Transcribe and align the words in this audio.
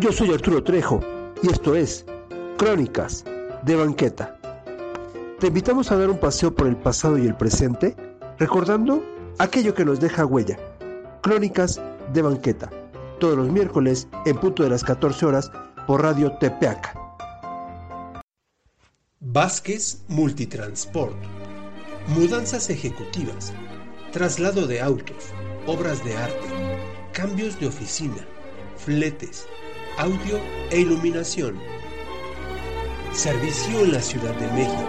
Yo 0.00 0.10
soy 0.10 0.32
Arturo 0.32 0.62
Trejo 0.62 1.00
y 1.40 1.50
esto 1.50 1.76
es 1.76 2.04
Crónicas 2.58 3.24
de 3.62 3.76
Banqueta. 3.76 4.36
Te 5.38 5.46
invitamos 5.46 5.92
a 5.92 5.96
dar 5.96 6.10
un 6.10 6.18
paseo 6.18 6.52
por 6.52 6.66
el 6.66 6.76
pasado 6.76 7.16
y 7.16 7.26
el 7.26 7.36
presente, 7.36 7.94
recordando 8.38 9.04
aquello 9.38 9.72
que 9.72 9.84
nos 9.84 10.00
deja 10.00 10.26
huella. 10.26 10.58
Crónicas 11.22 11.80
de 12.12 12.22
Banqueta, 12.22 12.70
todos 13.20 13.36
los 13.36 13.48
miércoles 13.48 14.08
en 14.26 14.36
punto 14.36 14.64
de 14.64 14.70
las 14.70 14.82
14 14.82 15.26
horas 15.26 15.52
por 15.86 16.02
Radio 16.02 16.32
Tepeaca. 16.38 16.92
Vázquez 19.20 20.02
Multitransport. 20.08 21.16
Mudanzas 22.08 22.68
ejecutivas, 22.68 23.52
traslado 24.12 24.66
de 24.66 24.80
autos, 24.80 25.28
obras 25.68 26.04
de 26.04 26.16
arte, 26.16 26.48
cambios 27.12 27.58
de 27.60 27.68
oficina, 27.68 28.26
fletes, 28.76 29.46
audio 29.98 30.40
e 30.70 30.80
iluminación. 30.80 31.58
Servicio 33.12 33.80
en 33.80 33.92
la 33.92 34.00
Ciudad 34.00 34.34
de 34.34 34.46
México, 34.48 34.88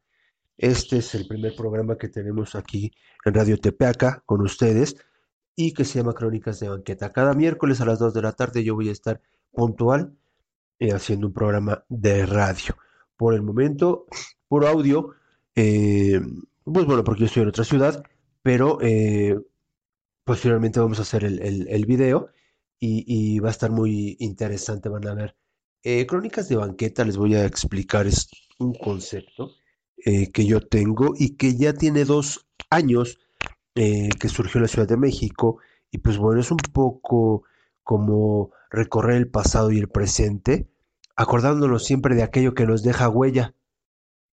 Este 0.58 1.00
es 1.00 1.14
el 1.16 1.28
primer 1.28 1.54
programa 1.54 1.98
que 1.98 2.08
tenemos 2.08 2.56
aquí 2.56 2.90
en 3.26 3.34
Radio 3.34 3.58
Tepeaca 3.58 4.24
con 4.26 4.40
ustedes 4.40 4.96
y 5.54 5.74
que 5.74 5.84
se 5.84 6.00
llama 6.00 6.14
Crónicas 6.14 6.62
de 6.62 6.70
Banqueta. 6.70 7.12
Cada 7.12 7.34
miércoles 7.34 7.82
a 7.82 7.86
las 7.86 8.00
2 8.00 8.14
de 8.14 8.22
la 8.22 8.32
tarde 8.32 8.64
yo 8.64 8.74
voy 8.74 8.88
a 8.88 8.94
estar 8.94 9.20
puntual 9.52 10.16
eh, 10.80 10.94
haciendo 10.94 11.28
un 11.28 11.34
programa 11.34 11.84
de 11.90 12.26
radio. 12.26 12.78
Por 13.18 13.34
el 13.34 13.42
momento, 13.42 14.06
por 14.48 14.66
audio, 14.66 15.10
eh, 15.56 16.22
pues 16.64 16.86
bueno, 16.86 17.04
porque 17.04 17.20
yo 17.20 17.26
estoy 17.26 17.44
en 17.44 17.50
otra 17.50 17.66
ciudad, 17.66 18.02
pero 18.42 18.78
eh, 18.80 19.38
posteriormente 20.24 20.80
vamos 20.80 21.00
a 21.00 21.02
hacer 21.02 21.26
el, 21.26 21.42
el, 21.42 21.68
el 21.68 21.86
video 21.86 22.30
y, 22.80 23.40
va 23.40 23.50
a 23.50 23.52
estar 23.52 23.72
muy 23.72 24.16
interesante, 24.20 24.90
van 24.90 25.08
a 25.08 25.14
ver. 25.14 25.36
Eh, 25.84 26.06
Crónicas 26.06 26.50
de 26.50 26.56
banqueta, 26.56 27.04
les 27.06 27.18
voy 27.18 27.36
a 27.36 27.46
explicar, 27.46 28.08
es 28.08 28.30
un 28.58 28.74
concepto 28.74 29.52
eh, 30.06 30.32
que 30.32 30.46
yo 30.46 30.62
tengo 30.62 31.14
y 31.18 31.36
que 31.36 31.56
ya 31.56 31.74
tiene 31.74 32.06
dos 32.06 32.48
años 32.70 33.20
eh, 33.76 34.10
que 34.20 34.30
surgió 34.30 34.60
en 34.60 34.64
la 34.64 34.68
Ciudad 34.68 34.88
de 34.88 34.98
México 34.98 35.60
y 35.92 36.00
pues 36.00 36.18
bueno, 36.18 36.42
es 36.42 36.52
un 36.52 36.58
poco 36.58 37.44
como 37.84 38.52
recorrer 38.70 39.18
el 39.18 39.30
pasado 39.30 39.72
y 39.72 39.80
el 39.80 39.90
presente, 39.90 40.68
acordándonos 41.16 41.86
siempre 41.86 42.16
de 42.16 42.24
aquello 42.24 42.54
que 42.54 42.66
nos 42.66 42.84
deja 42.84 43.10
huella, 43.10 43.56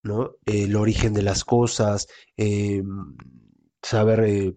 ¿no? 0.02 0.36
el 0.46 0.74
origen 0.76 1.12
de 1.12 1.22
las 1.22 1.44
cosas, 1.44 2.08
saber 3.82 4.54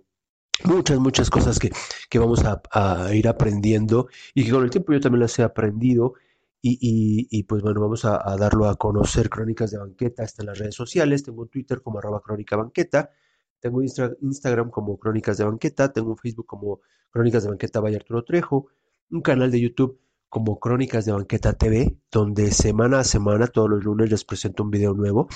muchas, 0.63 0.99
muchas 0.99 1.29
cosas 1.29 1.59
que, 1.59 1.71
que 2.09 2.19
vamos 2.19 2.43
a, 2.45 3.13
ir 3.13 3.27
aprendiendo 3.27 4.07
y 4.33 4.45
que 4.45 4.51
con 4.51 4.63
el 4.63 4.69
tiempo 4.69 4.93
yo 4.93 4.99
también 4.99 5.21
las 5.21 5.37
he 5.37 5.43
aprendido 5.43 6.13
y, 6.61 6.77
y, 6.81 7.27
y 7.29 7.43
pues 7.43 7.61
bueno, 7.61 7.81
vamos 7.81 8.05
a, 8.05 8.17
darlo 8.37 8.67
a 8.67 8.75
conocer. 8.75 9.29
Crónicas 9.29 9.71
de 9.71 9.77
Banqueta 9.77 10.23
está 10.23 10.41
en 10.43 10.47
las 10.47 10.59
redes 10.59 10.75
sociales, 10.75 11.23
tengo 11.23 11.45
Twitter 11.47 11.81
como 11.81 11.99
arroba 11.99 12.21
crónica 12.21 12.55
banqueta, 12.55 13.11
tengo 13.59 13.81
Insta, 13.81 14.11
Instagram 14.21 14.69
como 14.69 14.97
Crónicas 14.97 15.37
de 15.37 15.45
Banqueta, 15.45 15.91
tengo 15.91 16.15
Facebook 16.15 16.45
como 16.45 16.81
Crónicas 17.11 17.43
de 17.43 17.49
Banqueta 17.49 17.79
Valle 17.79 17.97
Arturo 17.97 18.23
Trejo, 18.23 18.67
un 19.11 19.21
canal 19.21 19.51
de 19.51 19.61
YouTube 19.61 19.99
como 20.29 20.59
Crónicas 20.59 21.05
de 21.05 21.11
Banqueta 21.11 21.53
TV, 21.53 21.97
donde 22.11 22.51
semana 22.51 22.99
a 22.99 23.03
semana, 23.03 23.47
todos 23.47 23.69
los 23.69 23.83
lunes 23.83 24.09
les 24.09 24.25
presento 24.25 24.63
un 24.63 24.71
video 24.71 24.93
nuevo. 24.93 25.27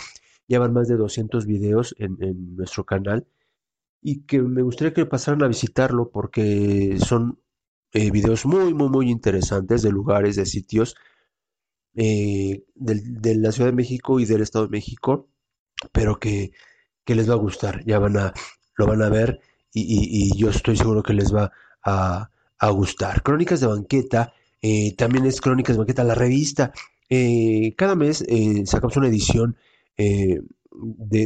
Llevan 0.47 0.73
más 0.73 0.87
de 0.87 0.97
200 0.97 1.45
videos 1.45 1.95
en, 1.99 2.17
en 2.21 2.55
nuestro 2.55 2.83
canal 2.85 3.27
y 4.01 4.25
que 4.25 4.41
me 4.41 4.61
gustaría 4.61 4.93
que 4.93 5.05
pasaran 5.05 5.43
a 5.43 5.47
visitarlo 5.47 6.09
porque 6.11 6.97
son 6.99 7.39
eh, 7.93 8.11
videos 8.11 8.45
muy, 8.45 8.73
muy, 8.73 8.89
muy 8.89 9.09
interesantes 9.09 9.81
de 9.81 9.91
lugares, 9.91 10.35
de 10.35 10.45
sitios 10.45 10.95
eh, 11.95 12.63
de, 12.75 13.01
de, 13.03 13.35
la 13.35 13.51
Ciudad 13.51 13.69
de 13.69 13.75
México 13.75 14.19
y 14.19 14.25
del 14.25 14.41
Estado 14.41 14.65
de 14.65 14.71
México, 14.71 15.29
pero 15.91 16.19
que, 16.19 16.51
que 17.03 17.15
les 17.15 17.29
va 17.29 17.33
a 17.33 17.37
gustar, 17.37 17.83
ya 17.85 17.99
van 17.99 18.17
a, 18.17 18.33
lo 18.77 18.87
van 18.87 19.01
a 19.01 19.09
ver 19.09 19.39
y, 19.73 20.37
yo 20.37 20.49
estoy 20.49 20.77
seguro 20.77 21.03
que 21.03 21.13
les 21.13 21.33
va 21.33 21.51
a, 21.83 22.29
a 22.59 22.69
gustar. 22.69 23.23
Crónicas 23.23 23.59
de 23.59 23.67
Banqueta, 23.67 24.33
eh, 24.61 24.95
también 24.95 25.25
es 25.25 25.41
Crónicas 25.41 25.75
de 25.75 25.79
Banqueta, 25.79 26.03
la 26.03 26.15
revista. 26.15 26.71
Eh, 27.09 27.73
cada 27.77 27.95
mes 27.95 28.23
sacamos 28.65 28.97
una 28.97 29.07
edición 29.07 29.57
de, 29.97 30.41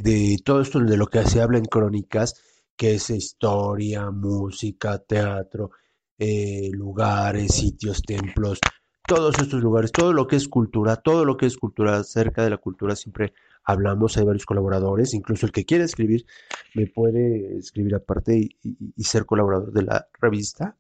de 0.01 0.37
todo 0.43 0.61
esto 0.61 0.79
de 0.79 0.97
lo 0.97 1.07
que 1.07 1.23
se 1.25 1.41
habla 1.41 1.57
en 1.57 1.65
Crónicas 1.65 2.52
que 2.75 2.95
es 2.95 3.09
historia, 3.09 4.11
música, 4.11 4.99
teatro, 4.99 5.71
eh, 6.17 6.69
lugares, 6.73 7.53
sitios, 7.55 8.01
templos, 8.01 8.59
todos 9.07 9.35
estos 9.39 9.61
lugares, 9.61 9.91
todo 9.91 10.13
lo 10.13 10.27
que 10.27 10.35
es 10.35 10.47
cultura, 10.47 10.95
todo 10.95 11.25
lo 11.25 11.37
que 11.37 11.45
es 11.45 11.57
cultura, 11.57 11.97
acerca 11.97 12.43
de 12.43 12.49
la 12.49 12.57
cultura 12.57 12.95
siempre 12.95 13.33
hablamos, 13.63 14.17
hay 14.17 14.25
varios 14.25 14.45
colaboradores, 14.45 15.13
incluso 15.13 15.45
el 15.45 15.51
que 15.51 15.65
quiere 15.65 15.83
escribir 15.83 16.25
me 16.73 16.87
puede 16.87 17.57
escribir 17.57 17.95
aparte 17.95 18.49
y, 18.61 19.03
ser 19.03 19.25
colaborador 19.25 19.71
de 19.73 19.83
la 19.83 20.07
revista. 20.19 20.77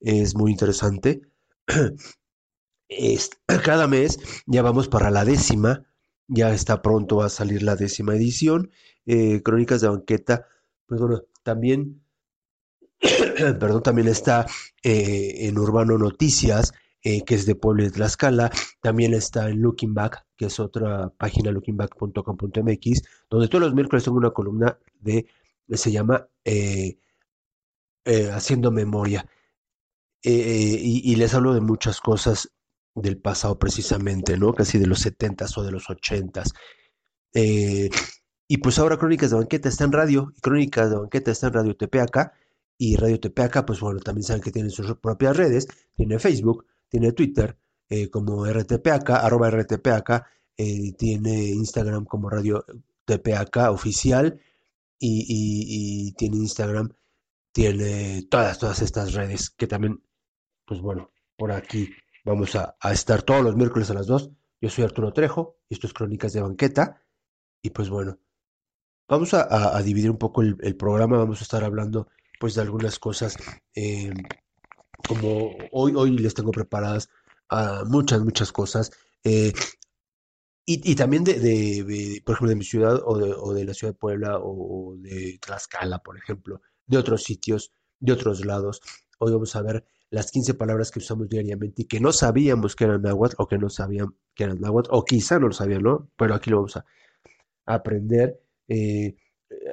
Es 0.00 0.34
muy 0.34 0.52
interesante. 0.52 1.22
Es, 2.86 3.30
cada 3.64 3.88
mes 3.88 4.18
ya 4.46 4.60
vamos 4.60 4.88
para 4.88 5.10
la 5.10 5.24
décima, 5.24 5.86
ya 6.28 6.52
está 6.52 6.82
pronto 6.82 7.22
a 7.22 7.30
salir 7.30 7.62
la 7.62 7.76
décima 7.76 8.14
edición. 8.14 8.70
Eh, 9.06 9.42
Crónicas 9.42 9.80
de 9.80 9.88
Banqueta 9.88 10.46
bueno, 10.88 11.22
también, 11.42 12.02
perdón, 13.00 13.82
también 13.82 14.08
está 14.08 14.46
eh, 14.82 15.46
en 15.46 15.58
Urbano 15.58 15.98
Noticias, 15.98 16.72
eh, 17.02 17.22
que 17.24 17.34
es 17.34 17.46
de 17.46 17.54
Puebla 17.54 17.84
y 17.84 17.90
Tlaxcala, 17.90 18.50
también 18.80 19.14
está 19.14 19.48
en 19.48 19.60
Looking 19.60 19.94
Back, 19.94 20.24
que 20.36 20.46
es 20.46 20.58
otra 20.58 21.10
página, 21.10 21.50
lookingback.com.mx, 21.50 23.02
donde 23.28 23.48
todos 23.48 23.64
los 23.64 23.74
miércoles 23.74 24.04
tengo 24.04 24.16
una 24.16 24.30
columna 24.30 24.78
de, 25.00 25.26
se 25.68 25.92
llama 25.92 26.26
eh, 26.44 26.96
Haciendo 28.32 28.70
Memoria, 28.70 29.26
y, 30.22 31.12
y, 31.12 31.16
les 31.16 31.34
hablo 31.34 31.52
de 31.52 31.60
muchas 31.60 32.00
cosas 32.00 32.50
del 32.94 33.18
pasado 33.18 33.58
precisamente, 33.58 34.38
¿no? 34.38 34.54
Casi 34.54 34.78
de 34.78 34.86
los 34.86 35.04
70s 35.04 35.58
o 35.58 35.62
de 35.62 35.72
los 35.72 35.88
80s. 35.88 36.54
Eh, 37.34 37.90
y 38.46 38.58
pues 38.58 38.78
ahora 38.78 38.98
Crónicas 38.98 39.30
de 39.30 39.36
Banqueta 39.36 39.68
está 39.68 39.84
en 39.84 39.92
radio, 39.92 40.32
y 40.36 40.40
Crónicas 40.40 40.90
de 40.90 40.96
Banqueta 40.96 41.30
está 41.30 41.48
en 41.48 41.52
Radio 41.54 41.76
Tepeaca, 41.76 42.32
y 42.76 42.96
Radio 42.96 43.20
Tepeaca, 43.20 43.64
pues 43.64 43.80
bueno, 43.80 44.00
también 44.00 44.24
saben 44.24 44.42
que 44.42 44.50
tiene 44.50 44.70
sus 44.70 44.96
propias 44.96 45.36
redes, 45.36 45.68
tiene 45.94 46.18
Facebook, 46.18 46.66
tiene 46.88 47.12
Twitter 47.12 47.56
eh, 47.88 48.10
como 48.10 48.46
RTPACA, 48.46 49.16
arroba 49.16 49.50
eh, 50.56 50.92
tiene 50.96 51.44
Instagram 51.50 52.04
como 52.04 52.30
Radio 52.30 52.64
TPACA 53.04 53.70
oficial, 53.70 54.40
y, 54.98 55.20
y, 55.28 56.08
y, 56.08 56.12
tiene 56.12 56.36
Instagram, 56.36 56.90
tiene 57.52 58.22
todas, 58.30 58.58
todas 58.58 58.80
estas 58.82 59.12
redes, 59.12 59.50
que 59.50 59.66
también, 59.66 60.02
pues 60.64 60.80
bueno, 60.80 61.10
por 61.36 61.52
aquí 61.52 61.90
vamos 62.24 62.54
a, 62.56 62.76
a 62.80 62.92
estar 62.92 63.22
todos 63.22 63.42
los 63.42 63.56
miércoles 63.56 63.90
a 63.90 63.94
las 63.94 64.06
2. 64.06 64.30
Yo 64.60 64.70
soy 64.70 64.84
Arturo 64.84 65.12
Trejo, 65.12 65.58
y 65.68 65.74
esto 65.74 65.86
es 65.86 65.92
Crónicas 65.92 66.32
de 66.32 66.40
Banqueta, 66.40 67.02
y 67.60 67.70
pues 67.70 67.90
bueno, 67.90 68.18
Vamos 69.08 69.34
a, 69.34 69.42
a, 69.42 69.76
a 69.76 69.82
dividir 69.82 70.10
un 70.10 70.18
poco 70.18 70.42
el, 70.42 70.76
programa, 70.76 71.18
vamos 71.18 71.40
a 71.40 71.44
estar 71.44 71.62
hablando 71.62 72.08
pues 72.40 72.54
de 72.54 72.62
algunas 72.62 72.98
cosas, 72.98 73.36
eh, 73.74 74.12
como 75.06 75.56
hoy, 75.72 76.10
les 76.10 76.34
tengo 76.34 76.50
preparadas 76.50 77.08
uh, 77.52 77.86
muchas, 77.86 78.22
muchas 78.22 78.50
cosas, 78.52 78.90
eh, 79.22 79.52
y, 80.66 80.94
también 80.94 81.24
de, 81.24 82.22
por 82.24 82.34
ejemplo, 82.34 82.48
de 82.48 82.56
mi 82.56 82.64
ciudad 82.64 82.98
o 83.04 83.18
de, 83.18 83.34
o 83.34 83.52
de 83.52 83.64
la 83.66 83.74
ciudad 83.74 83.92
de 83.92 83.98
Puebla 83.98 84.38
o 84.40 84.94
de 84.96 85.38
Tlaxcala, 85.38 85.98
por 85.98 86.16
ejemplo, 86.16 86.62
de 86.86 86.96
otros 86.96 87.22
sitios, 87.22 87.70
de 88.00 88.12
otros 88.14 88.46
lados. 88.46 88.80
Hoy 89.18 89.32
vamos 89.32 89.54
a 89.56 89.62
ver 89.62 89.84
las 90.08 90.30
15 90.30 90.54
palabras 90.54 90.90
que 90.90 91.00
usamos 91.00 91.28
diariamente 91.28 91.82
y 91.82 91.84
que 91.84 92.00
no 92.00 92.12
sabíamos 92.12 92.76
que 92.76 92.84
eran 92.84 93.02
náhuatl 93.02 93.36
o 93.38 93.46
que 93.46 93.58
no 93.58 93.68
sabían 93.68 94.16
que 94.34 94.44
eran 94.44 94.58
náhuatl, 94.58 94.88
o 94.90 95.04
quizá 95.04 95.38
no 95.38 95.48
lo 95.48 95.52
sabían, 95.52 95.82
¿no? 95.82 96.10
Pero 96.16 96.34
aquí 96.34 96.48
lo 96.48 96.56
vamos 96.56 96.78
a 96.78 96.86
aprender 97.66 98.43
eh, 98.68 99.16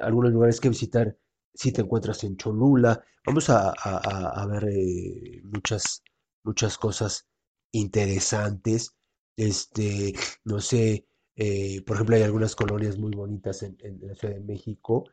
algunos 0.00 0.32
lugares 0.32 0.60
que 0.60 0.68
visitar 0.68 1.16
si 1.54 1.72
te 1.72 1.82
encuentras 1.82 2.24
en 2.24 2.36
Cholula. 2.36 3.02
Vamos 3.26 3.48
a, 3.50 4.46
ver 4.50 4.64
eh, 4.70 5.40
muchas, 5.44 6.02
muchas 6.44 6.78
cosas 6.78 7.26
interesantes. 7.72 8.96
Este, 9.36 10.14
no 10.44 10.60
sé, 10.60 11.06
Eh, 11.36 11.82
por 11.86 11.96
ejemplo, 11.96 12.16
hay 12.16 12.22
algunas 12.22 12.54
colonias 12.54 12.98
muy 12.98 13.12
bonitas 13.12 13.62
en, 13.62 13.76
la 14.02 14.14
Ciudad 14.14 14.34
de 14.34 14.40
México 14.40 15.04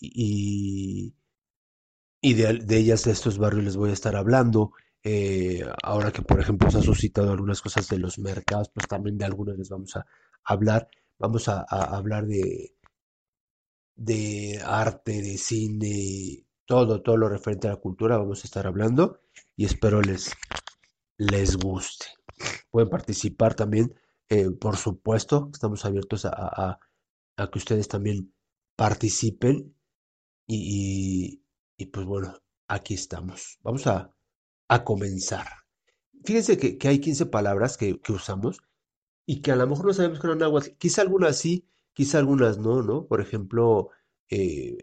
y, 0.00 1.14
de, 2.22 2.76
ellas, 2.76 3.04
de 3.04 3.12
estos 3.12 3.38
barrios 3.38 3.64
les 3.64 3.76
voy 3.76 3.90
a 3.90 3.92
estar 3.92 4.16
hablando. 4.16 4.72
Eh, 5.02 5.64
ahora 5.82 6.12
que, 6.12 6.22
por 6.22 6.40
ejemplo, 6.40 6.70
se 6.70 6.78
han 6.78 6.82
suscitado 6.82 7.30
algunas 7.32 7.60
cosas 7.62 7.88
de 7.88 7.98
los 7.98 8.18
mercados, 8.18 8.70
pues 8.74 8.88
también 8.88 9.18
de 9.18 9.26
algunas 9.26 9.56
les 9.56 9.68
vamos 9.68 9.94
a 9.96 10.06
hablar. 10.44 10.88
Vamos 11.18 11.48
a 11.48 11.62
hablar 11.62 12.26
de, 12.26 12.75
de 13.96 14.60
arte, 14.64 15.22
de 15.22 15.38
cine, 15.38 16.46
todo, 16.66 17.02
todo 17.02 17.16
lo 17.16 17.28
referente 17.28 17.68
a 17.68 17.72
la 17.72 17.76
cultura, 17.76 18.18
vamos 18.18 18.44
a 18.44 18.46
estar 18.46 18.66
hablando 18.66 19.20
y 19.56 19.64
espero 19.66 20.02
les, 20.02 20.32
les 21.18 21.56
guste. 21.56 22.06
Pueden 22.70 22.90
participar 22.90 23.54
también, 23.54 23.94
eh, 24.28 24.50
por 24.50 24.76
supuesto, 24.76 25.50
estamos 25.52 25.84
abiertos 25.84 26.24
a, 26.26 26.30
a- 26.34 26.80
que 27.50 27.58
ustedes 27.58 27.88
también 27.88 28.34
participen 28.76 29.74
y, 30.46 31.42
y- 31.78 31.86
pues 31.86 32.06
bueno, 32.06 32.34
aquí 32.68 32.94
estamos. 32.94 33.58
Vamos 33.62 33.86
a, 33.86 34.14
a 34.68 34.84
comenzar. 34.84 35.46
Fíjense 36.24 36.58
que, 36.58 36.78
que 36.78 36.88
hay 36.88 37.00
15 37.00 37.26
palabras 37.26 37.76
que, 37.78 38.00
que 38.00 38.12
usamos 38.12 38.58
y 39.26 39.42
que 39.42 39.52
a 39.52 39.56
lo 39.56 39.66
mejor 39.66 39.86
no 39.86 39.94
sabemos 39.94 40.20
que 40.20 40.26
eran 40.28 40.38
náhuatl. 40.38 40.70
Quizá 40.78 41.02
algunas 41.02 41.36
sí, 41.38 41.68
quizá 41.96 42.18
algunas 42.20 42.58
no, 42.58 42.82
¿no? 42.82 43.06
Por 43.10 43.20
ejemplo, 43.22 43.90
eh, 44.30 44.76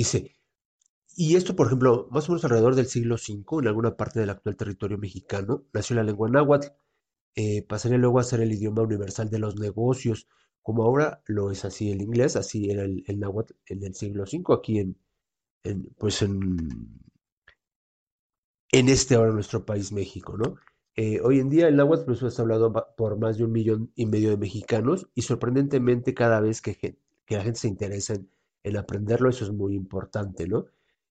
dice, 0.00 0.18
y 1.16 1.36
esto, 1.36 1.56
por 1.56 1.66
ejemplo, 1.68 2.08
más 2.12 2.28
o 2.28 2.32
menos 2.32 2.44
alrededor 2.44 2.74
del 2.76 2.86
siglo 2.88 3.16
V, 3.16 3.60
en 3.62 3.68
alguna 3.68 3.96
parte 3.96 4.20
del 4.20 4.30
actual 4.30 4.56
territorio 4.56 4.98
mexicano, 4.98 5.64
nació 5.74 5.96
la 5.96 6.04
lengua 6.04 6.28
náhuatl. 6.30 6.68
eh, 7.36 7.62
pasaría 7.68 7.98
luego 7.98 8.20
a 8.20 8.24
ser 8.24 8.40
el 8.42 8.52
idioma 8.52 8.82
universal 8.82 9.30
de 9.30 9.38
los 9.40 9.56
negocios, 9.60 10.28
como 10.62 10.84
ahora 10.84 11.22
lo 11.26 11.50
es 11.52 11.64
así 11.66 11.90
el 11.92 12.02
inglés, 12.02 12.36
así 12.36 12.70
era 12.70 12.84
el, 12.84 13.04
náhuatl 13.20 13.54
en 13.66 13.84
el 13.84 13.94
siglo 13.94 14.24
V, 14.24 14.54
aquí 14.54 14.78
en, 14.80 14.98
en, 15.64 15.84
pues 15.98 16.22
en, 16.22 16.58
en 18.72 18.88
este 18.90 19.14
ahora 19.14 19.32
nuestro 19.32 19.64
país 19.64 19.90
México, 19.90 20.36
¿no? 20.36 20.56
Eh, 20.96 21.20
hoy 21.22 21.40
en 21.40 21.48
día 21.50 21.66
el 21.68 21.76
náhuatl 21.76 22.04
pues, 22.04 22.22
es 22.22 22.38
hablado 22.38 22.72
por 22.96 23.18
más 23.18 23.36
de 23.38 23.44
un 23.44 23.52
millón 23.52 23.90
y 23.96 24.06
medio 24.06 24.30
de 24.30 24.36
mexicanos 24.36 25.08
y 25.14 25.22
sorprendentemente 25.22 26.14
cada 26.14 26.40
vez 26.40 26.60
que, 26.62 26.76
que 26.76 26.96
la 27.36 27.42
gente 27.42 27.58
se 27.60 27.68
interesa 27.68 28.14
en, 28.14 28.30
en 28.62 28.76
aprenderlo, 28.76 29.28
eso 29.28 29.44
es 29.44 29.52
muy 29.52 29.74
importante, 29.74 30.46
¿no? 30.46 30.66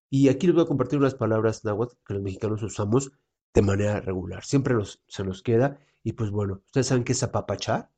Y 0.10 0.30
aquí 0.30 0.48
les 0.48 0.56
voy 0.56 0.64
a 0.64 0.68
compartir 0.68 1.00
unas 1.00 1.16
palabras 1.16 1.66
náhuatl 1.66 1.96
que 2.06 2.14
los 2.14 2.24
mexicanos 2.24 2.64
usamos 2.64 3.12
de 3.54 3.62
manera 3.62 4.00
regular. 4.00 4.44
Siempre 4.46 4.76
se 5.08 5.24
nos 5.24 5.42
queda 5.42 5.78
y 6.04 6.14
pues 6.14 6.32
bueno, 6.32 6.62
ustedes 6.66 6.88
saben 6.88 7.04
qué 7.04 7.12
es 7.14 7.24
apapachar 7.24 7.90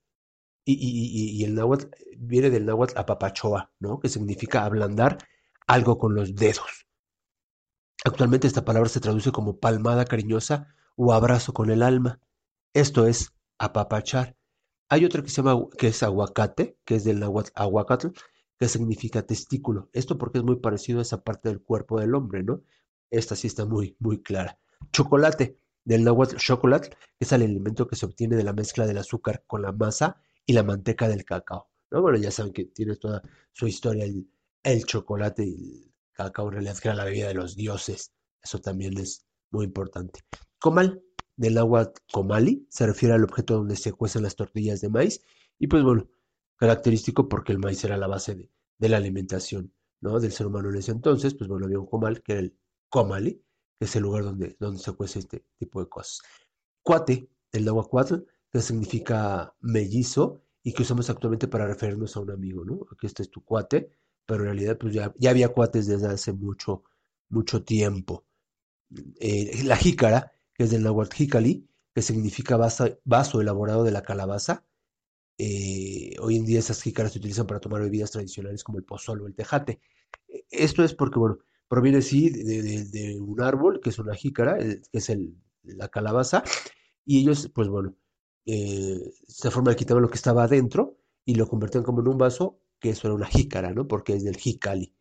y, 0.66 0.74
y- 0.74 1.38
y- 1.38 1.42
y 1.42 1.46
el 1.46 1.56
náhuatl 1.56 1.88
viene 2.18 2.50
del 2.50 2.66
náhuatl 2.66 2.98
apapachoa, 2.98 3.72
¿no? 3.80 4.00
Que 4.00 4.10
significa 4.10 4.66
ablandar 4.66 5.18
algo 5.68 5.98
con 6.00 6.16
los 6.16 6.36
dedos. 6.36 6.88
Actualmente 8.06 8.48
esta 8.48 8.64
palabra 8.64 8.88
se 8.90 9.02
traduce 9.02 9.32
como 9.34 9.60
palmada 9.60 10.06
cariñosa 10.06 10.74
o 10.96 11.14
abrazo 11.14 11.54
con 11.54 11.70
el 11.70 11.82
alma. 11.82 12.20
Esto 12.74 13.08
es 13.08 13.34
apapachar. 13.58 14.36
Hay 14.90 15.06
otra 15.06 15.24
que 15.24 15.30
se 15.30 15.38
llama 15.42 15.68
que 15.78 15.88
es 15.88 16.04
aguacate, 16.04 16.78
que 16.86 16.96
es 16.96 17.04
del 17.04 17.20
náhuatl 17.20 17.52
aguacatl, 17.56 18.10
que 18.58 18.68
significa 18.68 19.26
testículo. 19.26 19.90
Esto 19.94 20.18
porque 20.18 20.40
es 20.40 20.44
muy 20.44 20.58
parecido 20.58 21.00
a 21.00 21.02
esa 21.02 21.24
parte 21.24 21.50
del 21.50 21.62
cuerpo 21.62 22.00
del 22.00 22.16
hombre, 22.16 22.44
¿no? 22.44 22.62
Esta 23.10 23.36
sí 23.36 23.48
está 23.48 23.66
muy, 23.66 23.96
muy 24.00 24.22
clara. 24.22 24.60
Chocolate, 24.92 25.60
del 25.84 26.04
náhuatl 26.04 26.38
chocolate, 26.38 26.90
que 26.90 26.98
es 27.20 27.32
el 27.32 27.44
alimento 27.44 27.88
que 27.88 27.96
se 27.96 28.06
obtiene 28.06 28.36
de 28.36 28.44
la 28.44 28.54
mezcla 28.54 28.86
del 28.88 28.98
azúcar 28.98 29.44
con 29.48 29.62
la 29.62 29.72
masa 29.72 30.22
y 30.46 30.54
la 30.54 30.64
manteca 30.64 31.08
del 31.08 31.26
cacao. 31.26 31.70
¿no? 31.92 32.02
Bueno, 32.02 32.18
ya 32.18 32.32
saben 32.32 32.54
que 32.54 32.66
tiene 32.66 32.96
toda 32.96 33.22
su 33.54 33.68
historia 33.68 34.06
el, 34.06 34.28
el 34.64 34.86
chocolate 34.86 35.46
y 35.46 35.84
el 35.84 35.94
cacao 36.12 36.48
en 36.48 36.54
realidad 36.54 36.78
que 36.78 36.88
era 36.90 36.98
la 36.98 37.06
bebida 37.06 37.28
de 37.28 37.36
los 37.36 37.56
dioses. 37.56 38.12
Eso 38.42 38.60
también 38.60 38.98
es 38.98 39.26
muy 39.52 39.66
importante. 39.66 40.22
Comal, 40.66 41.04
del 41.36 41.60
agua 41.60 41.94
comali, 42.12 42.66
se 42.72 42.88
refiere 42.88 43.14
al 43.14 43.24
objeto 43.24 43.54
donde 43.54 43.76
se 43.76 43.94
cuecen 43.94 44.24
las 44.24 44.36
tortillas 44.36 44.82
de 44.82 44.90
maíz. 44.90 45.22
Y 45.60 45.68
pues 45.68 45.84
bueno, 45.84 46.10
característico 46.56 47.30
porque 47.30 47.52
el 47.52 47.60
maíz 47.60 47.84
era 47.84 47.98
la 47.98 48.08
base 48.08 48.50
de, 48.80 48.90
la 48.90 48.98
alimentación, 48.98 49.72
¿no? 50.02 50.20
del 50.20 50.32
ser 50.32 50.48
humano 50.48 50.70
en 50.70 50.78
ese 50.78 50.90
entonces. 50.90 51.36
Pues 51.36 51.48
bueno, 51.48 51.68
había 51.68 51.78
un 51.78 51.86
comal 51.86 52.24
que 52.24 52.32
era 52.32 52.42
el 52.42 52.58
comali, 52.90 53.44
que 53.78 53.86
es 53.86 53.96
el 53.96 54.02
lugar 54.02 54.24
donde, 54.24 54.58
donde 54.60 54.80
se 54.80 54.92
cuece 54.94 55.20
este 55.20 55.46
tipo 55.60 55.80
de 55.82 55.88
cosas. 55.88 56.24
Cuate, 56.82 57.30
del 57.52 57.66
náhuatl, 57.66 58.24
que 58.50 58.60
significa 58.60 59.54
mellizo 59.60 60.42
y 60.64 60.74
que 60.74 60.82
usamos 60.82 61.12
actualmente 61.12 61.48
para 61.48 61.68
referirnos 61.68 62.18
a 62.18 62.22
un 62.22 62.32
amigo, 62.32 62.66
¿no? 62.66 62.88
Aquí 62.92 63.06
este 63.06 63.22
es 63.22 63.30
tu 63.30 63.44
cuate, 63.44 63.92
pero 64.26 64.40
en 64.40 64.46
realidad 64.46 64.80
pues 64.80 64.96
ya, 64.96 65.14
ya 65.20 65.30
había 65.30 65.50
cuates 65.50 65.86
desde 65.86 66.08
hace 66.08 66.34
mucho, 66.34 66.82
mucho 67.30 67.64
tiempo. 67.64 68.26
Eh, 69.20 69.62
la 69.64 69.76
jícara, 69.76 70.32
que 70.56 70.66
es 70.66 70.72
del 70.72 70.84
náhuatl 70.84 71.16
jícali, 71.16 71.68
que 71.94 72.02
significa 72.02 72.58
vaso, 72.58 73.00
vaso 73.06 73.42
elaborado 73.42 73.84
de 73.84 73.92
la 73.92 74.04
calabaza. 74.04 74.66
Eh, 75.38 76.16
hoy 76.22 76.38
en 76.38 76.46
día 76.46 76.60
esas 76.60 76.82
jícaras 76.82 77.14
se 77.14 77.20
utilizan 77.20 77.48
para 77.48 77.60
tomar 77.60 77.82
bebidas 77.82 78.12
tradicionales 78.12 78.64
como 78.64 78.78
el 78.78 78.86
pozol 78.86 79.22
o 79.22 79.28
el 79.28 79.36
tejate. 79.36 79.82
Eh, 80.30 80.46
Esto 80.50 80.84
es 80.84 80.94
porque, 80.94 81.20
bueno, 81.20 81.40
proviene 81.68 82.02
sí 82.02 82.30
de, 82.30 82.86
de- 82.86 83.20
un 83.20 83.42
árbol, 83.42 83.82
que 83.82 83.90
es 83.90 84.00
una 84.00 84.16
jícara, 84.16 84.58
el- 84.58 84.82
que 84.92 84.98
es 85.00 85.10
el, 85.10 85.36
la 85.64 85.90
calabaza, 85.90 86.44
y 87.06 87.20
ellos, 87.22 87.52
pues 87.54 87.68
bueno, 87.70 87.96
eh, 88.46 89.00
esta 89.28 89.52
forma 89.52 89.72
le 89.72 89.78
quitaban 89.78 90.04
lo 90.04 90.10
que 90.10 90.16
estaba 90.16 90.44
adentro 90.44 90.98
y 91.26 91.36
lo 91.36 91.48
convertían 91.48 91.84
como 91.84 92.02
en 92.02 92.08
un 92.10 92.18
vaso, 92.18 92.60
que 92.80 92.90
eso 92.92 93.08
era 93.08 93.16
una 93.16 93.28
jícara, 93.28 93.74
¿no? 93.74 93.88
Porque 93.88 94.14
es 94.16 94.24
del 94.24 94.38
jícali. 94.38 94.94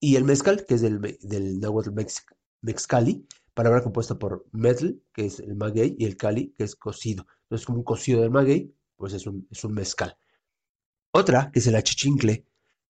Y 0.00 0.16
el 0.16 0.24
mezcal, 0.24 0.66
que 0.66 0.74
es 0.74 0.82
del, 0.82 1.00
del 1.22 1.60
náhuatl 1.60 1.90
mex- 1.92 2.24
mexcali, 2.60 3.26
palabra 3.54 3.82
compuesta 3.82 4.18
por 4.18 4.46
metl, 4.52 4.90
que 5.12 5.26
es 5.26 5.40
el 5.40 5.56
maguey, 5.56 5.96
y 5.98 6.04
el 6.06 6.16
cali, 6.16 6.54
que 6.56 6.64
es 6.64 6.76
cocido. 6.76 7.26
Entonces, 7.44 7.66
como 7.66 7.78
un 7.78 7.84
cocido 7.84 8.22
del 8.22 8.30
maguey, 8.30 8.74
pues 8.96 9.12
es 9.12 9.26
un, 9.26 9.46
es 9.50 9.64
un 9.64 9.74
mezcal. 9.74 10.16
Otra, 11.12 11.50
que 11.52 11.58
es 11.58 11.66
el 11.66 11.76
achichincle, 11.76 12.46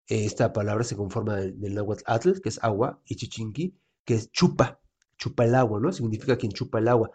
esta 0.07 0.51
palabra 0.51 0.83
se 0.83 0.95
conforma 0.95 1.35
del, 1.37 1.59
del 1.59 1.75
náhuatl 1.75 2.03
atl, 2.05 2.41
que 2.41 2.49
es 2.49 2.59
agua, 2.63 3.01
y 3.05 3.15
chichinqui, 3.15 3.75
que 4.03 4.15
es 4.15 4.31
chupa, 4.31 4.81
chupa 5.17 5.45
el 5.45 5.55
agua, 5.55 5.79
¿no? 5.79 5.91
Significa 5.91 6.37
quien 6.37 6.51
chupa 6.51 6.79
el 6.79 6.87
agua. 6.87 7.11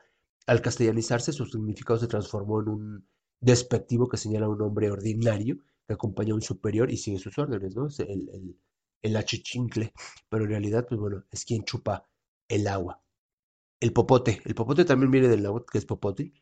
Al 0.46 0.62
castellanizarse, 0.62 1.32
su 1.32 1.46
significado 1.46 1.98
se 1.98 2.06
transformó 2.06 2.60
en 2.60 2.68
un 2.68 3.08
despectivo 3.40 4.08
que 4.08 4.16
señala 4.16 4.46
a 4.46 4.50
un 4.50 4.62
hombre 4.62 4.90
ordinario 4.90 5.58
que 5.86 5.94
acompaña 5.94 6.32
a 6.32 6.36
un 6.36 6.42
superior 6.42 6.90
y 6.90 6.96
sigue 6.96 7.18
sus 7.18 7.36
órdenes, 7.36 7.74
¿no? 7.74 7.88
Es 7.88 8.00
el, 8.00 8.28
el, 8.32 8.58
el 9.02 9.16
achichincle, 9.16 9.92
pero 10.30 10.44
en 10.44 10.50
realidad, 10.50 10.86
pues 10.88 10.98
bueno, 11.00 11.24
es 11.30 11.44
quien 11.44 11.64
chupa 11.64 12.08
el 12.48 12.66
agua. 12.68 13.03
El 13.84 13.92
popote, 13.92 14.40
el 14.46 14.54
popote 14.54 14.86
también 14.86 15.10
viene 15.10 15.28
del 15.28 15.42
náhuatl, 15.42 15.70
que 15.70 15.76
es 15.76 15.84
popote, 15.84 16.32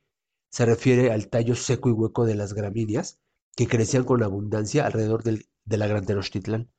se 0.48 0.64
refiere 0.64 1.10
al 1.10 1.26
tallo 1.28 1.56
seco 1.56 1.88
y 1.88 1.92
hueco 1.92 2.24
de 2.24 2.36
las 2.36 2.54
gramíneas 2.54 3.18
que 3.56 3.66
crecían 3.66 4.04
con 4.04 4.22
abundancia 4.22 4.86
alrededor 4.86 5.24
del, 5.24 5.48
de 5.64 5.76
la 5.76 5.88
Gran 5.88 6.06
Tenochtitlán. 6.06 6.70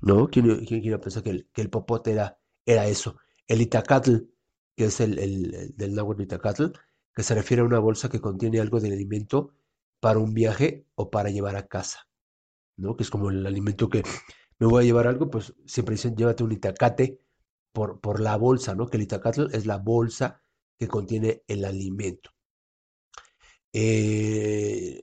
¿No? 0.00 0.28
¿Quién, 0.28 0.64
quién, 0.64 0.80
quién 0.80 0.98
pensar 1.00 1.22
que 1.22 1.28
el, 1.28 1.50
que 1.52 1.60
el 1.60 1.68
popote 1.68 2.12
era, 2.12 2.38
era 2.64 2.86
eso? 2.86 3.18
El 3.46 3.60
itacatl, 3.60 4.16
que 4.74 4.86
es 4.86 5.00
el, 5.00 5.18
el, 5.18 5.54
el 5.54 5.76
del 5.76 5.94
náhuatl 5.94 6.22
itacatl, 6.22 6.68
que 7.14 7.22
se 7.22 7.34
refiere 7.34 7.60
a 7.60 7.66
una 7.66 7.78
bolsa 7.78 8.08
que 8.08 8.22
contiene 8.22 8.58
algo 8.58 8.80
de 8.80 8.90
alimento 8.90 9.52
para 10.00 10.18
un 10.18 10.32
viaje 10.32 10.86
o 10.94 11.10
para 11.10 11.28
llevar 11.28 11.56
a 11.56 11.66
casa, 11.66 12.08
¿no? 12.78 12.96
Que 12.96 13.02
es 13.02 13.10
como 13.10 13.28
el 13.28 13.44
alimento 13.44 13.90
que 13.90 14.02
me 14.58 14.66
voy 14.66 14.82
a 14.82 14.86
llevar 14.86 15.06
algo, 15.08 15.28
pues 15.28 15.52
siempre 15.66 15.96
dicen 15.96 16.16
llévate 16.16 16.42
un 16.42 16.52
itacate 16.52 17.20
por, 17.72 18.00
por 18.00 18.20
la 18.20 18.36
bolsa, 18.36 18.74
¿no? 18.74 18.88
Que 18.88 18.96
el 18.96 19.04
itacatl 19.04 19.54
es 19.54 19.66
la 19.66 19.78
bolsa 19.78 20.42
que 20.78 20.88
contiene 20.88 21.42
el 21.46 21.64
alimento. 21.64 22.30
Eh, 23.72 25.02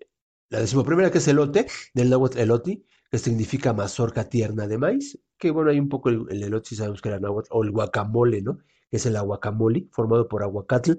la 0.50 0.60
decimoprimera 0.60 1.12
que 1.12 1.20
es 1.20 1.28
elote, 1.28 1.68
del 1.94 2.10
náhuatl 2.10 2.40
eloti, 2.40 2.86
que 3.10 3.18
significa 3.18 3.74
mazorca 3.74 4.28
tierna 4.30 4.68
de 4.68 4.78
maíz, 4.78 5.20
que 5.38 5.52
bueno, 5.52 5.72
hay 5.72 5.80
un 5.80 5.90
poco 5.90 6.10
el, 6.10 6.26
el 6.30 6.44
elote, 6.44 6.70
si 6.70 6.76
sabemos 6.76 7.02
que 7.02 7.10
era 7.10 7.20
náhuatl, 7.20 7.50
o 7.52 7.64
el 7.64 7.72
guacamole, 7.72 8.42
¿no? 8.42 8.60
Que 8.90 8.98
es 8.98 9.06
el 9.06 9.16
aguacamole, 9.16 9.88
formado 9.92 10.28
por 10.28 10.44
aguacatl 10.44 10.94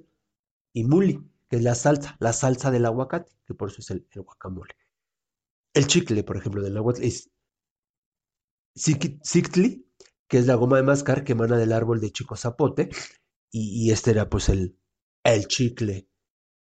y 0.72 0.84
muli, 0.84 1.22
que 1.48 1.56
es 1.56 1.62
la 1.62 1.74
salsa, 1.74 2.16
la 2.20 2.32
salsa 2.32 2.70
del 2.70 2.86
aguacate, 2.86 3.32
que 3.46 3.54
por 3.54 3.70
eso 3.70 3.80
es 3.80 3.90
el, 3.90 4.06
guacamole. 4.14 4.74
El 5.74 5.86
chicle, 5.86 6.22
por 6.24 6.36
ejemplo, 6.36 6.62
del 6.62 6.74
náhuatl 6.74 7.02
es 7.02 7.30
Zictli, 8.76 9.87
que 10.28 10.38
es 10.38 10.46
la 10.46 10.54
goma 10.54 10.76
de 10.76 10.82
mascar 10.84 11.24
que 11.24 11.32
emana 11.32 11.56
del 11.58 11.72
árbol 11.72 12.00
de 12.00 12.12
chico 12.12 12.36
zapote, 12.36 12.90
y, 13.50 13.90
este 13.92 14.10
era 14.10 14.28
pues 14.28 14.48
el, 14.50 14.76
el 15.24 15.48
chicle, 15.48 16.08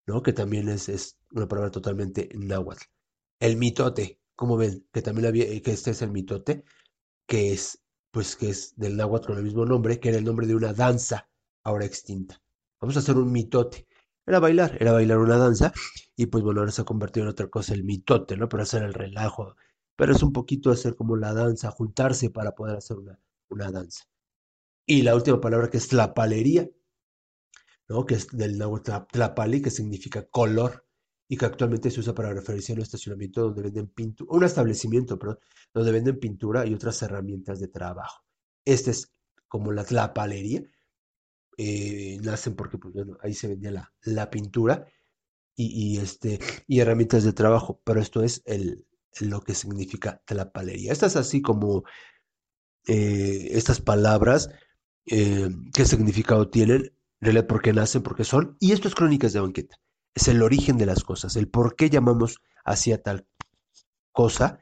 ¿no? 0.06 0.22
Que 0.22 0.32
también 0.32 0.68
es, 0.68 0.88
es 0.88 1.18
una 1.32 1.48
palabra 1.48 1.70
totalmente 1.70 2.30
náhuatl. 2.34 2.84
El 3.40 3.56
mitote, 3.56 4.20
como 4.36 4.56
ven, 4.56 4.86
que 4.92 5.02
también 5.02 5.26
había, 5.28 5.46
que 5.62 5.72
este 5.72 5.90
es 5.92 6.02
el 6.02 6.10
mitote, 6.10 6.64
que 7.26 7.52
es, 7.52 7.82
pues, 8.10 8.36
que 8.36 8.50
es 8.50 8.74
del 8.76 8.96
náhuatl 8.96 9.28
con 9.28 9.38
el 9.38 9.44
mismo 9.44 9.66
nombre, 9.66 10.00
que 10.00 10.08
era 10.10 10.18
el 10.18 10.24
nombre 10.24 10.46
de 10.46 10.54
una 10.54 10.72
danza 10.72 11.28
ahora 11.64 11.84
extinta. 11.84 12.42
Vamos 12.80 12.96
a 12.96 13.00
hacer 13.00 13.16
un 13.16 13.32
mitote. 13.32 13.86
era 14.26 14.40
bailar, 14.40 14.76
era 14.80 14.92
bailar 14.92 15.18
una 15.18 15.36
danza, 15.36 15.72
y 16.16 16.26
pues 16.26 16.44
bueno, 16.44 16.60
ahora 16.60 16.72
se 16.72 16.82
ha 16.82 16.84
convertido 16.84 17.24
en 17.26 17.30
otra 17.30 17.48
cosa 17.48 17.74
el 17.74 17.84
mitote, 17.84 18.36
¿no? 18.36 18.48
Pero 18.48 18.62
hacer 18.62 18.82
el 18.82 18.94
relajo, 18.94 19.56
pero 19.96 20.12
es 20.14 20.22
un 20.22 20.32
poquito 20.32 20.70
hacer 20.70 20.96
como 20.96 21.16
la 21.16 21.34
danza, 21.34 21.70
juntarse 21.70 22.30
para 22.30 22.52
poder 22.54 22.76
hacer 22.76 22.98
una, 22.98 23.18
una 23.50 23.70
danza. 23.70 24.04
Y 24.86 25.02
la 25.02 25.14
última 25.14 25.40
palabra 25.40 25.68
que 25.70 25.76
es 25.76 25.88
tlapalería, 25.88 26.68
¿no? 27.88 28.06
que 28.06 28.14
es 28.14 28.28
del 28.28 28.58
náhuatl 28.58 28.92
tlapali, 29.10 29.62
que 29.62 29.70
significa 29.70 30.26
color, 30.28 30.88
y 31.28 31.36
que 31.36 31.44
actualmente 31.44 31.90
se 31.90 32.00
usa 32.00 32.14
para 32.14 32.32
referirse 32.32 32.72
a 32.72 32.76
un 32.76 32.80
estacionamiento 32.80 33.42
donde 33.42 33.62
venden 33.62 33.88
pintura, 33.88 34.30
un 34.34 34.44
establecimiento, 34.44 35.18
perdón, 35.18 35.38
donde 35.74 35.92
venden 35.92 36.18
pintura 36.18 36.66
y 36.66 36.72
otras 36.72 37.02
herramientas 37.02 37.60
de 37.60 37.68
trabajo. 37.68 38.24
Este 38.64 38.90
es 38.92 39.12
como 39.46 39.70
la 39.72 39.84
tlapalería, 39.84 40.62
eh, 41.58 42.18
nacen 42.22 42.56
porque 42.56 42.78
pues, 42.78 42.94
bueno, 42.94 43.18
ahí 43.20 43.34
se 43.34 43.48
vendía 43.48 43.70
la, 43.70 43.92
la 44.02 44.30
pintura 44.30 44.86
y, 45.54 45.66
y, 45.66 45.98
este, 45.98 46.38
y 46.66 46.80
herramientas 46.80 47.24
de 47.24 47.32
trabajo, 47.34 47.82
pero 47.84 48.00
esto 48.00 48.22
es 48.22 48.42
el, 48.46 48.86
lo 49.20 49.42
que 49.42 49.54
significa 49.54 50.22
tlapalería. 50.24 50.92
Estas 50.92 51.16
así 51.16 51.42
como 51.42 51.84
eh, 52.88 53.48
estas 53.50 53.82
palabras, 53.82 54.50
eh, 55.04 55.50
qué 55.74 55.84
significado 55.84 56.48
tienen, 56.48 56.84
en 56.86 56.92
realidad 57.20 57.46
por 57.46 57.60
qué 57.60 57.74
nacen, 57.74 58.02
por 58.02 58.16
qué 58.16 58.24
son, 58.24 58.56
y 58.60 58.72
esto 58.72 58.88
es 58.88 58.94
crónicas 58.94 59.34
de 59.34 59.40
banqueta, 59.40 59.76
es 60.14 60.26
el 60.28 60.42
origen 60.42 60.78
de 60.78 60.86
las 60.86 61.04
cosas, 61.04 61.36
el 61.36 61.48
por 61.48 61.76
qué 61.76 61.90
llamamos 61.90 62.40
hacia 62.64 63.02
tal 63.02 63.26
cosa 64.10 64.58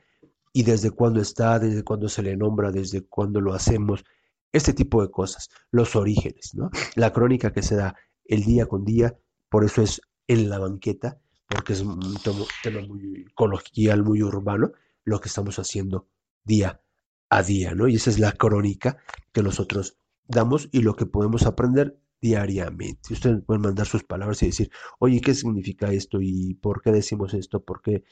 y 0.53 0.65
desde 0.65 0.91
cuándo 0.91 1.21
está, 1.21 1.61
desde 1.61 1.85
cuándo 1.85 2.09
se 2.09 2.23
le 2.25 2.37
nombra, 2.37 2.73
desde 2.73 3.07
cuándo 3.07 3.41
lo 3.41 3.55
hacemos, 3.55 4.05
este 4.53 4.73
tipo 4.73 5.03
de 5.03 5.11
cosas, 5.11 5.49
los 5.71 5.95
orígenes, 5.95 6.53
¿no? 6.55 6.71
La 6.97 7.13
crónica 7.13 7.53
que 7.53 7.63
se 7.63 7.77
da 7.77 7.95
el 8.25 8.43
día 8.43 8.67
con 8.67 8.85
día, 8.85 9.17
por 9.49 9.65
eso 9.65 9.83
es 9.83 10.01
en 10.27 10.51
la 10.51 10.59
banqueta, 10.59 11.21
porque 11.49 11.75
es 11.75 11.81
un 11.81 12.19
tema 12.63 12.81
muy 12.81 13.25
coloquial, 13.35 14.03
muy 14.03 14.21
urbano, 14.21 14.73
lo 15.05 15.21
que 15.21 15.29
estamos 15.29 15.61
haciendo 15.61 16.09
día 16.43 16.81
a 17.29 17.43
día, 17.43 17.75
¿no? 17.75 17.89
Y 17.89 17.97
esa 17.97 18.11
es 18.11 18.19
la 18.19 18.33
crónica 18.33 18.99
que 19.33 19.43
nosotros 19.43 19.99
damos 20.27 20.69
y 20.73 20.83
lo 20.83 20.95
que 20.97 21.07
podemos 21.07 21.47
aprender 21.47 21.99
diariamente. 22.21 23.13
Ustedes 23.13 23.43
pueden 23.45 23.63
mandar 23.63 23.87
sus 23.87 24.05
palabras 24.05 24.43
y 24.43 24.47
decir, 24.47 24.71
oye, 24.99 25.21
¿qué 25.21 25.35
significa 25.35 25.93
esto? 25.93 26.19
¿Y 26.21 26.55
por 26.55 26.83
qué 26.83 26.93
decimos 26.93 27.35
esto? 27.35 27.65
¿Por 27.65 27.83
qué 27.83 28.05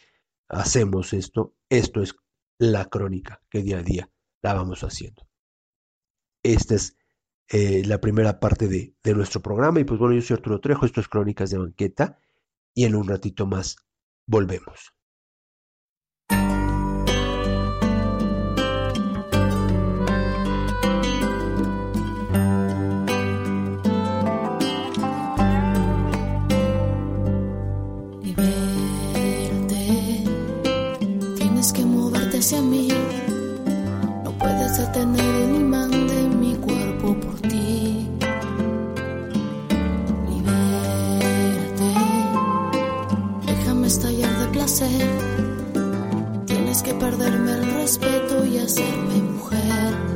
hacemos 0.49 1.13
esto? 1.13 1.55
Esto 1.69 2.03
es 2.03 2.15
la 2.59 2.87
crónica 2.87 3.43
que 3.51 3.63
día 3.63 3.79
a 3.79 3.83
día 3.83 4.11
la 4.43 4.55
vamos 4.55 4.83
haciendo. 4.83 5.27
Esta 6.43 6.75
es 6.75 6.97
eh, 7.49 7.83
la 7.87 8.01
primera 8.01 8.41
parte 8.41 8.69
de, 8.69 8.95
de, 9.03 9.15
nuestro 9.15 9.41
programa. 9.41 9.81
Y 9.81 9.85
pues 9.85 9.99
bueno, 9.99 10.15
yo 10.15 10.23
soy 10.23 10.37
Arturo 10.37 10.61
Trejo, 10.61 10.87
esto 10.87 11.01
es 11.01 11.09
Crónicas 11.09 11.51
de 11.51 11.59
Banqueta. 11.59 12.19
Y 12.75 12.85
en 12.85 12.97
un 12.97 13.09
ratito 13.09 13.47
más 13.47 13.77
volvemos. 14.27 14.95
Respeto 47.85 48.47
y 48.47 48.57
hacerme 48.57 49.21
mujer 49.21 50.14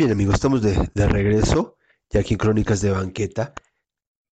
Bien, 0.00 0.12
amigos, 0.12 0.36
estamos 0.36 0.62
de, 0.62 0.88
regreso, 0.94 1.76
ya 2.08 2.20
aquí 2.20 2.32
en 2.32 2.38
Crónicas 2.38 2.80
de 2.80 2.90
Banqueta, 2.90 3.52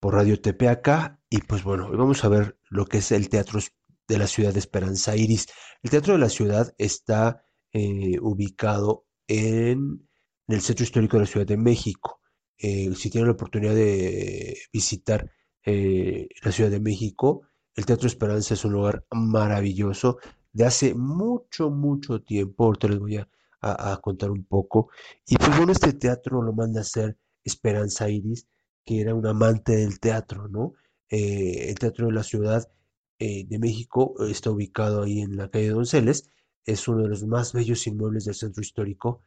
por 0.00 0.14
Radio 0.14 0.40
Tepeaca, 0.40 1.20
y 1.28 1.42
pues 1.42 1.62
bueno, 1.62 1.88
hoy 1.88 1.96
vamos 1.98 2.24
a 2.24 2.28
ver 2.30 2.58
lo 2.70 2.86
que 2.86 2.96
es 2.96 3.12
el 3.12 3.28
Teatro 3.28 3.60
de 4.08 4.16
la 4.16 4.26
Ciudad 4.26 4.54
de 4.54 4.60
Esperanza 4.60 5.14
Iris. 5.14 5.46
El 5.82 5.90
Teatro 5.90 6.14
de 6.14 6.20
la 6.20 6.30
Ciudad 6.30 6.74
está 6.78 7.44
eh, 7.74 8.18
ubicado 8.18 9.04
en, 9.26 10.08
en 10.46 10.54
el 10.54 10.62
Centro 10.62 10.84
Histórico 10.84 11.18
de 11.18 11.24
la 11.24 11.30
Ciudad 11.30 11.46
de 11.46 11.58
México. 11.58 12.22
Eh, 12.56 12.90
si 12.94 13.10
tienen 13.10 13.28
la 13.28 13.34
oportunidad 13.34 13.74
de 13.74 14.56
visitar 14.72 15.30
eh, 15.66 16.28
la 16.42 16.50
Ciudad 16.50 16.70
de 16.70 16.80
México, 16.80 17.42
el 17.74 17.84
Teatro 17.84 18.06
Esperanza 18.06 18.54
es 18.54 18.64
un 18.64 18.72
lugar 18.72 19.04
maravilloso 19.10 20.16
de 20.50 20.64
hace 20.64 20.94
mucho, 20.94 21.68
mucho 21.68 22.22
tiempo. 22.22 22.64
Ahorita 22.64 22.88
les 22.88 22.98
voy 22.98 23.18
a 23.18 23.28
a, 23.60 23.92
a 23.92 23.96
contar 23.98 24.30
un 24.30 24.44
poco. 24.44 24.90
Y 25.26 25.36
pues 25.36 25.56
bueno, 25.56 25.72
este 25.72 25.92
teatro 25.92 26.42
lo 26.42 26.52
manda 26.52 26.80
a 26.80 26.82
hacer 26.82 27.16
Esperanza 27.44 28.08
Iris, 28.08 28.46
que 28.84 29.00
era 29.00 29.14
un 29.14 29.26
amante 29.26 29.76
del 29.76 30.00
teatro, 30.00 30.48
¿no? 30.48 30.74
Eh, 31.10 31.70
el 31.70 31.78
Teatro 31.78 32.06
de 32.06 32.12
la 32.12 32.22
Ciudad 32.22 32.70
eh, 33.18 33.44
de 33.46 33.58
México 33.58 34.14
está 34.26 34.50
ubicado 34.50 35.02
ahí 35.02 35.20
en 35.20 35.36
la 35.36 35.50
calle 35.50 35.70
Donceles, 35.70 36.30
es 36.66 36.86
uno 36.88 37.02
de 37.02 37.08
los 37.08 37.26
más 37.26 37.52
bellos 37.52 37.86
inmuebles 37.86 38.24
del 38.26 38.34
centro 38.34 38.62
histórico 38.62 39.22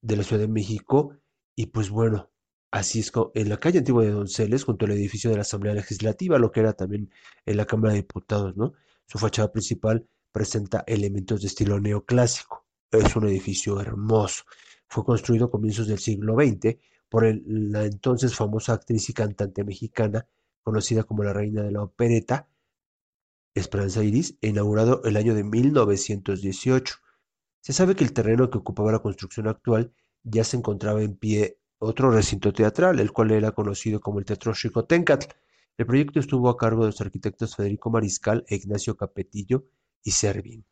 de 0.00 0.16
la 0.16 0.22
Ciudad 0.22 0.42
de 0.42 0.48
México, 0.48 1.16
y 1.54 1.66
pues 1.66 1.90
bueno, 1.90 2.30
así 2.70 3.00
es 3.00 3.12
en 3.34 3.48
la 3.48 3.58
calle 3.58 3.78
antigua 3.78 4.04
de 4.04 4.10
Donceles, 4.10 4.64
junto 4.64 4.86
al 4.86 4.92
edificio 4.92 5.30
de 5.30 5.36
la 5.36 5.42
Asamblea 5.42 5.74
Legislativa, 5.74 6.38
lo 6.38 6.50
que 6.50 6.60
era 6.60 6.72
también 6.72 7.10
en 7.44 7.56
la 7.56 7.66
Cámara 7.66 7.92
de 7.92 8.00
Diputados, 8.00 8.56
¿no? 8.56 8.74
Su 9.06 9.18
fachada 9.18 9.52
principal 9.52 10.06
presenta 10.32 10.84
elementos 10.86 11.40
de 11.42 11.48
estilo 11.48 11.80
neoclásico. 11.80 12.65
Es 12.90 13.16
un 13.16 13.26
edificio 13.26 13.80
hermoso. 13.80 14.44
Fue 14.88 15.04
construido 15.04 15.46
a 15.46 15.50
comienzos 15.50 15.88
del 15.88 15.98
siglo 15.98 16.34
XX 16.34 16.76
por 17.08 17.24
la 17.24 17.84
entonces 17.84 18.34
famosa 18.34 18.74
actriz 18.74 19.08
y 19.10 19.12
cantante 19.12 19.64
mexicana, 19.64 20.26
conocida 20.62 21.04
como 21.04 21.24
la 21.24 21.32
reina 21.32 21.62
de 21.62 21.72
la 21.72 21.82
opereta, 21.82 22.48
Esperanza 23.54 24.04
Iris, 24.04 24.36
inaugurado 24.40 25.02
el 25.04 25.16
año 25.16 25.34
de 25.34 25.42
1918. 25.42 26.96
Se 27.60 27.72
sabe 27.72 27.96
que 27.96 28.04
el 28.04 28.12
terreno 28.12 28.50
que 28.50 28.58
ocupaba 28.58 28.92
la 28.92 28.98
construcción 28.98 29.48
actual 29.48 29.92
ya 30.22 30.44
se 30.44 30.56
encontraba 30.56 31.02
en 31.02 31.16
pie 31.16 31.58
otro 31.78 32.10
recinto 32.10 32.52
teatral, 32.52 33.00
el 33.00 33.12
cual 33.12 33.30
era 33.30 33.52
conocido 33.52 34.00
como 34.00 34.18
el 34.18 34.24
Teatro 34.24 34.54
Xicoténcatl. 34.54 35.34
El 35.78 35.86
proyecto 35.86 36.20
estuvo 36.20 36.48
a 36.48 36.56
cargo 36.56 36.82
de 36.82 36.90
los 36.90 37.00
arquitectos 37.00 37.56
Federico 37.56 37.90
Mariscal 37.90 38.44
e 38.48 38.56
Ignacio 38.56 38.96
Capetillo 38.96 39.64
y 40.02 40.10
Servín. 40.10 40.64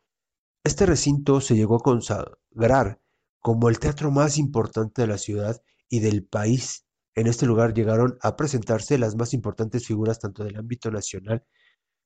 Este 0.64 0.86
recinto 0.86 1.42
se 1.42 1.56
llegó 1.56 1.76
a 1.76 1.80
consagrar 1.80 2.98
como 3.38 3.68
el 3.68 3.78
teatro 3.78 4.10
más 4.10 4.38
importante 4.38 5.02
de 5.02 5.08
la 5.08 5.18
ciudad 5.18 5.62
y 5.90 6.00
del 6.00 6.24
país. 6.24 6.86
En 7.14 7.26
este 7.26 7.44
lugar 7.44 7.74
llegaron 7.74 8.16
a 8.22 8.34
presentarse 8.34 8.96
las 8.96 9.14
más 9.14 9.34
importantes 9.34 9.86
figuras 9.86 10.20
tanto 10.20 10.42
del 10.42 10.56
ámbito 10.56 10.90
nacional 10.90 11.44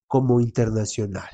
como 0.08 0.40
internacional. 0.40 1.28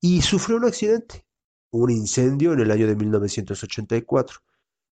Y 0.00 0.22
sufrió 0.22 0.58
un 0.58 0.66
accidente, 0.66 1.26
un 1.70 1.90
incendio 1.90 2.52
en 2.52 2.60
el 2.60 2.70
año 2.70 2.86
de 2.86 2.94
1984, 2.94 4.38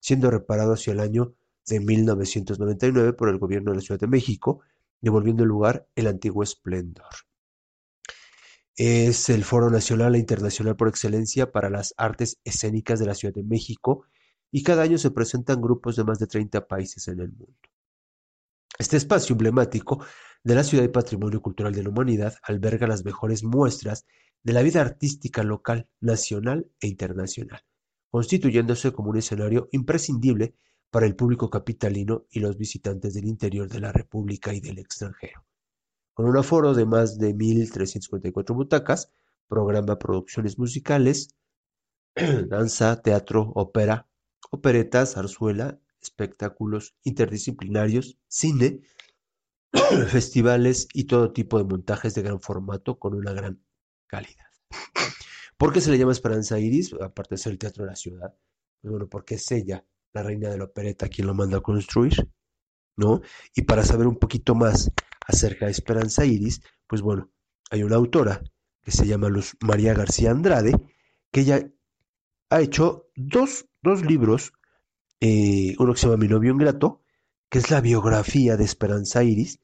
siendo 0.00 0.32
reparado 0.32 0.72
hacia 0.72 0.94
el 0.94 1.00
año 1.00 1.37
de 1.64 1.78
1999 1.78 3.12
por 3.12 3.28
el 3.28 3.38
gobierno 3.38 3.70
de 3.70 3.76
la 3.76 3.82
Ciudad 3.82 4.00
de 4.00 4.09
México, 4.09 4.62
devolviendo 5.00 5.44
el 5.44 5.50
lugar 5.50 5.87
el 5.94 6.09
antiguo 6.09 6.42
esplendor. 6.42 7.14
Es 8.76 9.30
el 9.30 9.42
foro 9.44 9.70
nacional 9.70 10.14
e 10.14 10.18
internacional 10.18 10.76
por 10.76 10.88
excelencia 10.88 11.50
para 11.50 11.70
las 11.70 11.94
artes 11.96 12.38
escénicas 12.44 13.00
de 13.00 13.06
la 13.06 13.14
Ciudad 13.14 13.32
de 13.32 13.42
México 13.42 14.04
y 14.52 14.62
cada 14.62 14.82
año 14.82 14.98
se 14.98 15.10
presentan 15.10 15.62
grupos 15.62 15.96
de 15.96 16.04
más 16.04 16.18
de 16.18 16.26
30 16.26 16.66
países 16.68 17.08
en 17.08 17.20
el 17.20 17.32
mundo. 17.32 17.56
Este 18.78 18.98
espacio 18.98 19.32
emblemático 19.32 20.04
de 20.44 20.54
la 20.54 20.62
ciudad 20.62 20.84
y 20.84 20.88
patrimonio 20.88 21.40
cultural 21.40 21.72
de 21.72 21.82
la 21.82 21.88
humanidad 21.88 22.34
alberga 22.42 22.86
las 22.86 23.02
mejores 23.02 23.42
muestras 23.42 24.04
de 24.42 24.52
la 24.52 24.60
vida 24.60 24.82
artística 24.82 25.42
local, 25.42 25.88
nacional 26.00 26.70
e 26.78 26.86
internacional, 26.86 27.62
constituyéndose 28.10 28.92
como 28.92 29.08
un 29.08 29.16
escenario 29.16 29.70
imprescindible 29.72 30.54
para 30.90 31.06
el 31.06 31.16
público 31.16 31.48
capitalino 31.48 32.26
y 32.30 32.40
los 32.40 32.58
visitantes 32.58 33.14
del 33.14 33.24
interior 33.24 33.70
de 33.70 33.80
la 33.80 33.90
República 33.90 34.52
y 34.52 34.60
del 34.60 34.78
extranjero. 34.78 35.46
Con 36.16 36.24
un 36.24 36.38
aforo 36.38 36.72
de 36.72 36.87
más 36.87 37.18
de 37.18 37.35
1.354 37.35 38.55
butacas, 38.55 39.12
programa 39.48 39.98
producciones 39.98 40.59
musicales, 40.59 41.37
danza, 42.48 43.02
teatro, 43.02 43.52
ópera, 43.55 44.09
operetas, 44.50 45.12
zarzuela, 45.12 45.79
espectáculos 46.00 46.96
interdisciplinarios, 47.02 48.16
cine, 48.29 48.81
festivales 50.09 50.88
y 50.94 51.05
todo 51.05 51.35
tipo 51.35 51.59
de 51.59 51.64
montajes 51.64 52.14
de 52.14 52.22
gran 52.22 52.40
formato 52.40 52.98
con 52.98 53.12
una 53.12 53.35
gran 53.35 53.62
calidad. 54.07 54.46
¿Por 55.59 55.70
qué 55.74 55.83
se 55.83 55.90
le 55.90 55.98
llama 55.98 56.12
Esperanza 56.12 56.59
Iris? 56.59 56.94
Aparte 56.94 57.35
de 57.35 57.42
ser 57.42 57.52
el 57.52 57.59
teatro 57.59 57.85
de 57.85 57.90
la 57.90 57.96
ciudad. 57.96 58.35
Pues 58.81 58.90
bueno, 58.90 59.07
porque 59.07 59.35
es 59.35 59.52
ella, 59.52 59.85
la 60.14 60.22
reina 60.22 60.48
de 60.48 60.57
la 60.57 60.64
opereta, 60.64 61.11
quien 61.11 61.26
lo 61.26 61.35
manda 61.35 61.59
a 61.59 61.62
construir, 61.62 62.31
¿no? 62.96 63.20
Y 63.55 63.64
para 63.64 63.85
saber 63.85 64.07
un 64.07 64.16
poquito 64.16 64.55
más 64.55 64.90
acerca 65.26 65.66
de 65.66 65.72
Esperanza 65.72 66.24
Iris, 66.24 66.62
pues 66.86 67.02
bueno, 67.02 67.30
hay 67.70 67.82
una 67.82 67.96
autora 67.96 68.42
que 68.82 68.92
se 68.92 69.06
llama 69.06 69.28
Luz 69.28 69.56
María 69.60 69.94
García 69.94 70.30
Andrade, 70.30 70.72
que 71.32 71.40
ella 71.40 71.68
ha 72.50 72.60
hecho 72.60 73.10
dos, 73.16 73.66
dos 73.82 74.04
libros, 74.04 74.52
eh, 75.20 75.74
uno 75.78 75.92
que 75.92 76.00
se 76.00 76.06
llama 76.06 76.18
Mi 76.18 76.28
novio 76.28 76.52
ingrato, 76.52 77.02
que 77.50 77.58
es 77.58 77.70
la 77.70 77.80
biografía 77.80 78.56
de 78.56 78.64
Esperanza 78.64 79.24
Iris. 79.24 79.60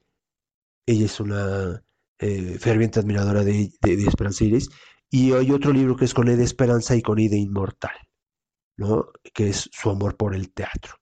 Ella 0.87 1.05
es 1.05 1.21
una 1.21 1.85
eh, 2.19 2.59
ferviente 2.59 2.99
admiradora 2.99 3.45
de, 3.45 3.71
Esperanza 3.83 4.45
Iris. 4.45 4.71
Y 5.11 5.33
hay 5.33 5.51
otro 5.51 5.73
libro 5.73 5.97
que 5.97 6.07
es 6.07 6.15
con 6.15 6.29
E 6.29 6.37
de 6.37 6.45
Esperanza 6.45 6.97
y 6.97 7.03
con 7.03 7.19
I 7.19 7.29
de 7.29 7.37
Inmortal, 7.37 7.97
¿no? 8.77 9.11
que 9.35 9.51
es 9.51 9.69
su 9.73 9.91
amor 9.91 10.17
por 10.17 10.35
el 10.35 10.53
teatro. 10.53 11.02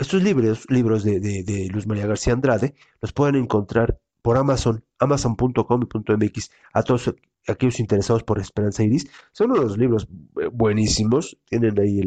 Estos 0.00 0.22
libros, 0.22 0.64
libros 0.70 1.04
de, 1.04 1.68
Luz 1.70 1.86
María 1.86 2.06
García 2.06 2.32
Andrade 2.32 2.74
los 3.02 3.12
pueden 3.12 3.36
encontrar 3.36 4.00
por 4.22 4.38
Amazon, 4.38 4.82
amazon.com.mx, 4.98 6.50
a 6.72 6.82
todos 6.82 7.14
aquellos 7.46 7.80
interesados 7.80 8.22
por 8.22 8.38
Esperanza 8.38 8.82
Iris. 8.82 9.10
Son 9.32 9.50
unos 9.50 9.76
libros 9.76 10.08
buenísimos, 10.52 11.36
tienen 11.44 11.78
ahí 11.78 12.00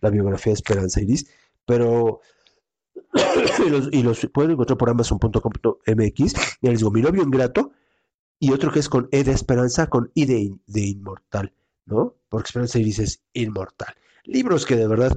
la 0.00 0.10
biografía 0.10 0.50
de 0.50 0.56
Esperanza 0.56 1.00
Iris, 1.00 1.26
pero 1.64 2.20
y, 3.92 4.02
los, 4.02 4.22
y 4.22 4.26
pueden 4.26 4.50
encontrar 4.50 4.76
por 4.76 4.90
amazon.com.mx. 4.90 6.34
Ya 6.60 6.70
les 6.70 6.80
digo, 6.80 6.90
mi 6.90 7.00
novio 7.00 7.22
ingrato, 7.22 7.72
y 8.38 8.52
otro 8.52 8.70
que 8.70 8.80
es 8.80 8.90
con 8.90 9.08
E 9.10 9.24
de 9.24 9.32
Esperanza, 9.32 9.86
con 9.86 10.10
I 10.12 10.26
de, 10.26 10.54
de 10.66 10.80
Inmortal, 10.82 11.54
¿no? 11.86 12.14
Porque 12.28 12.48
Esperanza 12.48 12.78
Iris 12.78 12.98
es 12.98 13.22
inmortal. 13.32 13.94
Libros 14.24 14.66
que 14.66 14.76
de 14.76 14.86
verdad 14.86 15.16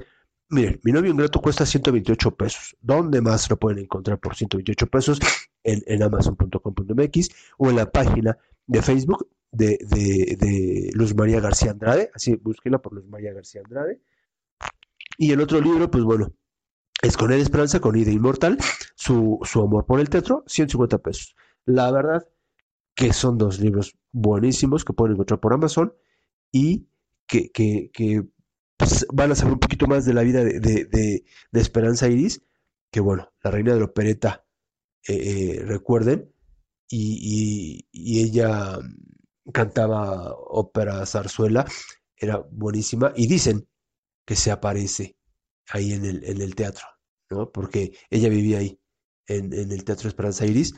Miren, 0.51 0.79
mi 0.83 0.91
novio 0.91 1.11
ingrato 1.11 1.39
cuesta 1.41 1.65
128 1.65 2.35
pesos. 2.35 2.75
¿Dónde 2.81 3.21
más 3.21 3.49
lo 3.49 3.57
pueden 3.57 3.79
encontrar 3.79 4.19
por 4.19 4.35
128 4.35 4.87
pesos? 4.87 5.19
En, 5.63 5.83
en 5.87 6.01
amazon.com.mx 6.01 7.29
o 7.57 7.69
en 7.69 7.75
la 7.75 7.91
página 7.91 8.37
de 8.65 8.81
Facebook 8.81 9.27
de, 9.51 9.77
de, 9.81 10.37
de, 10.39 10.89
Luz 10.93 11.13
María 11.13 11.39
García 11.39 11.71
Andrade. 11.71 12.09
Así, 12.15 12.35
búsquenla 12.35 12.81
por 12.81 12.93
Luz 12.93 13.05
María 13.07 13.33
García 13.33 13.61
Andrade. 13.63 14.01
Y 15.17 15.31
el 15.31 15.41
otro 15.41 15.59
libro, 15.59 15.91
pues 15.91 16.03
bueno, 16.03 16.33
es 17.01 17.17
con 17.17 17.31
él 17.31 17.41
Esperanza, 17.41 17.79
con 17.79 17.95
Ida 17.95 18.11
Inmortal, 18.11 18.57
su, 18.95 19.39
su 19.43 19.61
amor 19.61 19.85
por 19.85 19.99
el 19.99 20.09
teatro, 20.09 20.43
150 20.47 20.97
pesos. 20.99 21.35
La 21.65 21.91
verdad 21.91 22.27
que 22.95 23.13
son 23.13 23.37
dos 23.37 23.59
libros 23.59 23.97
buenísimos 24.11 24.83
que 24.83 24.93
pueden 24.93 25.13
encontrar 25.13 25.39
por 25.39 25.53
Amazon 25.53 25.93
y 26.51 26.87
que, 27.27 27.51
que, 27.51 27.91
que 27.93 28.25
pues 28.79 29.05
van 29.11 29.29
a 29.29 29.35
saber 29.35 29.53
un 29.53 29.59
poquito 29.59 29.87
más 29.87 30.05
de 30.05 30.13
la 30.13 30.23
vida 30.23 30.41
de, 30.41 31.25
Esperanza 31.51 32.07
Iris, 32.07 32.41
que 32.89 33.01
bueno, 33.01 33.29
la 33.43 33.51
reina 33.51 33.73
de 33.73 33.79
la 33.79 33.85
opereta, 33.85 34.45
eh, 35.05 35.15
eh, 35.15 35.63
recuerden, 35.65 36.33
y, 36.87 37.85
ella 37.91 38.79
cantaba 39.53 40.33
ópera 40.33 41.05
zarzuela, 41.05 41.65
era 42.15 42.37
buenísima, 42.51 43.11
y 43.17 43.27
dicen 43.27 43.67
que 44.25 44.37
se 44.37 44.49
aparece 44.49 45.17
ahí 45.67 45.91
en 45.91 46.05
el, 46.05 46.23
en 46.23 46.41
el 46.41 46.55
teatro, 46.55 46.85
¿no? 47.29 47.51
Porque 47.51 47.97
ella 48.09 48.29
vivía 48.29 48.59
ahí, 48.59 48.79
en, 49.27 49.51
en 49.53 49.73
el 49.73 49.83
Teatro 49.83 50.07
Esperanza 50.07 50.45
Iris, 50.45 50.73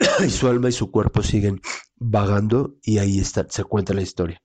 y 0.26 0.30
su 0.30 0.48
alma 0.48 0.68
y 0.68 0.72
su 0.72 0.90
cuerpo 0.90 1.22
siguen 1.22 1.60
vagando, 1.94 2.76
y 2.82 2.98
ahí 2.98 3.20
está, 3.20 3.46
se 3.48 3.62
cuenta 3.62 3.94
la 3.94 4.02
historia. 4.02 4.42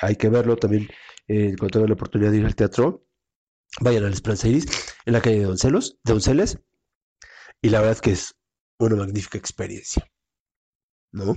Hay 0.00 0.16
que 0.16 0.28
verlo 0.28 0.56
también 0.56 0.88
eh, 1.28 1.54
cuando 1.58 1.68
tengan 1.68 1.88
la 1.88 1.94
oportunidad 1.94 2.30
de 2.30 2.38
ir 2.38 2.44
al 2.46 2.54
teatro, 2.54 3.06
vayan 3.80 4.04
al 4.04 4.12
Esperanza 4.12 4.48
Iris 4.48 4.94
en 5.06 5.12
la 5.12 5.20
calle 5.20 5.38
de 5.38 5.44
Doncelos, 5.44 5.98
de 6.04 6.12
Donceles, 6.12 6.58
y 7.62 7.70
la 7.70 7.80
verdad 7.80 7.98
que 7.98 8.12
es 8.12 8.34
una 8.78 8.96
magnífica 8.96 9.38
experiencia, 9.38 10.06
¿no? 11.12 11.32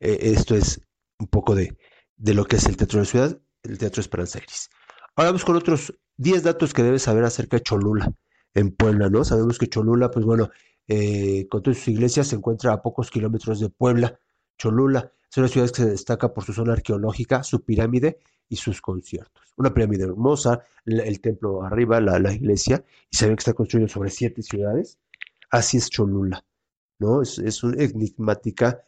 Eh, 0.00 0.18
esto 0.20 0.54
es 0.54 0.80
un 1.18 1.28
poco 1.28 1.54
de, 1.54 1.76
de, 2.16 2.34
lo 2.34 2.44
que 2.44 2.56
es 2.56 2.66
el 2.66 2.76
Teatro 2.76 2.98
de 2.98 3.04
la 3.04 3.10
Ciudad, 3.10 3.40
el 3.62 3.78
Teatro 3.78 4.00
Esperanza 4.00 4.38
Iris. 4.38 4.68
Ahora 5.16 5.30
vamos 5.30 5.44
con 5.44 5.56
otros 5.56 5.94
10 6.16 6.42
datos 6.42 6.74
que 6.74 6.82
debes 6.82 7.02
saber 7.02 7.24
acerca 7.24 7.56
de 7.56 7.62
Cholula 7.62 8.12
en 8.54 8.74
Puebla, 8.74 9.08
¿no? 9.08 9.24
Sabemos 9.24 9.58
que 9.58 9.68
Cholula, 9.68 10.10
pues 10.10 10.24
bueno, 10.24 10.50
eh, 10.88 11.46
con 11.48 11.62
todas 11.62 11.78
sus 11.78 11.88
iglesias 11.88 12.28
se 12.28 12.36
encuentra 12.36 12.72
a 12.72 12.82
pocos 12.82 13.10
kilómetros 13.10 13.60
de 13.60 13.70
Puebla. 13.70 14.18
Cholula 14.62 15.10
es 15.28 15.36
una 15.38 15.48
ciudad 15.48 15.68
que 15.70 15.82
se 15.82 15.90
destaca 15.90 16.32
por 16.32 16.44
su 16.44 16.52
zona 16.52 16.74
arqueológica, 16.74 17.42
su 17.42 17.64
pirámide 17.64 18.20
y 18.48 18.54
sus 18.54 18.80
conciertos. 18.80 19.52
Una 19.56 19.74
pirámide 19.74 20.04
hermosa, 20.04 20.60
el, 20.86 21.20
templo 21.20 21.64
arriba, 21.64 22.00
la, 22.00 22.32
iglesia, 22.32 22.84
y 23.10 23.16
se 23.16 23.26
ve 23.26 23.34
que 23.34 23.40
está 23.40 23.54
construido 23.54 23.88
sobre 23.88 24.10
siete 24.10 24.40
ciudades. 24.42 24.98
Así 25.50 25.78
es 25.78 25.90
Cholula, 25.90 26.44
¿no? 27.00 27.22
Es, 27.22 27.38
es 27.38 27.64
una 27.64 27.82
enigmática 27.82 28.84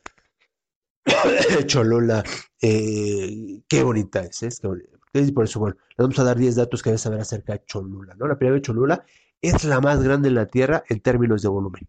Cholula. 1.66 2.22
Eh, 2.62 3.62
qué 3.66 3.82
bonita 3.82 4.20
es, 4.20 4.44
¿eh? 4.44 4.50
Qué 4.60 4.68
bonita. 4.68 4.90
Por 5.34 5.44
eso, 5.44 5.58
bueno, 5.58 5.76
le 5.96 6.04
vamos 6.04 6.18
a 6.20 6.24
dar 6.24 6.38
10 6.38 6.54
datos 6.54 6.82
que 6.82 6.90
debes 6.90 7.00
saber 7.00 7.20
acerca 7.20 7.54
de 7.54 7.64
Cholula, 7.64 8.14
¿no? 8.14 8.28
La 8.28 8.38
pirámide 8.38 8.60
de 8.60 8.66
Cholula 8.66 9.04
es 9.40 9.64
la 9.64 9.80
más 9.80 10.02
grande 10.04 10.28
en 10.28 10.36
la 10.36 10.46
Tierra 10.46 10.84
en 10.88 11.00
términos 11.00 11.42
de 11.42 11.48
volumen. 11.48 11.88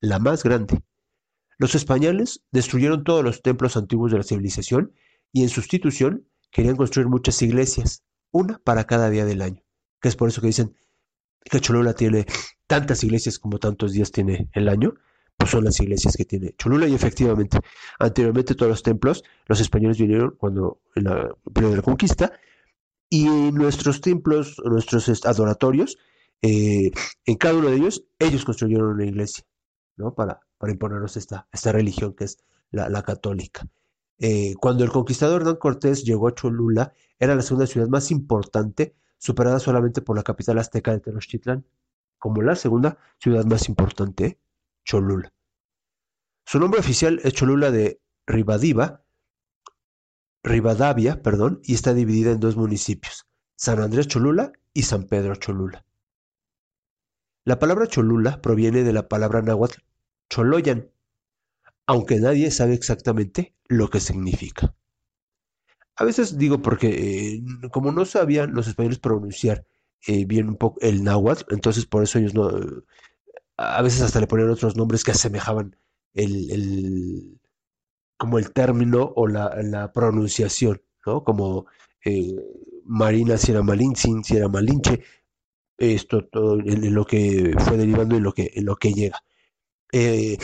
La 0.00 0.20
más 0.20 0.44
grande. 0.44 0.84
Los 1.64 1.74
españoles 1.74 2.42
destruyeron 2.52 3.04
todos 3.04 3.24
los 3.24 3.40
templos 3.40 3.78
antiguos 3.78 4.12
de 4.12 4.18
la 4.18 4.22
civilización 4.22 4.92
y 5.32 5.44
en 5.44 5.48
sustitución 5.48 6.28
querían 6.50 6.76
construir 6.76 7.08
muchas 7.08 7.40
iglesias, 7.40 8.04
una 8.32 8.58
para 8.58 8.84
cada 8.84 9.08
día 9.08 9.24
del 9.24 9.40
año. 9.40 9.62
Que 9.98 10.08
es 10.08 10.14
por 10.14 10.28
eso 10.28 10.42
que 10.42 10.48
dicen 10.48 10.76
que 11.42 11.60
Cholula 11.60 11.94
tiene 11.94 12.26
tantas 12.66 13.02
iglesias 13.02 13.38
como 13.38 13.58
tantos 13.58 13.92
días 13.92 14.12
tiene 14.12 14.50
el 14.52 14.68
año, 14.68 14.92
pues 15.38 15.52
son 15.52 15.64
las 15.64 15.80
iglesias 15.80 16.18
que 16.18 16.26
tiene 16.26 16.54
Cholula 16.58 16.86
y 16.86 16.94
efectivamente, 16.94 17.58
anteriormente 17.98 18.54
todos 18.54 18.68
los 18.68 18.82
templos, 18.82 19.24
los 19.46 19.58
españoles 19.58 19.96
vinieron 19.96 20.34
cuando 20.36 20.82
en 20.94 21.04
la 21.04 21.34
periodo 21.50 21.70
de 21.70 21.76
la 21.78 21.82
conquista 21.82 22.38
y 23.08 23.24
nuestros 23.24 24.02
templos, 24.02 24.60
nuestros 24.66 25.24
adoratorios, 25.24 25.96
eh, 26.42 26.90
en 27.24 27.36
cada 27.36 27.54
uno 27.54 27.70
de 27.70 27.76
ellos, 27.76 28.04
ellos 28.18 28.44
construyeron 28.44 28.88
una 28.88 29.06
iglesia, 29.06 29.46
Para, 30.16 30.40
imponernos 30.68 31.16
esta, 31.16 31.46
religión 31.64 32.14
que 32.14 32.24
es 32.24 32.38
la, 32.70 33.02
católica. 33.02 33.66
Eh, 34.18 34.54
cuando 34.60 34.84
el 34.84 34.90
conquistador 34.90 35.42
Hernán 35.42 35.56
Cortés 35.56 36.04
llegó 36.04 36.28
a 36.28 36.34
Cholula, 36.34 36.92
era 37.18 37.34
la 37.34 37.42
segunda 37.42 37.66
ciudad 37.66 37.88
más 37.88 38.10
importante, 38.10 38.94
superada 39.18 39.58
solamente 39.60 40.02
por 40.02 40.16
la 40.16 40.22
capital 40.22 40.58
azteca 40.58 40.92
de 40.92 41.00
Tenochtitlán, 41.00 41.64
como 42.18 42.42
la 42.42 42.56
segunda 42.56 42.98
ciudad 43.18 43.44
más 43.44 43.68
importante, 43.68 44.38
Cholula. 44.84 45.32
Su 46.44 46.58
nombre 46.58 46.80
oficial 46.80 47.20
es 47.22 47.32
Cholula 47.32 47.70
de 47.70 48.00
Rivadiva, 48.26 49.02
Rivadavia, 50.42 51.22
perdón, 51.22 51.60
y 51.64 51.74
está 51.74 51.94
dividida 51.94 52.32
en 52.32 52.40
dos 52.40 52.56
municipios, 52.56 53.26
San 53.56 53.80
Andrés 53.80 54.08
Cholula 54.08 54.52
y 54.72 54.82
San 54.82 55.04
Pedro 55.04 55.36
Cholula. 55.36 55.84
La 57.44 57.58
palabra 57.58 57.86
Cholula 57.86 58.40
proviene 58.40 58.84
de 58.84 58.92
la 58.92 59.08
palabra 59.08 59.42
náhuatl 59.42 59.82
Choloyan, 60.30 60.90
aunque 61.86 62.18
nadie 62.18 62.50
sabe 62.50 62.74
exactamente 62.74 63.54
lo 63.68 63.90
que 63.90 64.00
significa. 64.00 64.74
A 65.96 66.04
veces 66.04 66.38
digo 66.38 66.62
porque 66.62 66.88
eh, 67.36 67.44
como 67.70 67.92
no 67.92 68.04
sabían 68.04 68.54
los 68.54 68.66
españoles 68.66 68.98
pronunciar 68.98 69.66
eh, 70.06 70.24
bien 70.24 70.48
un 70.48 70.56
poco 70.56 70.80
el 70.80 71.04
náhuatl, 71.04 71.52
entonces 71.54 71.86
por 71.86 72.02
eso 72.02 72.18
ellos 72.18 72.34
no, 72.34 72.50
a 73.56 73.82
veces 73.82 74.02
hasta 74.02 74.20
le 74.20 74.26
ponían 74.26 74.50
otros 74.50 74.76
nombres 74.76 75.04
que 75.04 75.12
asemejaban 75.12 75.76
el, 76.14 77.38
como 78.16 78.38
el 78.38 78.52
término 78.52 79.12
o 79.16 79.26
la, 79.28 79.92
pronunciación, 79.92 80.82
¿no? 81.06 81.24
Como 81.24 81.66
eh, 82.04 82.34
Marina 82.84 83.36
si 83.36 83.52
era 83.52 83.62
si 84.22 84.36
era 84.36 84.48
Malinche, 84.48 85.02
esto 85.78 86.24
todo 86.26 86.58
en 86.60 86.94
lo 86.94 87.04
que 87.04 87.54
fue 87.58 87.76
derivando 87.76 88.16
en 88.16 88.22
lo 88.22 88.32
que, 88.32 88.52
en 88.54 88.64
lo 88.64 88.76
que 88.76 88.92
llega. 88.92 89.20
Eh, 89.92 90.38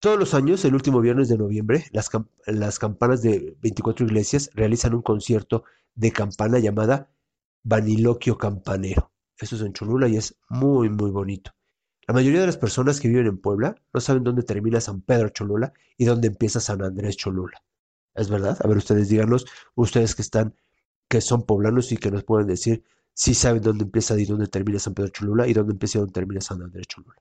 todos 0.00 0.18
los 0.18 0.34
años, 0.34 0.64
el 0.64 0.74
último 0.74 1.00
viernes 1.00 1.28
de 1.28 1.38
noviembre, 1.38 1.86
las, 1.92 2.10
las 2.46 2.78
campanas 2.78 3.22
de 3.22 3.56
24 3.60 4.06
iglesias 4.06 4.50
realizan 4.54 4.94
un 4.94 5.02
concierto 5.02 5.64
de 5.94 6.12
campana 6.12 6.58
llamada 6.58 7.10
Vaniloquio 7.62 8.38
Campanero. 8.38 9.10
Eso 9.38 9.56
es 9.56 9.62
en 9.62 9.72
Cholula 9.72 10.08
y 10.08 10.16
es 10.16 10.36
muy, 10.48 10.88
muy 10.88 11.10
bonito. 11.10 11.52
La 12.06 12.14
mayoría 12.14 12.40
de 12.40 12.46
las 12.46 12.56
personas 12.56 13.00
que 13.00 13.08
viven 13.08 13.26
en 13.26 13.38
Puebla 13.38 13.74
no 13.92 14.00
saben 14.00 14.22
dónde 14.22 14.44
termina 14.44 14.80
San 14.80 15.00
Pedro 15.00 15.30
Cholula 15.30 15.72
y 15.96 16.04
dónde 16.04 16.28
empieza 16.28 16.60
San 16.60 16.82
Andrés 16.82 17.16
Cholula. 17.16 17.62
¿Es 18.14 18.30
verdad? 18.30 18.56
A 18.62 18.68
ver, 18.68 18.76
ustedes 18.76 19.08
díganos, 19.08 19.46
ustedes 19.74 20.14
que 20.14 20.22
están, 20.22 20.54
que 21.08 21.20
son 21.20 21.44
poblanos 21.44 21.90
y 21.90 21.96
que 21.96 22.10
nos 22.10 22.22
pueden 22.22 22.46
decir 22.46 22.84
si 23.16 23.32
saben 23.32 23.62
dónde 23.62 23.84
empieza 23.84 24.18
y 24.18 24.26
dónde 24.26 24.46
termina 24.46 24.78
San 24.78 24.92
Pedro 24.92 25.08
Cholula 25.08 25.48
y 25.48 25.54
dónde 25.54 25.72
empieza 25.72 25.96
y 25.96 26.00
dónde 26.00 26.12
termina 26.12 26.40
San 26.42 26.62
Andrés 26.62 26.86
Cholula. 26.86 27.16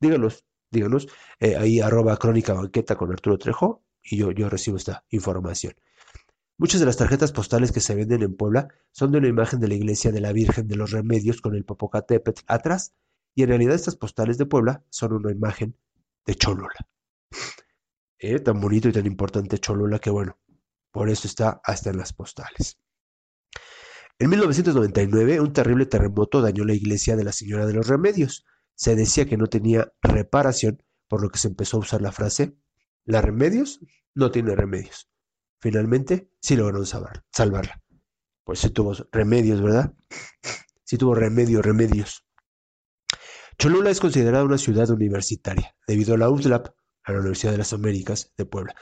Díganos, 0.00 0.44
díganos, 0.70 1.06
eh, 1.38 1.56
ahí 1.56 1.80
arroba 1.80 2.16
crónica 2.16 2.54
banqueta 2.54 2.96
con 2.96 3.12
Arturo 3.12 3.38
Trejo 3.38 3.84
y 4.02 4.16
yo, 4.16 4.32
yo 4.32 4.50
recibo 4.50 4.76
esta 4.76 5.04
información. 5.10 5.74
Muchas 6.58 6.80
de 6.80 6.86
las 6.86 6.96
tarjetas 6.96 7.30
postales 7.30 7.70
que 7.70 7.80
se 7.80 7.94
venden 7.94 8.22
en 8.22 8.34
Puebla 8.34 8.66
son 8.90 9.12
de 9.12 9.18
una 9.18 9.28
imagen 9.28 9.60
de 9.60 9.68
la 9.68 9.74
iglesia 9.74 10.10
de 10.10 10.20
la 10.20 10.32
Virgen 10.32 10.66
de 10.66 10.74
los 10.74 10.90
Remedios 10.90 11.40
con 11.40 11.54
el 11.54 11.64
Popocatépetl 11.64 12.42
atrás 12.48 12.92
y 13.36 13.44
en 13.44 13.50
realidad 13.50 13.76
estas 13.76 13.94
postales 13.94 14.38
de 14.38 14.46
Puebla 14.46 14.82
son 14.90 15.12
una 15.12 15.30
imagen 15.30 15.76
de 16.26 16.34
Cholula. 16.34 16.74
Eh, 18.18 18.40
tan 18.40 18.60
bonito 18.60 18.88
y 18.88 18.92
tan 18.92 19.06
importante 19.06 19.58
Cholula 19.58 20.00
que 20.00 20.10
bueno, 20.10 20.36
por 20.90 21.10
eso 21.10 21.28
está 21.28 21.60
hasta 21.62 21.90
en 21.90 21.98
las 21.98 22.12
postales. 22.12 22.80
En 24.18 24.30
1999, 24.30 25.40
un 25.40 25.52
terrible 25.52 25.84
terremoto 25.84 26.40
dañó 26.40 26.64
la 26.64 26.72
iglesia 26.72 27.16
de 27.16 27.24
la 27.24 27.32
Señora 27.32 27.66
de 27.66 27.74
los 27.74 27.86
Remedios. 27.86 28.46
Se 28.74 28.96
decía 28.96 29.26
que 29.26 29.36
no 29.36 29.46
tenía 29.46 29.92
reparación, 30.00 30.82
por 31.06 31.20
lo 31.20 31.28
que 31.28 31.38
se 31.38 31.48
empezó 31.48 31.76
a 31.76 31.80
usar 31.80 32.00
la 32.00 32.12
frase, 32.12 32.56
la 33.04 33.20
Remedios 33.20 33.80
no 34.14 34.30
tiene 34.30 34.56
remedios. 34.56 35.10
Finalmente, 35.60 36.30
sí 36.40 36.56
lograron 36.56 36.86
salvarla. 36.86 37.82
Pues 38.44 38.60
sí 38.60 38.70
tuvo 38.70 38.94
remedios, 39.12 39.60
¿verdad? 39.60 39.94
Sí 40.84 40.96
tuvo 40.96 41.14
remedio, 41.14 41.60
remedios. 41.60 42.24
Cholula 43.58 43.90
es 43.90 44.00
considerada 44.00 44.44
una 44.44 44.58
ciudad 44.58 44.88
universitaria, 44.90 45.76
debido 45.86 46.14
a 46.14 46.18
la 46.18 46.30
UTLAP, 46.30 46.68
a 47.04 47.12
la 47.12 47.18
Universidad 47.18 47.52
de 47.52 47.58
las 47.58 47.72
Américas 47.72 48.32
de 48.36 48.46
Puebla. 48.46 48.74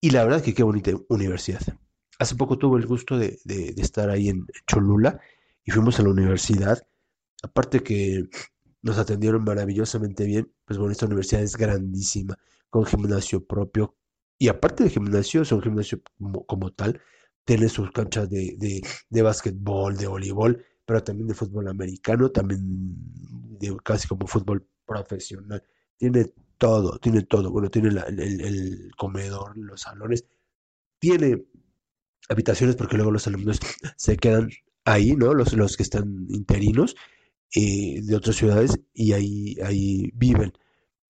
Y 0.00 0.10
la 0.10 0.24
verdad 0.24 0.42
que 0.42 0.54
qué 0.54 0.62
bonita 0.62 0.92
universidad. 1.08 1.60
Hace 2.22 2.36
poco 2.36 2.56
tuve 2.56 2.78
el 2.78 2.86
gusto 2.86 3.18
de, 3.18 3.40
de, 3.44 3.74
estar 3.78 4.08
ahí 4.08 4.28
en 4.28 4.46
Cholula 4.68 5.20
y 5.64 5.72
fuimos 5.72 5.98
a 5.98 6.04
la 6.04 6.10
universidad. 6.10 6.78
Aparte 7.42 7.80
que 7.80 8.28
nos 8.80 8.96
atendieron 8.98 9.42
maravillosamente 9.42 10.24
bien, 10.24 10.52
pues 10.64 10.78
bueno, 10.78 10.92
esta 10.92 11.06
universidad 11.06 11.42
es 11.42 11.56
grandísima, 11.56 12.38
con 12.70 12.84
gimnasio 12.86 13.44
propio. 13.44 13.96
Y 14.38 14.46
aparte 14.46 14.84
de 14.84 14.90
gimnasio, 14.90 15.42
es 15.42 15.50
un 15.50 15.62
gimnasio 15.62 16.00
como, 16.46 16.70
tal, 16.70 17.00
tiene 17.44 17.68
sus 17.68 17.90
canchas 17.90 18.30
de, 18.30 18.54
de, 18.56 18.82
de 19.10 19.22
básquetbol, 19.22 19.96
de 19.96 20.06
voleibol, 20.06 20.64
pero 20.84 21.02
también 21.02 21.26
de 21.26 21.34
fútbol 21.34 21.66
americano, 21.66 22.30
también 22.30 22.60
de 23.58 23.76
casi 23.82 24.06
como 24.06 24.28
fútbol 24.28 24.64
profesional. 24.86 25.60
Tiene 25.96 26.32
todo, 26.56 26.98
tiene 27.00 27.22
todo. 27.22 27.50
Bueno, 27.50 27.68
tiene 27.68 27.88
el, 27.88 28.92
comedor, 28.96 29.56
los 29.56 29.80
salones, 29.80 30.24
tiene 31.00 31.44
habitaciones 32.28 32.76
porque 32.76 32.96
luego 32.96 33.10
los 33.10 33.26
alumnos 33.26 33.60
se 33.96 34.16
quedan 34.16 34.50
ahí, 34.84 35.14
¿no? 35.16 35.34
Los, 35.34 35.52
los 35.54 35.76
que 35.76 35.82
están 35.82 36.26
interinos 36.28 36.96
eh, 37.54 38.00
de 38.02 38.16
otras 38.16 38.36
ciudades 38.36 38.78
y 38.94 39.12
ahí, 39.12 39.56
ahí 39.62 40.10
viven. 40.14 40.52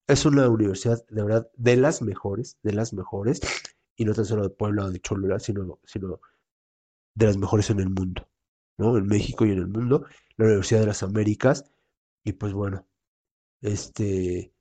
Es 0.06 0.26
una 0.26 0.48
universidad, 0.48 1.04
de 1.08 1.22
verdad, 1.22 1.48
de 1.56 1.76
las 1.76 2.02
mejores, 2.02 2.58
de 2.62 2.72
las 2.72 2.92
mejores, 2.92 3.40
y 3.96 4.04
no 4.04 4.14
tan 4.14 4.24
solo 4.24 4.42
de 4.42 4.50
Puebla 4.50 4.86
o 4.86 4.90
de 4.90 5.00
Cholula, 5.00 5.38
sino, 5.38 5.78
sino 5.84 6.20
de 7.14 7.26
las 7.26 7.36
mejores 7.36 7.70
en 7.70 7.80
el 7.80 7.90
mundo. 7.90 8.28
¿no? 8.78 8.96
En 8.96 9.06
México 9.06 9.46
y 9.46 9.52
en 9.52 9.58
el 9.58 9.68
mundo, 9.68 10.04
la 10.36 10.46
Universidad 10.46 10.80
de 10.80 10.86
las 10.86 11.02
Américas, 11.02 11.64
y 12.24 12.32
pues 12.32 12.52
bueno, 12.52 12.86
este, 13.60 14.52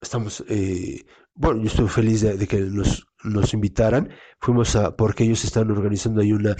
estamos, 0.00 0.44
eh, 0.48 1.04
bueno, 1.34 1.62
yo 1.62 1.68
estoy 1.68 1.88
feliz 1.88 2.20
de, 2.22 2.36
de, 2.36 2.46
que 2.46 2.60
nos, 2.60 3.06
nos 3.24 3.54
invitaran, 3.54 4.10
fuimos 4.38 4.76
a, 4.76 4.96
porque 4.96 5.24
ellos 5.24 5.44
están 5.44 5.70
organizando 5.70 6.20
ahí 6.20 6.32
una, 6.32 6.56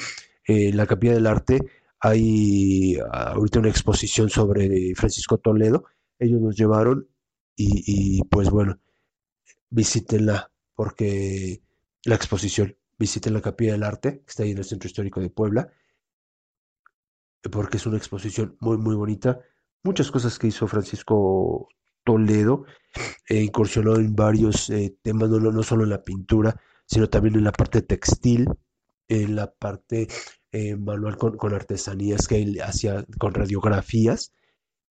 eh, 0.46 0.72
la 0.72 0.86
Capilla 0.86 1.14
del 1.14 1.26
Arte, 1.26 1.60
hay 2.00 2.98
ahorita 3.12 3.60
una 3.60 3.68
exposición 3.68 4.30
sobre 4.30 4.94
Francisco 4.94 5.38
Toledo, 5.38 5.84
ellos 6.18 6.40
nos 6.40 6.56
llevaron 6.56 7.08
y, 7.56 8.18
y 8.18 8.22
pues 8.24 8.50
bueno, 8.50 8.78
visítenla, 9.70 10.50
porque 10.74 11.62
la 12.04 12.14
exposición, 12.14 12.76
visiten 12.98 13.34
la 13.34 13.40
Capilla 13.40 13.72
del 13.72 13.82
Arte, 13.82 14.20
que 14.20 14.28
está 14.28 14.42
ahí 14.42 14.50
en 14.50 14.58
el 14.58 14.64
Centro 14.64 14.86
Histórico 14.86 15.20
de 15.20 15.30
Puebla, 15.30 15.72
porque 17.50 17.78
es 17.78 17.86
una 17.86 17.96
exposición 17.96 18.56
muy, 18.60 18.76
muy 18.76 18.94
bonita. 18.94 19.40
Muchas 19.82 20.10
cosas 20.10 20.38
que 20.38 20.48
hizo 20.48 20.66
Francisco 20.66 21.68
Toledo, 22.10 22.64
eh, 23.28 23.40
incursionó 23.40 23.94
en 23.94 24.16
varios 24.16 24.68
eh, 24.70 24.96
temas, 25.00 25.30
no, 25.30 25.38
no, 25.38 25.62
solo 25.62 25.84
en 25.84 25.90
la 25.90 26.02
pintura, 26.02 26.60
sino 26.86 27.08
también 27.08 27.36
en 27.36 27.44
la 27.44 27.52
parte 27.52 27.82
textil, 27.82 28.48
en 29.06 29.36
la 29.36 29.52
parte 29.52 30.08
eh, 30.50 30.74
manual 30.74 31.16
con, 31.16 31.36
con, 31.36 31.54
artesanías 31.54 32.26
que 32.26 32.42
él 32.42 32.60
hacía 32.62 33.06
con 33.18 33.32
radiografías 33.32 34.32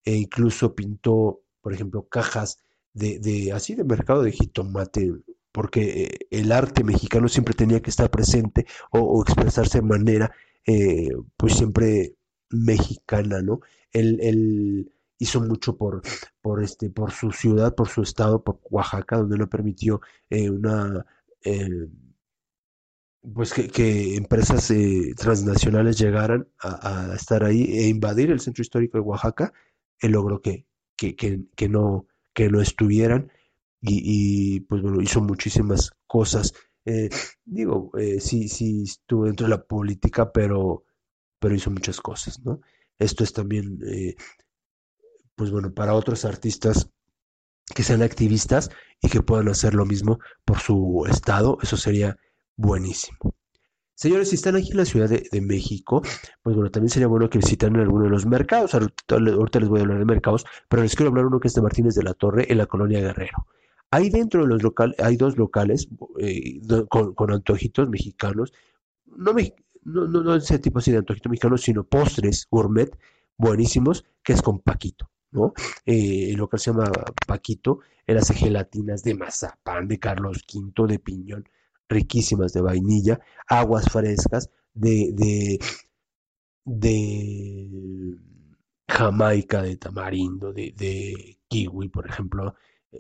e 0.06 0.16
incluso 0.16 0.76
pintó, 0.76 1.42
por 1.60 1.74
ejemplo, 1.74 2.08
cajas 2.08 2.60
de, 2.94 3.20
de 3.20 3.52
así 3.52 3.76
de 3.76 3.84
mercado 3.84 4.24
de 4.24 4.32
jitomate, 4.32 5.12
porque 5.52 6.28
el 6.32 6.54
arte 6.54 6.86
mexicano 6.86 7.28
siempre 7.28 7.54
tenía 7.54 7.82
que 7.82 7.90
estar 7.90 8.10
presente 8.10 8.66
o, 8.92 9.22
expresarse 9.22 9.80
de 9.80 9.86
manera, 9.86 10.32
pues 11.36 11.56
siempre 11.56 12.16
mexicana, 12.50 13.42
¿no? 13.42 13.60
Él, 13.92 14.20
él, 14.22 14.92
hizo 15.20 15.42
mucho 15.42 15.78
por, 15.78 16.02
por, 16.42 16.64
este, 16.64 16.90
por 16.90 17.12
su 17.12 17.32
ciudad, 17.32 17.76
por 17.76 17.90
su 17.90 18.02
estado, 18.02 18.44
por 18.44 18.60
Oaxaca, 18.70 19.18
donde 19.18 19.38
no 19.38 19.50
permitió 19.50 20.02
eh, 20.30 20.50
una... 20.50 21.06
Eh, 21.44 21.88
pues 23.34 23.54
que, 23.54 24.16
empresas 24.16 24.72
eh, 24.72 25.14
transnacionales 25.16 25.98
llegaran 26.00 26.48
a, 26.62 27.14
estar 27.14 27.44
ahí 27.44 27.64
e 27.64 27.90
invadir 27.90 28.32
el 28.32 28.40
centro 28.40 28.62
histórico 28.62 28.98
de 28.98 29.04
Oaxaca, 29.04 29.54
él 30.00 30.14
logró 30.14 30.42
que, 30.42 30.66
que, 30.96 31.16
que, 31.16 31.70
no, 31.70 32.08
que 32.34 32.50
no 32.50 32.62
estuvieran 32.62 33.30
y, 33.82 34.56
y, 34.56 34.60
pues 34.62 34.82
bueno, 34.82 35.02
hizo 35.02 35.22
muchísimas 35.22 35.92
cosas. 36.08 36.54
Eh, 36.86 37.10
digo, 37.46 37.92
eh, 37.98 38.20
sí, 38.20 38.48
sí 38.50 38.84
estuvo 38.84 39.26
dentro 39.26 39.46
de 39.46 39.52
la 39.52 39.64
política, 39.64 40.32
pero, 40.32 40.86
pero 41.40 41.56
hizo 41.56 41.72
muchas 41.72 42.02
cosas, 42.02 42.40
¿no? 42.44 42.62
Esto 42.98 43.24
es 43.24 43.34
también 43.34 43.80
eh, 43.86 44.16
pues 45.40 45.52
bueno, 45.52 45.74
para 45.74 45.94
otros 45.94 46.26
artistas 46.26 46.90
que 47.74 47.82
sean 47.82 48.02
activistas 48.02 48.70
y 49.02 49.08
que 49.08 49.22
puedan 49.22 49.48
hacer 49.48 49.74
lo 49.74 49.86
mismo 49.86 50.20
por 50.44 50.60
su 50.60 51.06
estado, 51.10 51.58
eso 51.62 51.78
sería 51.78 52.18
buenísimo. 52.58 53.18
Señores, 53.96 54.30
si 54.30 54.36
están 54.36 54.58
aquí 54.58 54.72
en 54.72 54.78
la 54.78 54.84
Ciudad 54.84 55.08
de, 55.08 55.42
México, 55.42 56.02
pues 56.44 56.58
bueno, 56.58 56.70
también 56.70 56.90
sería 56.90 57.08
bueno 57.08 57.30
que 57.30 57.38
visitaran 57.38 57.78
alguno 57.78 58.04
de 58.04 58.10
los 58.10 58.26
mercados. 58.26 58.74
Ahorita, 58.74 59.18
les 59.62 59.70
voy 59.70 59.80
a 59.80 59.84
hablar 59.84 60.00
de 60.00 60.06
mercados, 60.06 60.46
pero 60.68 60.84
les 60.84 60.94
quiero 60.94 61.10
hablar 61.10 61.28
uno 61.28 61.40
que 61.40 61.48
es 61.48 61.54
de 61.54 61.62
Martínez 61.62 61.96
de 61.96 62.04
la 62.04 62.14
Torre 62.16 62.46
en 62.52 62.58
la 62.58 62.66
colonia 62.66 63.00
Guerrero. 63.00 63.48
Ahí 63.92 64.10
dentro 64.10 64.42
de 64.42 64.48
los 64.50 64.62
locales, 64.62 65.00
hay 65.00 65.16
dos 65.16 65.38
locales 65.38 65.88
eh, 66.20 66.60
con, 66.90 67.32
antojitos 67.32 67.88
mexicanos, 67.88 68.52
no, 69.06 69.34
me, 69.34 69.54
no, 69.84 70.06
no, 70.06 70.22
no 70.22 70.36
ese 70.36 70.60
tipo 70.60 70.80
así 70.80 70.92
de 70.92 70.98
antojitos 70.98 71.30
mexicanos, 71.30 71.62
sino 71.62 71.86
postres 71.86 72.46
gourmet 72.52 72.92
buenísimos, 73.38 74.04
que 74.22 74.34
es 74.34 74.42
con 74.42 74.60
Paquito. 74.60 75.10
¿No? 75.32 75.54
Eh, 75.86 76.32
el 76.32 76.38
local 76.38 76.60
se 76.60 76.72
llama 76.72 76.92
Paquito, 77.28 77.80
él 78.06 78.18
hace 78.18 78.34
gelatinas 78.34 79.04
de 79.04 79.16
mazapán, 79.16 79.88
de 79.88 80.00
Carlos 80.00 80.44
V, 80.52 80.88
de 80.88 81.00
piñón, 81.00 81.50
riquísimas 81.88 82.54
de 82.54 82.62
vainilla, 82.62 83.20
aguas 83.48 83.86
frescas, 83.92 84.50
de, 84.74 85.60
de, 86.66 88.18
Jamaica, 88.88 89.62
de 89.62 89.78
tamarindo, 89.78 90.54
de, 90.54 91.38
kiwi, 91.48 91.90
por 91.90 92.08
ejemplo, 92.08 92.56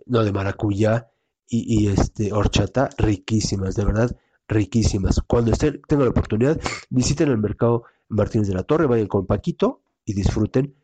no, 0.06 0.24
de 0.24 0.32
maracuyá 0.32 1.10
y, 1.48 1.86
y, 1.86 1.88
este 1.88 2.32
horchata, 2.34 2.90
riquísimas, 2.98 3.76
de 3.76 3.86
verdad, 3.86 4.16
riquísimas. 4.48 5.22
Cuando 5.28 5.52
estén, 5.52 5.82
tengan 5.88 6.06
la 6.06 6.12
oportunidad, 6.12 6.60
visiten 6.90 7.30
el 7.30 7.38
mercado 7.38 7.84
Martínez 8.10 8.48
de 8.48 8.56
la 8.56 8.64
Torre, 8.64 8.88
vayan 8.88 9.08
con 9.08 9.26
Paquito 9.26 9.82
y 10.06 10.14
disfruten 10.14 10.76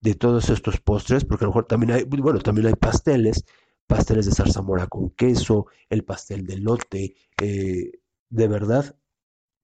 de 0.00 0.14
todos 0.14 0.48
estos 0.50 0.80
postres, 0.80 1.24
porque 1.24 1.44
a 1.44 1.46
lo 1.46 1.50
mejor 1.50 1.66
también 1.66 1.92
hay, 1.92 2.04
bueno, 2.04 2.38
también 2.40 2.68
hay 2.68 2.74
pasteles, 2.74 3.44
pasteles 3.86 4.26
de 4.26 4.32
zarzamora 4.32 4.86
con 4.86 5.10
queso, 5.10 5.66
el 5.88 6.04
pastel 6.04 6.46
de 6.46 6.58
lote, 6.58 7.14
eh, 7.40 7.92
de 8.28 8.48
verdad, 8.48 8.96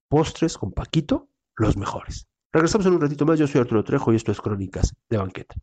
postres 0.09 0.57
con 0.57 0.71
Paquito, 0.71 1.29
los 1.55 1.77
mejores. 1.77 2.27
Regresamos 2.51 2.87
en 2.87 2.93
un 2.93 3.01
ratito 3.01 3.25
más, 3.25 3.39
yo 3.39 3.47
soy 3.47 3.61
Arturo 3.61 3.83
Trejo 3.83 4.13
y 4.13 4.15
esto 4.15 4.31
es 4.31 4.41
Crónicas 4.41 4.93
de 5.09 5.17
Banqueta. 5.17 5.55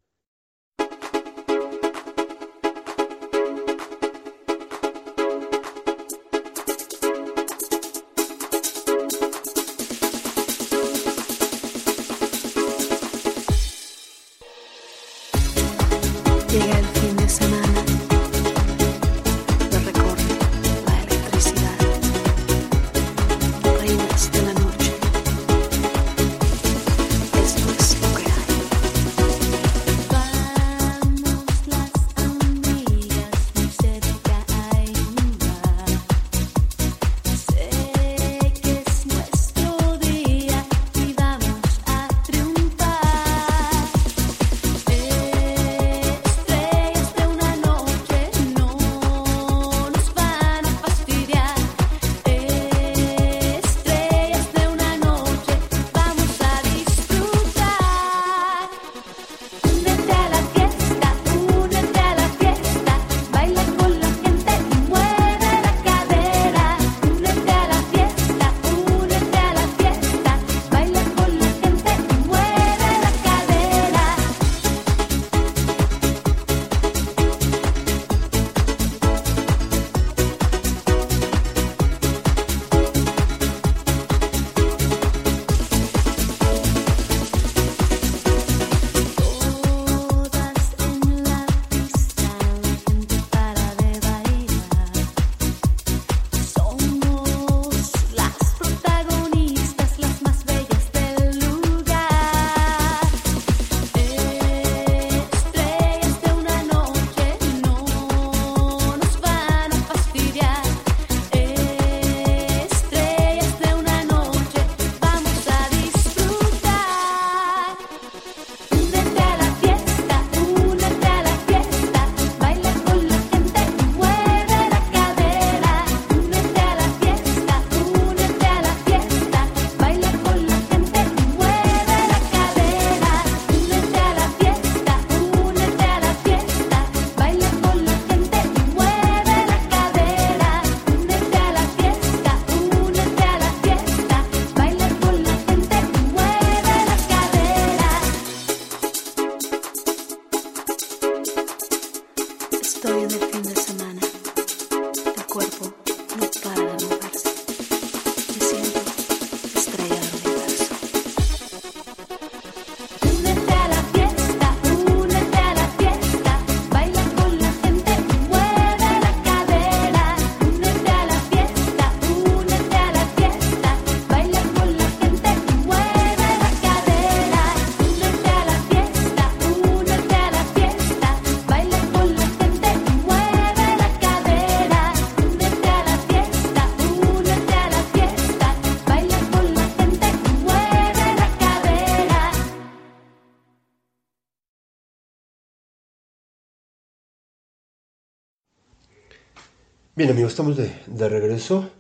Bien 199.96 200.10
amigos, 200.10 200.32
estamos 200.32 200.56
de, 200.56 200.72
de, 200.88 201.08
regreso 201.08 201.70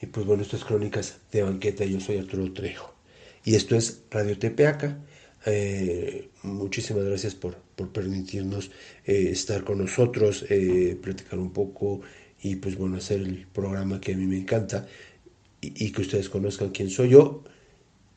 y 0.00 0.06
pues 0.06 0.24
bueno, 0.24 0.42
esto 0.42 0.56
es 0.56 0.64
Crónicas 0.64 1.18
de 1.30 1.42
Banqueta, 1.42 1.84
yo 1.84 2.00
soy 2.00 2.16
Arturo 2.16 2.50
Trejo 2.54 2.94
y 3.44 3.54
esto 3.54 3.76
es 3.76 4.00
Radio 4.10 4.38
Tepeaca. 4.38 4.96
Eh, 5.44 6.30
muchísimas 6.42 7.04
gracias 7.04 7.34
por, 7.34 7.56
por 7.76 7.92
permitirnos 7.92 8.70
eh, 9.04 9.28
estar 9.30 9.62
con 9.62 9.76
nosotros, 9.76 10.46
eh, 10.48 10.96
platicar 11.02 11.38
un 11.38 11.52
poco 11.52 12.00
y 12.42 12.56
pues 12.56 12.78
bueno, 12.78 12.96
hacer 12.96 13.20
el 13.20 13.46
programa 13.52 14.00
que 14.00 14.14
a 14.14 14.16
mí 14.16 14.24
me 14.24 14.38
encanta 14.38 14.86
y, 15.60 15.92
que 15.92 16.00
ustedes 16.00 16.30
conozcan 16.30 16.70
quién 16.70 16.88
soy 16.88 17.10
yo 17.10 17.44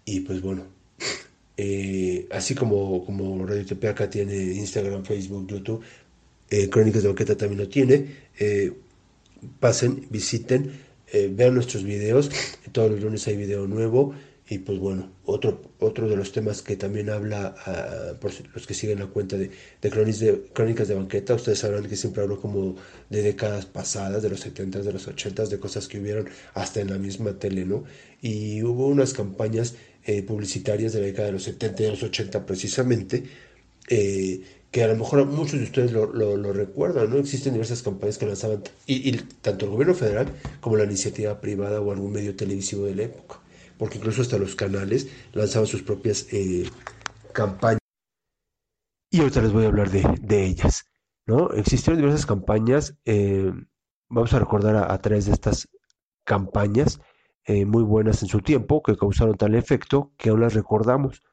y 0.05 0.21
pues 0.21 0.39
bueno, 0.41 0.67
así 2.31 2.55
como, 2.55 3.03
como 3.03 3.45
Radio 3.45 3.65
Tepeaca 3.65 4.09
tiene 4.09 4.37
Instagram, 4.37 5.03
Facebook, 5.03 5.47
YouTube, 5.49 5.83
Crónicas 6.69 7.01
de 7.01 7.09
Banqueta 7.09 7.35
también 7.35 7.59
lo 7.59 7.67
tiene. 7.67 8.27
Pasen, 9.59 10.07
visiten, 10.09 10.71
eh, 11.11 11.29
vean 11.31 11.53
nuestros 11.53 11.83
videos. 11.83 12.29
Todos 12.71 12.91
los 12.91 13.01
lunes 13.01 13.27
hay 13.27 13.37
video 13.37 13.67
nuevo. 13.67 14.13
Y 14.49 14.59
pues 14.59 14.79
bueno, 14.79 15.11
otro, 15.25 15.61
otro 15.79 16.07
de 16.07 16.15
los 16.15 16.31
temas 16.31 16.61
que 16.61 16.77
también 16.77 17.09
habla, 17.09 17.53
uh, 17.67 18.17
por 18.17 18.31
los 18.53 18.65
que 18.65 18.73
siguen 18.73 18.99
la 18.99 19.07
cuenta 19.07 19.37
de, 19.37 19.51
de, 19.81 19.89
Crónicas 20.53 20.87
de 20.87 20.95
Banqueta, 20.95 21.33
ustedes 21.33 21.59
sabrán 21.59 21.85
que 21.85 21.97
siempre 21.97 22.23
hablo 22.23 22.39
como 22.39 22.77
de 23.09 23.23
décadas 23.23 23.65
pasadas, 23.65 24.23
de 24.23 24.29
los 24.29 24.45
70s, 24.45 24.83
de 24.83 24.93
los 24.93 25.05
80s, 25.05 25.49
de 25.49 25.59
cosas 25.59 25.89
que 25.89 25.99
hubieron 25.99 26.29
hasta 26.53 26.79
en 26.79 26.91
la 26.91 26.97
misma 26.97 27.37
tele, 27.37 27.65
¿no? 27.65 27.83
Y 28.21 28.63
hubo 28.63 28.87
unas 28.87 29.13
campañas 29.13 29.75
eh, 30.05 30.23
publicitarias 30.23 30.93
de 30.93 31.01
la 31.01 31.07
década 31.07 31.27
de 31.27 31.33
los 31.33 31.43
70 31.43 31.81
y 31.81 31.85
de 31.85 31.91
los 31.91 32.03
80 32.03 32.45
precisamente, 32.45 33.23
eh, 33.89 34.41
que 34.71 34.83
a 34.83 34.87
lo 34.87 34.95
mejor 34.95 35.25
muchos 35.25 35.59
de 35.59 35.65
ustedes 35.65 35.91
lo, 35.91 36.53
recuerdan, 36.53 37.09
¿no? 37.09 37.17
Existen 37.17 37.53
diversas 37.53 37.81
campañas 37.81 38.17
que 38.17 38.25
lanzaban 38.25 38.63
y, 38.85 39.11
tanto 39.41 39.65
el 39.65 39.71
gobierno 39.71 39.93
federal 39.93 40.27
como 40.59 40.77
la 40.77 40.83
iniciativa 40.83 41.39
privada 41.39 41.79
o 41.81 41.91
algún 41.91 42.11
medio 42.11 42.35
televisivo 42.35 42.85
de 42.85 42.95
la 42.95 43.03
época, 43.03 43.39
porque 43.77 43.97
incluso 43.97 44.21
hasta 44.21 44.37
los 44.37 44.55
canales 44.55 45.07
lanzaban 45.33 45.67
sus 45.67 45.83
propias 45.83 46.27
eh, 46.31 46.69
campañas. 47.33 47.79
Y 49.09 49.21
ahorita 49.21 49.41
les 49.41 49.53
voy 49.53 49.63
a 49.63 49.67
hablar 49.67 49.89
de, 49.89 50.43
ellas, 50.43 50.85
¿no? 51.25 51.51
Existieron 51.51 52.01
diversas 52.01 52.25
campañas, 52.25 52.95
eh, 53.05 53.51
vamos 54.09 54.33
a 54.33 54.39
recordar 54.39 54.75
a, 54.75 54.93
a, 54.93 55.01
través 55.01 55.27
de 55.27 55.31
estas 55.31 55.69
campañas 56.25 56.99
eh, 57.45 57.65
muy 57.65 57.83
buenas 57.83 58.21
en 58.21 58.27
su 58.27 58.41
tiempo, 58.41 58.83
que 58.83 58.97
causaron 58.97 59.37
tal 59.37 59.55
efecto 59.55 60.11
que 60.17 60.29
aún 60.29 60.41
las 60.41 60.53
recordamos. 60.53 61.23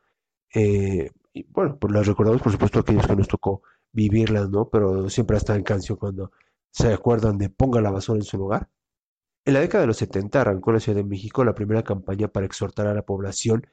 Y 1.34 1.44
bueno, 1.50 1.76
pues 1.78 1.92
las 1.92 2.06
recordamos 2.06 2.40
por 2.40 2.52
supuesto 2.52 2.78
aquellos 2.78 3.06
que 3.06 3.16
nos 3.16 3.28
tocó 3.28 3.62
vivirlas, 3.92 4.48
¿no? 4.50 4.70
Pero 4.70 5.10
siempre 5.10 5.36
está 5.36 5.56
en 5.56 5.64
canción 5.64 5.98
cuando 5.98 6.30
se 6.70 6.92
acuerdan 6.92 7.38
de 7.38 7.50
ponga 7.50 7.80
la 7.80 7.90
basura 7.90 8.18
en 8.18 8.24
su 8.24 8.38
lugar. 8.38 8.70
En 9.44 9.54
la 9.54 9.60
década 9.60 9.82
de 9.82 9.88
los 9.88 9.96
70 9.96 10.40
arrancó 10.40 10.70
en 10.70 10.74
la 10.74 10.80
Ciudad 10.80 10.96
de 10.96 11.04
México 11.04 11.44
la 11.44 11.54
primera 11.54 11.82
campaña 11.82 12.28
para 12.28 12.46
exhortar 12.46 12.86
a 12.86 12.94
la 12.94 13.02
población 13.02 13.66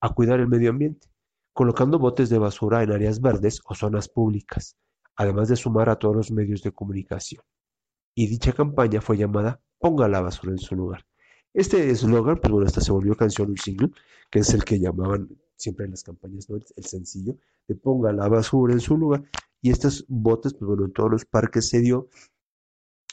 a 0.00 0.12
cuidar 0.12 0.40
el 0.40 0.48
medio 0.48 0.70
ambiente, 0.70 1.08
colocando 1.52 2.00
botes 2.00 2.30
de 2.30 2.38
basura 2.38 2.82
en 2.82 2.90
áreas 2.90 3.20
verdes 3.20 3.60
o 3.64 3.76
zonas 3.76 4.08
públicas, 4.08 4.76
además 5.16 5.48
de 5.48 5.56
sumar 5.56 5.88
a 5.90 5.96
todos 5.96 6.16
los 6.16 6.30
medios 6.32 6.62
de 6.62 6.72
comunicación. 6.72 7.42
Y 8.16 8.26
dicha 8.26 8.52
campaña 8.52 9.00
fue 9.00 9.16
llamada 9.16 9.60
Ponga 9.78 10.08
la 10.08 10.20
basura 10.20 10.52
en 10.52 10.58
su 10.58 10.74
lugar. 10.74 11.06
Este 11.52 11.90
eslogan, 11.90 12.38
pues 12.40 12.50
bueno, 12.50 12.66
hasta 12.66 12.80
se 12.80 12.90
volvió 12.90 13.14
canción, 13.14 13.50
un 13.50 13.56
single, 13.56 13.90
que 14.30 14.40
es 14.40 14.52
el 14.52 14.64
que 14.64 14.80
llamaban 14.80 15.28
siempre 15.56 15.84
en 15.84 15.92
las 15.92 16.02
campañas, 16.02 16.48
¿no? 16.48 16.56
El 16.56 16.84
sencillo, 16.84 17.36
de 17.66 17.74
ponga 17.74 18.12
la 18.12 18.28
basura 18.28 18.72
en 18.74 18.80
su 18.80 18.96
lugar. 18.96 19.24
Y 19.60 19.70
estos 19.70 20.04
botes, 20.08 20.54
pues 20.54 20.68
bueno, 20.68 20.84
en 20.84 20.92
todos 20.92 21.10
los 21.10 21.24
parques 21.24 21.68
se 21.68 21.80
dio 21.80 22.08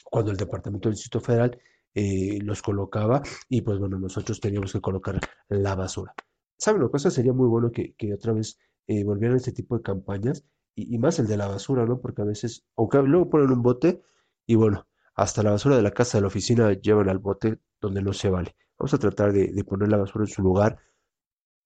cuando 0.04 0.30
el 0.30 0.36
Departamento 0.36 0.88
del 0.88 0.94
Distrito 0.94 1.20
Federal 1.20 1.58
eh, 1.94 2.38
los 2.42 2.62
colocaba 2.62 3.22
y 3.48 3.62
pues 3.62 3.78
bueno, 3.78 3.98
nosotros 3.98 4.40
teníamos 4.40 4.72
que 4.72 4.80
colocar 4.80 5.18
la 5.48 5.74
basura. 5.74 6.14
¿Saben 6.56 6.80
lo 6.80 6.88
que 6.88 6.92
pasa? 6.92 7.10
Sería 7.10 7.32
muy 7.32 7.48
bueno 7.48 7.70
que, 7.70 7.94
que 7.94 8.14
otra 8.14 8.32
vez 8.32 8.58
eh, 8.86 9.04
volvieran 9.04 9.36
este 9.36 9.52
tipo 9.52 9.76
de 9.76 9.82
campañas 9.82 10.44
y, 10.74 10.94
y, 10.94 10.98
más 10.98 11.18
el 11.18 11.26
de 11.26 11.36
la 11.36 11.48
basura, 11.48 11.84
¿no? 11.86 12.00
Porque 12.00 12.22
a 12.22 12.24
veces, 12.24 12.64
aunque 12.76 13.02
luego 13.02 13.30
ponen 13.30 13.50
un 13.50 13.62
bote 13.62 14.02
y 14.46 14.54
bueno, 14.54 14.86
hasta 15.14 15.42
la 15.42 15.50
basura 15.50 15.76
de 15.76 15.82
la 15.82 15.90
casa 15.90 16.18
de 16.18 16.22
la 16.22 16.28
oficina 16.28 16.72
llevan 16.72 17.08
al 17.08 17.18
bote 17.18 17.58
donde 17.80 18.02
no 18.02 18.12
se 18.12 18.30
vale. 18.30 18.54
Vamos 18.78 18.94
a 18.94 18.98
tratar 18.98 19.32
de, 19.32 19.48
de, 19.48 19.64
poner 19.64 19.88
la 19.88 19.98
basura 19.98 20.24
en 20.24 20.30
su 20.30 20.42
lugar, 20.42 20.78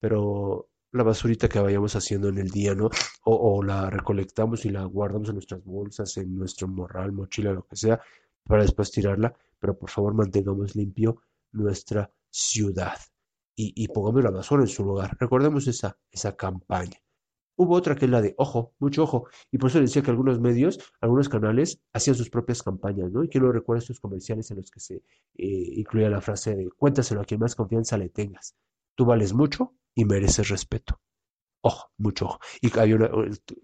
pero 0.01 0.69
la 0.93 1.03
basurita 1.03 1.49
que 1.49 1.61
vayamos 1.61 1.95
haciendo 1.97 2.29
en 2.29 2.39
el 2.39 2.51
día, 2.51 2.75
¿no? 2.75 2.87
O, 3.25 3.59
o, 3.59 3.63
la 3.63 3.91
recolectamos 3.91 4.65
y 4.65 4.71
la 4.71 4.85
guardamos 4.85 5.29
en 5.29 5.35
nuestras 5.35 5.65
bolsas, 5.65 6.17
en 6.17 6.37
nuestro 6.37 6.69
morral, 6.69 7.13
mochila, 7.13 7.53
lo 7.53 7.67
que 7.67 7.77
sea, 7.77 8.01
para 8.45 8.63
después 8.63 8.91
tirarla, 8.91 9.35
pero 9.59 9.79
por 9.79 9.91
favor 9.91 10.15
mantengamos 10.15 10.77
limpio 10.77 11.23
nuestra 11.53 12.11
ciudad 12.31 12.99
y, 13.55 13.73
y 13.75 13.89
pongamos 13.89 14.23
la 14.23 14.31
basura 14.31 14.63
en 14.63 14.69
su 14.69 14.85
lugar. 14.85 15.17
Recordemos 15.19 15.67
esa, 15.67 15.99
esa 16.11 16.37
campaña. 16.37 16.99
Hubo 17.59 17.75
otra 17.75 17.97
que 17.97 18.05
es 18.05 18.11
la 18.11 18.21
de 18.21 18.35
ojo, 18.37 18.75
mucho 18.79 19.03
ojo. 19.05 19.29
Y 19.51 19.57
por 19.57 19.71
eso 19.71 19.81
decía 19.81 20.03
que 20.03 20.11
algunos 20.11 20.41
medios, 20.41 20.79
algunos 21.01 21.31
canales 21.31 21.81
hacían 21.95 22.15
sus 22.15 22.29
propias 22.29 22.63
campañas, 22.63 23.11
¿no? 23.11 23.25
Y 23.25 23.29
quiero 23.29 23.51
recordar 23.51 23.83
estos 23.83 23.99
comerciales 23.99 24.51
en 24.51 24.59
los 24.59 24.71
que 24.71 24.81
se 24.81 24.97
eh, 24.97 25.03
incluía 25.37 26.11
la 26.11 26.21
frase 26.21 26.55
de 26.55 26.69
cuéntaselo 26.71 27.23
a 27.23 27.25
quien 27.25 27.41
más 27.41 27.55
confianza 27.55 27.97
le 27.97 28.11
tengas. 28.11 28.55
Tú 28.95 29.07
vales 29.07 29.33
mucho 29.33 29.75
y 29.97 30.05
mereces 30.05 30.49
respeto. 30.49 31.01
Ojo, 31.63 31.91
mucho 31.97 32.27
ojo. 32.27 32.39
Y 32.61 32.79
había 32.79 32.95
una, 32.95 33.11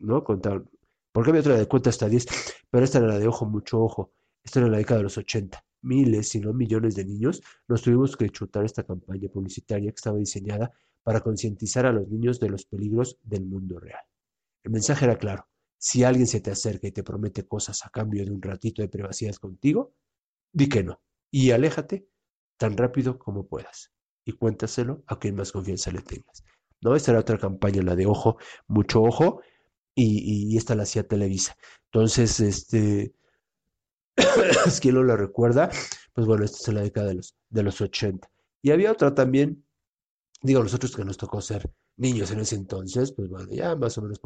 ¿no? 0.00 0.24
Contaron, 0.24 0.68
porque 1.12 1.30
había 1.30 1.42
otra 1.42 1.56
de 1.56 1.68
cuenta 1.68 1.90
hasta 1.90 2.08
10, 2.08 2.26
pero 2.70 2.84
esta 2.84 2.98
era 2.98 3.06
la 3.06 3.18
de 3.20 3.28
ojo, 3.28 3.46
mucho 3.46 3.80
ojo. 3.80 4.12
Esta 4.42 4.58
era 4.58 4.68
la 4.68 4.78
década 4.78 4.98
de 4.98 5.04
los 5.04 5.18
80. 5.18 5.64
Miles, 5.82 6.28
si 6.28 6.40
no 6.40 6.52
millones 6.52 6.94
de 6.94 7.04
niños 7.04 7.42
nos 7.68 7.82
tuvimos 7.82 8.16
que 8.16 8.30
chutar 8.30 8.64
esta 8.64 8.84
campaña 8.84 9.28
publicitaria 9.28 9.90
que 9.90 9.96
estaba 9.96 10.18
diseñada 10.18 10.72
para 11.02 11.20
concientizar 11.20 11.86
a 11.86 11.92
los 11.92 12.08
niños 12.08 12.40
de 12.40 12.48
los 12.48 12.64
peligros 12.64 13.18
del 13.22 13.44
mundo 13.44 13.78
real. 13.78 14.02
El 14.64 14.72
mensaje 14.72 15.04
era 15.04 15.18
claro. 15.18 15.48
Si 15.76 16.04
alguien 16.04 16.28
se 16.28 16.40
te 16.40 16.52
acerca 16.52 16.86
y 16.86 16.92
te 16.92 17.02
promete 17.02 17.46
cosas 17.46 17.84
a 17.84 17.90
cambio 17.90 18.24
de 18.24 18.30
un 18.30 18.40
ratito 18.40 18.80
de 18.82 18.88
privacidad 18.88 19.34
contigo, 19.34 19.94
di 20.52 20.68
que 20.68 20.84
no 20.84 21.00
y 21.32 21.50
aléjate 21.50 22.06
tan 22.56 22.76
rápido 22.76 23.18
como 23.18 23.48
puedas 23.48 23.90
y 24.24 24.32
cuéntaselo 24.32 25.02
a 25.06 25.18
quien 25.18 25.36
más 25.36 25.52
confianza 25.52 25.90
le 25.90 26.02
tengas. 26.02 26.44
¿No? 26.80 26.96
Esta 26.96 27.12
era 27.12 27.20
otra 27.20 27.38
campaña, 27.38 27.82
la 27.82 27.94
de 27.94 28.06
ojo, 28.06 28.38
mucho 28.66 29.02
ojo, 29.02 29.40
y, 29.94 30.52
y 30.52 30.56
esta 30.56 30.74
la 30.74 30.82
hacía 30.84 31.06
Televisa. 31.06 31.56
Entonces, 31.86 32.40
este, 32.40 33.14
no 34.92 35.04
la 35.04 35.16
recuerda, 35.16 35.70
pues 36.12 36.26
bueno, 36.26 36.44
esta 36.44 36.58
es 36.58 36.74
la 36.74 36.82
década 36.82 37.08
de 37.08 37.14
los, 37.14 37.36
de 37.50 37.62
los 37.62 37.80
80. 37.80 38.28
Y 38.62 38.70
había 38.70 38.92
otra 38.92 39.14
también 39.14 39.64
digo, 40.42 40.62
nosotros 40.62 40.94
que 40.94 41.04
nos 41.04 41.16
tocó 41.16 41.40
ser 41.40 41.70
niños 41.96 42.30
en 42.30 42.40
ese 42.40 42.56
entonces, 42.56 43.12
pues 43.12 43.28
bueno, 43.28 43.48
ya 43.50 43.76
más 43.76 43.96
o 43.98 44.02
menos 44.02 44.20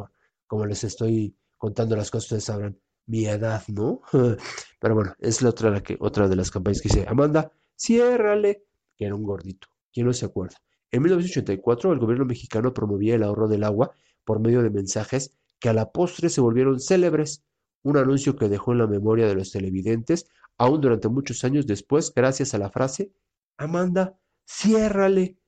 como 0.46 0.66
les 0.66 0.84
estoy 0.84 1.36
contando 1.56 1.96
las 1.96 2.10
cosas, 2.10 2.24
ustedes 2.24 2.44
sabrán 2.44 2.78
mi 3.06 3.26
edad, 3.26 3.62
¿no? 3.68 4.00
Pero 4.80 4.94
bueno, 4.94 5.14
es 5.18 5.42
la 5.42 5.50
otra, 5.50 5.70
la 5.70 5.82
que, 5.82 5.96
otra 6.00 6.28
de 6.28 6.36
las 6.36 6.50
campañas 6.50 6.80
que 6.80 6.88
hice. 6.88 7.06
Amanda, 7.08 7.52
ciérrale, 7.76 8.64
que 8.96 9.06
era 9.06 9.14
un 9.14 9.24
gordito. 9.24 9.68
¿Quién 9.96 10.08
no 10.08 10.12
se 10.12 10.26
acuerda? 10.26 10.58
En 10.90 11.00
1984 11.00 11.90
el 11.90 11.98
gobierno 11.98 12.26
mexicano 12.26 12.74
promovía 12.74 13.14
el 13.14 13.22
ahorro 13.22 13.48
del 13.48 13.64
agua 13.64 13.92
por 14.26 14.40
medio 14.40 14.62
de 14.62 14.68
mensajes 14.68 15.38
que 15.58 15.70
a 15.70 15.72
la 15.72 15.90
postre 15.90 16.28
se 16.28 16.42
volvieron 16.42 16.80
célebres. 16.80 17.46
Un 17.82 17.96
anuncio 17.96 18.36
que 18.36 18.50
dejó 18.50 18.72
en 18.72 18.78
la 18.80 18.86
memoria 18.86 19.26
de 19.26 19.34
los 19.34 19.52
televidentes, 19.52 20.28
aún 20.58 20.82
durante 20.82 21.08
muchos 21.08 21.44
años 21.44 21.66
después, 21.66 22.12
gracias 22.14 22.52
a 22.52 22.58
la 22.58 22.68
frase, 22.68 23.10
Amanda, 23.56 24.18
ciérrale. 24.46 25.38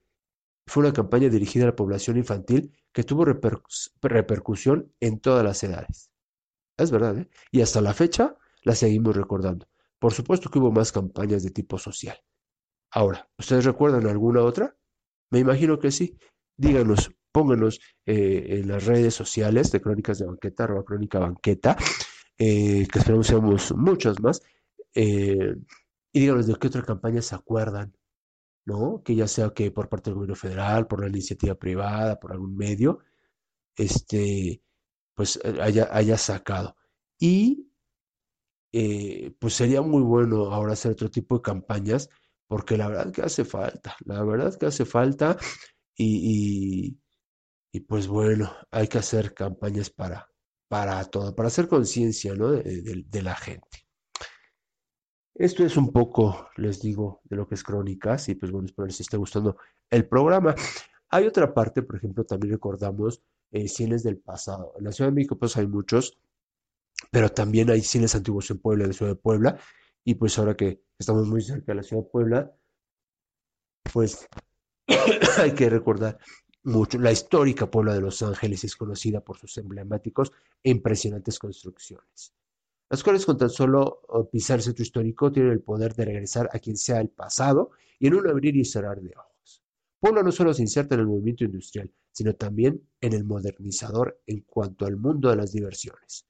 Fue 0.67 0.83
una 0.83 0.95
campaña 0.95 1.29
dirigida 1.29 1.65
a 1.65 1.67
la 1.67 1.77
población 1.77 2.17
infantil 2.17 2.75
que 2.91 3.05
tuvo 3.05 3.27
reper 3.27 3.61
repercusión 4.01 4.91
en 4.99 5.21
todas 5.21 5.45
las 5.45 5.63
edades. 5.63 6.11
Es 6.79 6.91
verdad, 6.91 7.19
¿eh? 7.19 7.29
Y 7.51 7.61
hasta 7.61 7.83
la 7.83 7.93
fecha 7.93 8.35
la 8.63 8.75
seguimos 8.75 9.15
recordando. 9.15 9.69
Por 9.99 10.15
supuesto 10.15 10.49
que 10.49 10.59
hubo 10.59 10.73
más 10.73 10.91
campañas 10.91 11.43
de 11.43 11.51
tipo 11.51 11.77
social. 11.77 12.19
Ahora, 12.91 13.29
¿ustedes 13.39 13.65
recuerdan 13.65 14.07
alguna 14.07 14.43
otra? 14.43 14.77
Me 15.31 15.41
imagino 15.41 15.79
que 15.79 15.91
sí. 15.91 16.17
Díganos, 16.57 17.11
pónganos 17.33 17.81
eh, 18.07 18.61
en 18.61 18.69
las 18.69 18.85
redes 18.87 19.15
sociales 19.15 19.71
de 19.71 19.81
Crónicas 19.81 20.19
de 20.19 20.27
Banqueta, 20.27 20.65
arroba 20.65 20.85
Crónica 20.85 21.19
Banqueta, 21.19 21.77
eh, 22.39 22.87
que 22.91 22.99
esperamos 22.99 23.27
seamos 23.27 23.73
muchas 23.77 24.21
más. 24.21 24.43
Eh, 24.95 25.55
y 26.13 26.21
díganos 26.21 26.47
de 26.47 26.57
qué 26.57 26.69
otra 26.69 26.83
campaña 26.83 27.23
se 27.23 27.35
acuerdan. 27.35 27.95
¿no? 28.65 29.03
Que 29.03 29.15
ya 29.15 29.27
sea 29.27 29.51
que 29.51 29.71
por 29.71 29.89
parte 29.89 30.11
del 30.11 30.17
gobierno 30.17 30.37
federal, 30.37 30.87
por 30.87 31.01
la 31.01 31.09
iniciativa 31.09 31.55
privada, 31.55 32.21
por 32.21 32.33
algún 32.33 32.55
medio, 32.55 32.99
este, 33.77 34.63
pues 35.15 35.41
haya, 35.61 36.19
sacado. 36.19 36.77
Y 37.19 37.67
pues 39.41 39.55
sería 39.55 39.81
muy 39.81 40.03
bueno 40.03 40.53
ahora 40.53 40.75
hacer 40.75 40.93
otro 40.93 41.11
tipo 41.11 41.37
de 41.37 41.43
campañas, 41.43 42.11
porque 42.49 42.77
la 42.77 42.89
verdad 42.89 43.13
que 43.13 43.23
hace 43.23 43.45
falta, 43.45 43.95
la 44.05 44.25
verdad 44.25 44.59
que 44.59 44.67
hace 44.67 44.85
falta, 44.85 45.37
y, 45.97 46.99
y, 47.73 47.81
pues 47.81 48.09
bueno, 48.09 48.53
hay 48.71 48.89
que 48.89 48.99
hacer 48.99 49.35
campañas 49.35 49.91
para, 49.91 50.29
para 50.69 51.05
todo, 51.05 51.35
para 51.35 51.49
hacer 51.49 51.69
conciencia, 51.69 52.35
¿no? 52.35 52.51
De, 52.53 52.63
de, 52.83 53.05
de 53.07 53.23
la 53.23 53.37
gente. 53.37 53.69
Esto 55.35 55.65
es 55.65 55.77
un 55.77 55.93
poco, 55.93 56.49
les 56.57 56.81
digo, 56.81 57.21
de 57.25 57.37
lo 57.37 57.47
que 57.47 57.55
es 57.55 57.63
Crónicas 57.63 58.29
y 58.29 58.35
pues 58.35 58.51
bueno, 58.51 58.67
espero 58.67 58.87
les 58.87 59.01
esté 59.01 59.17
gustando 59.17 59.57
el 59.89 60.09
programa. 60.09 60.55
Hay 61.11 61.27
otra 61.27 61.55
parte, 61.55 61.83
por 61.83 61.97
ejemplo, 61.97 62.25
también 62.25 62.55
recordamos 62.55 63.23
eh, 63.53 63.69
cines 63.69 64.03
del 64.03 64.19
pasado. 64.19 64.75
En 64.79 64.85
la 64.85 64.93
Ciudad 64.93 65.11
de 65.11 65.15
México 65.15 65.39
pues 65.39 65.57
hay 65.57 65.69
muchos, 65.69 66.19
pero 67.13 67.29
también 67.29 67.71
hay 67.71 67.83
cines 67.83 68.17
antiguos 68.17 68.51
en 68.51 68.59
Puebla, 68.59 68.85
en 68.85 68.91
la 68.91 68.95
Ciudad 68.95 69.13
de 69.13 69.21
Puebla, 69.21 69.61
y 70.05 70.15
pues 70.15 70.39
ahora 70.39 70.57
que 70.57 70.83
estamos 70.99 71.27
muy 71.27 71.43
cerca 71.43 71.73
de 71.73 71.77
la 71.77 71.83
Ciudad 71.83 72.03
de 72.03 72.11
Puebla, 72.11 72.53
pues 73.93 74.29
hay 75.39 75.53
que 75.53 75.69
recordar 75.69 76.19
mucho. 76.65 76.99
La 76.99 77.13
histórica 77.13 77.71
Puebla 77.71 77.95
de 77.95 78.01
Los 78.01 78.23
Ángeles 78.23 78.65
es 78.65 78.77
conocida 78.77 79.21
por 79.21 79.39
sus 79.39 79.57
emblemáticos 79.59 80.33
e 80.63 80.71
impresionantes 80.71 81.39
construcciones, 81.39 82.33
las 82.91 83.03
cuales 83.03 83.27
con 83.27 83.37
tan 83.37 83.51
solo 83.51 84.01
oh, 84.09 84.29
pisar 84.29 84.63
su 84.63 84.75
histórico 84.77 85.33
tienen 85.33 85.53
el 85.53 85.61
poder 85.61 85.95
de 85.95 86.05
regresar 86.05 86.49
a 86.53 86.59
quien 86.59 86.77
sea 86.77 87.01
el 87.01 87.09
pasado 87.09 87.71
y 87.99 88.07
en 88.07 88.15
un 88.15 88.29
abrir 88.29 88.57
y 88.57 88.65
cerrar 88.65 89.01
de 89.01 89.15
ojos. 89.17 89.63
Puebla 90.01 90.23
no 90.23 90.31
solo 90.31 90.55
se 90.55 90.63
inserta 90.63 90.95
en 90.95 91.03
el 91.03 91.07
movimiento 91.07 91.45
industrial, 91.45 91.91
sino 92.13 92.35
también 92.35 92.89
en 93.01 93.13
el 93.13 93.25
modernizador 93.25 94.21
en 94.27 94.41
cuanto 94.41 94.87
al 94.87 94.97
mundo 94.97 95.31
de 95.31 95.37
las 95.37 95.53
diversiones. 95.53 96.27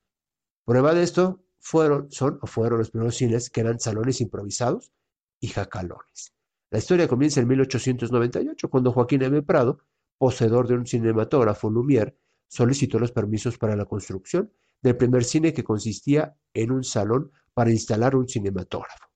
Prueba 0.64 0.94
de 0.94 1.02
esto 1.02 1.42
fueron, 1.58 2.10
son 2.10 2.38
o 2.42 2.46
fueron 2.46 2.78
los 2.78 2.90
primeros 2.90 3.16
cines 3.16 3.50
que 3.50 3.60
eran 3.60 3.78
salones 3.80 4.20
improvisados 4.20 4.92
y 5.40 5.48
jacalones. 5.48 6.34
La 6.70 6.78
historia 6.78 7.08
comienza 7.08 7.40
en 7.40 7.48
1898, 7.48 8.68
cuando 8.68 8.92
Joaquín 8.92 9.22
M. 9.22 9.42
Prado, 9.42 9.78
poseedor 10.18 10.68
de 10.68 10.74
un 10.74 10.86
cinematógrafo 10.86 11.70
Lumière, 11.70 12.14
solicitó 12.46 12.98
los 12.98 13.12
permisos 13.12 13.58
para 13.58 13.76
la 13.76 13.84
construcción 13.84 14.52
del 14.82 14.96
primer 14.96 15.24
cine 15.24 15.52
que 15.52 15.64
consistía 15.64 16.36
en 16.52 16.70
un 16.70 16.84
salón 16.84 17.30
para 17.54 17.70
instalar 17.70 18.16
un 18.16 18.28
cinematógrafo. 18.28 19.08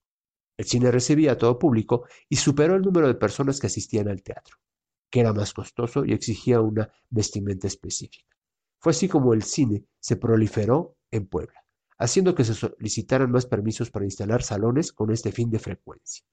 El 0.57 0.65
cine 0.65 0.91
recibía 0.91 1.33
a 1.33 1.37
todo 1.37 1.57
público 1.57 2.05
y 2.29 2.35
superó 2.35 2.75
el 2.75 2.81
número 2.81 3.07
de 3.07 3.15
personas 3.15 3.59
que 3.59 3.67
asistían 3.67 4.07
al 4.07 4.21
teatro, 4.21 4.57
que 5.09 5.19
era 5.19 5.33
más 5.33 5.53
costoso 5.53 6.05
y 6.05 6.13
exigía 6.13 6.61
una 6.61 6.91
vestimenta 7.09 7.67
específica. 7.67 8.35
Fue 8.79 8.91
así 8.91 9.07
como 9.07 9.33
el 9.33 9.43
cine 9.43 9.85
se 9.99 10.17
proliferó 10.17 10.97
en 11.09 11.27
Puebla, 11.27 11.62
haciendo 12.03 12.35
que 12.35 12.43
se 12.43 12.53
solicitaran 12.53 13.31
más 13.31 13.45
permisos 13.45 13.89
para 13.89 14.05
instalar 14.05 14.43
salones 14.43 14.91
con 14.91 15.11
este 15.11 15.31
fin 15.31 15.49
de 15.49 15.59
frecuencia 15.59 16.25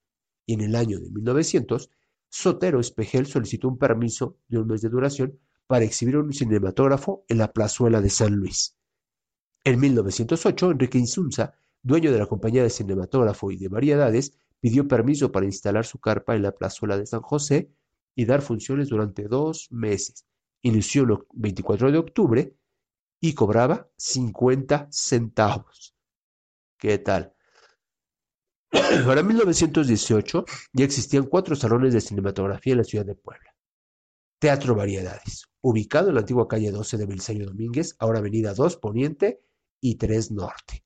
y 0.45 0.53
en 0.53 0.61
el 0.61 0.75
año 0.75 0.99
de 0.99 1.09
1900, 1.09 1.89
Sotero 2.29 2.79
Espejel 2.79 3.25
solicitó 3.25 3.69
un 3.69 3.77
permiso 3.77 4.37
de 4.49 4.59
un 4.59 4.67
mes 4.67 4.81
de 4.81 4.89
duración 4.89 5.39
para 5.67 5.85
exhibir 5.85 6.17
un 6.17 6.33
cinematógrafo 6.33 7.23
en 7.29 7.37
la 7.37 7.53
plazuela 7.53 8.01
de 8.01 8.09
San 8.09 8.35
Luis. 8.35 8.75
En 9.63 9.79
1908, 9.79 10.71
Enrique 10.71 10.97
Insunza, 10.97 11.53
dueño 11.81 12.11
de 12.11 12.19
la 12.19 12.25
compañía 12.25 12.63
de 12.63 12.69
cinematógrafo 12.69 13.51
y 13.51 13.57
de 13.57 13.69
variedades, 13.69 14.33
pidió 14.59 14.87
permiso 14.87 15.31
para 15.31 15.45
instalar 15.45 15.85
su 15.85 15.99
carpa 15.99 16.35
en 16.35 16.43
la 16.43 16.51
plazuela 16.51 16.97
de 16.97 17.05
San 17.05 17.21
José 17.21 17.71
y 18.13 18.25
dar 18.25 18.41
funciones 18.41 18.89
durante 18.89 19.29
dos 19.29 19.69
meses. 19.71 20.25
Inició 20.63 21.03
el 21.03 21.17
24 21.33 21.91
de 21.91 21.97
octubre 21.97 22.55
y 23.21 23.33
cobraba 23.35 23.87
50 23.97 24.87
centavos. 24.91 25.95
¿Qué 26.77 26.97
tal? 26.97 27.35
Para 29.05 29.21
1918 29.21 30.45
ya 30.73 30.85
existían 30.85 31.27
cuatro 31.27 31.55
salones 31.55 31.93
de 31.93 32.01
cinematografía 32.01 32.73
en 32.73 32.79
la 32.79 32.83
ciudad 32.83 33.05
de 33.05 33.15
Puebla. 33.15 33.55
Teatro 34.39 34.73
Variedades, 34.73 35.45
ubicado 35.61 36.09
en 36.09 36.15
la 36.15 36.21
antigua 36.21 36.47
calle 36.47 36.71
12 36.71 36.97
de 36.97 37.05
Belisario 37.05 37.45
Domínguez, 37.45 37.95
ahora 37.99 38.19
avenida 38.19 38.55
2 38.55 38.77
Poniente 38.77 39.43
y 39.79 39.95
3 39.95 40.31
Norte. 40.31 40.83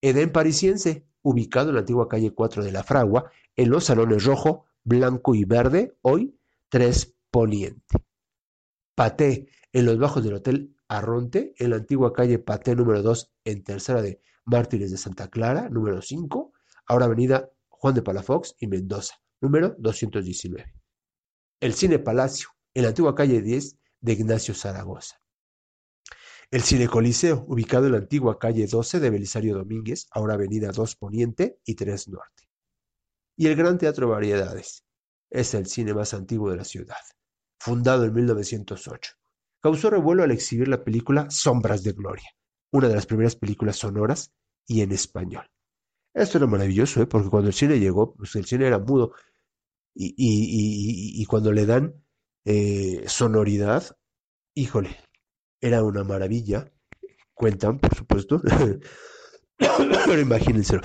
Edén 0.00 0.30
Parisiense, 0.30 1.08
ubicado 1.22 1.70
en 1.70 1.74
la 1.74 1.80
antigua 1.80 2.08
calle 2.08 2.32
4 2.32 2.62
de 2.62 2.70
La 2.70 2.84
Fragua, 2.84 3.32
en 3.56 3.68
los 3.68 3.84
salones 3.84 4.24
rojo, 4.24 4.66
blanco 4.84 5.34
y 5.34 5.44
verde, 5.44 5.96
hoy 6.02 6.38
3 6.68 7.16
Poniente. 7.32 7.98
Paté, 8.94 9.48
en 9.72 9.86
los 9.86 9.98
bajos 9.98 10.22
del 10.22 10.34
Hotel 10.34 10.71
Arronte, 10.92 11.54
en 11.56 11.70
la 11.70 11.76
antigua 11.76 12.12
calle 12.12 12.38
Paté 12.38 12.76
número 12.76 13.02
2, 13.02 13.32
en 13.44 13.64
tercera 13.64 14.02
de 14.02 14.20
Mártires 14.44 14.90
de 14.90 14.98
Santa 14.98 15.28
Clara, 15.28 15.70
número 15.70 16.02
5, 16.02 16.52
ahora 16.86 17.06
avenida 17.06 17.50
Juan 17.70 17.94
de 17.94 18.02
Palafox 18.02 18.56
y 18.58 18.66
Mendoza, 18.66 19.14
número 19.40 19.74
219. 19.78 20.74
El 21.60 21.72
Cine 21.72 21.98
Palacio, 21.98 22.50
en 22.74 22.82
la 22.82 22.88
antigua 22.90 23.14
calle 23.14 23.40
10 23.40 23.78
de 24.00 24.12
Ignacio 24.12 24.54
Zaragoza. 24.54 25.16
El 26.50 26.60
Cine 26.60 26.86
Coliseo, 26.88 27.46
ubicado 27.48 27.86
en 27.86 27.92
la 27.92 27.98
antigua 27.98 28.38
calle 28.38 28.66
12 28.66 29.00
de 29.00 29.08
Belisario 29.08 29.56
Domínguez, 29.56 30.06
ahora 30.10 30.34
avenida 30.34 30.72
2 30.72 30.96
Poniente 30.96 31.58
y 31.64 31.74
3 31.74 32.08
Norte. 32.08 32.50
Y 33.34 33.46
el 33.46 33.56
Gran 33.56 33.78
Teatro 33.78 34.10
Variedades, 34.10 34.84
es 35.30 35.54
el 35.54 35.64
cine 35.64 35.94
más 35.94 36.12
antiguo 36.12 36.50
de 36.50 36.58
la 36.58 36.64
ciudad, 36.64 37.00
fundado 37.58 38.04
en 38.04 38.12
1908. 38.12 39.21
Causó 39.62 39.90
revuelo 39.90 40.24
al 40.24 40.32
exhibir 40.32 40.66
la 40.66 40.82
película 40.82 41.30
Sombras 41.30 41.84
de 41.84 41.92
Gloria, 41.92 42.28
una 42.72 42.88
de 42.88 42.96
las 42.96 43.06
primeras 43.06 43.36
películas 43.36 43.76
sonoras 43.76 44.32
y 44.66 44.80
en 44.80 44.90
español. 44.90 45.48
Esto 46.14 46.38
era 46.38 46.48
maravilloso, 46.48 47.00
¿eh? 47.00 47.06
porque 47.06 47.30
cuando 47.30 47.48
el 47.48 47.54
cine 47.54 47.78
llegó, 47.78 48.14
pues 48.14 48.34
el 48.34 48.44
cine 48.44 48.66
era 48.66 48.80
mudo. 48.80 49.12
Y, 49.94 51.24
cuando 51.26 51.52
le 51.52 51.64
dan 51.64 51.94
eh, 52.44 53.04
sonoridad, 53.06 53.96
híjole, 54.54 54.96
era 55.60 55.84
una 55.84 56.02
maravilla. 56.02 56.72
Cuentan, 57.32 57.78
por 57.78 57.94
supuesto. 57.94 58.42
Pero 59.58 60.20
imagínense, 60.20 60.76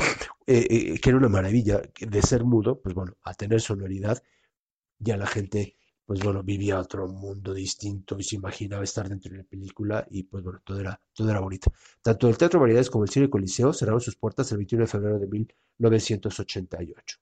eh, 0.45 0.67
eh, 0.69 0.99
que 0.99 1.09
era 1.09 1.17
una 1.17 1.29
maravilla 1.29 1.81
de 1.99 2.21
ser 2.21 2.43
mudo, 2.43 2.79
pues 2.79 2.93
bueno, 2.93 3.17
a 3.23 3.33
tener 3.33 3.59
sonoridad, 3.59 4.21
ya 4.99 5.17
la 5.17 5.25
gente 5.25 5.76
pues 6.07 6.21
bueno, 6.23 6.41
vivía 6.41 6.79
otro 6.79 7.05
mundo 7.09 7.53
distinto 7.53 8.15
y 8.17 8.23
se 8.23 8.37
imaginaba 8.37 8.81
estar 8.81 9.09
dentro 9.09 9.29
de 9.29 9.39
la 9.39 9.43
película 9.43 10.07
y 10.09 10.23
pues 10.23 10.41
bueno, 10.41 10.61
todo 10.63 10.79
era, 10.79 11.01
todo 11.13 11.29
era 11.29 11.41
bonito. 11.41 11.69
Tanto 12.01 12.29
el 12.29 12.37
Teatro 12.37 12.61
Variedades 12.61 12.89
como 12.89 13.03
el 13.03 13.09
Cine 13.09 13.29
Coliseo 13.29 13.73
cerraron 13.73 13.99
sus 13.99 14.15
puertas 14.15 14.49
el 14.53 14.59
21 14.59 14.85
de 14.85 14.87
febrero 14.87 15.19
de 15.19 15.27
1988. 15.27 17.17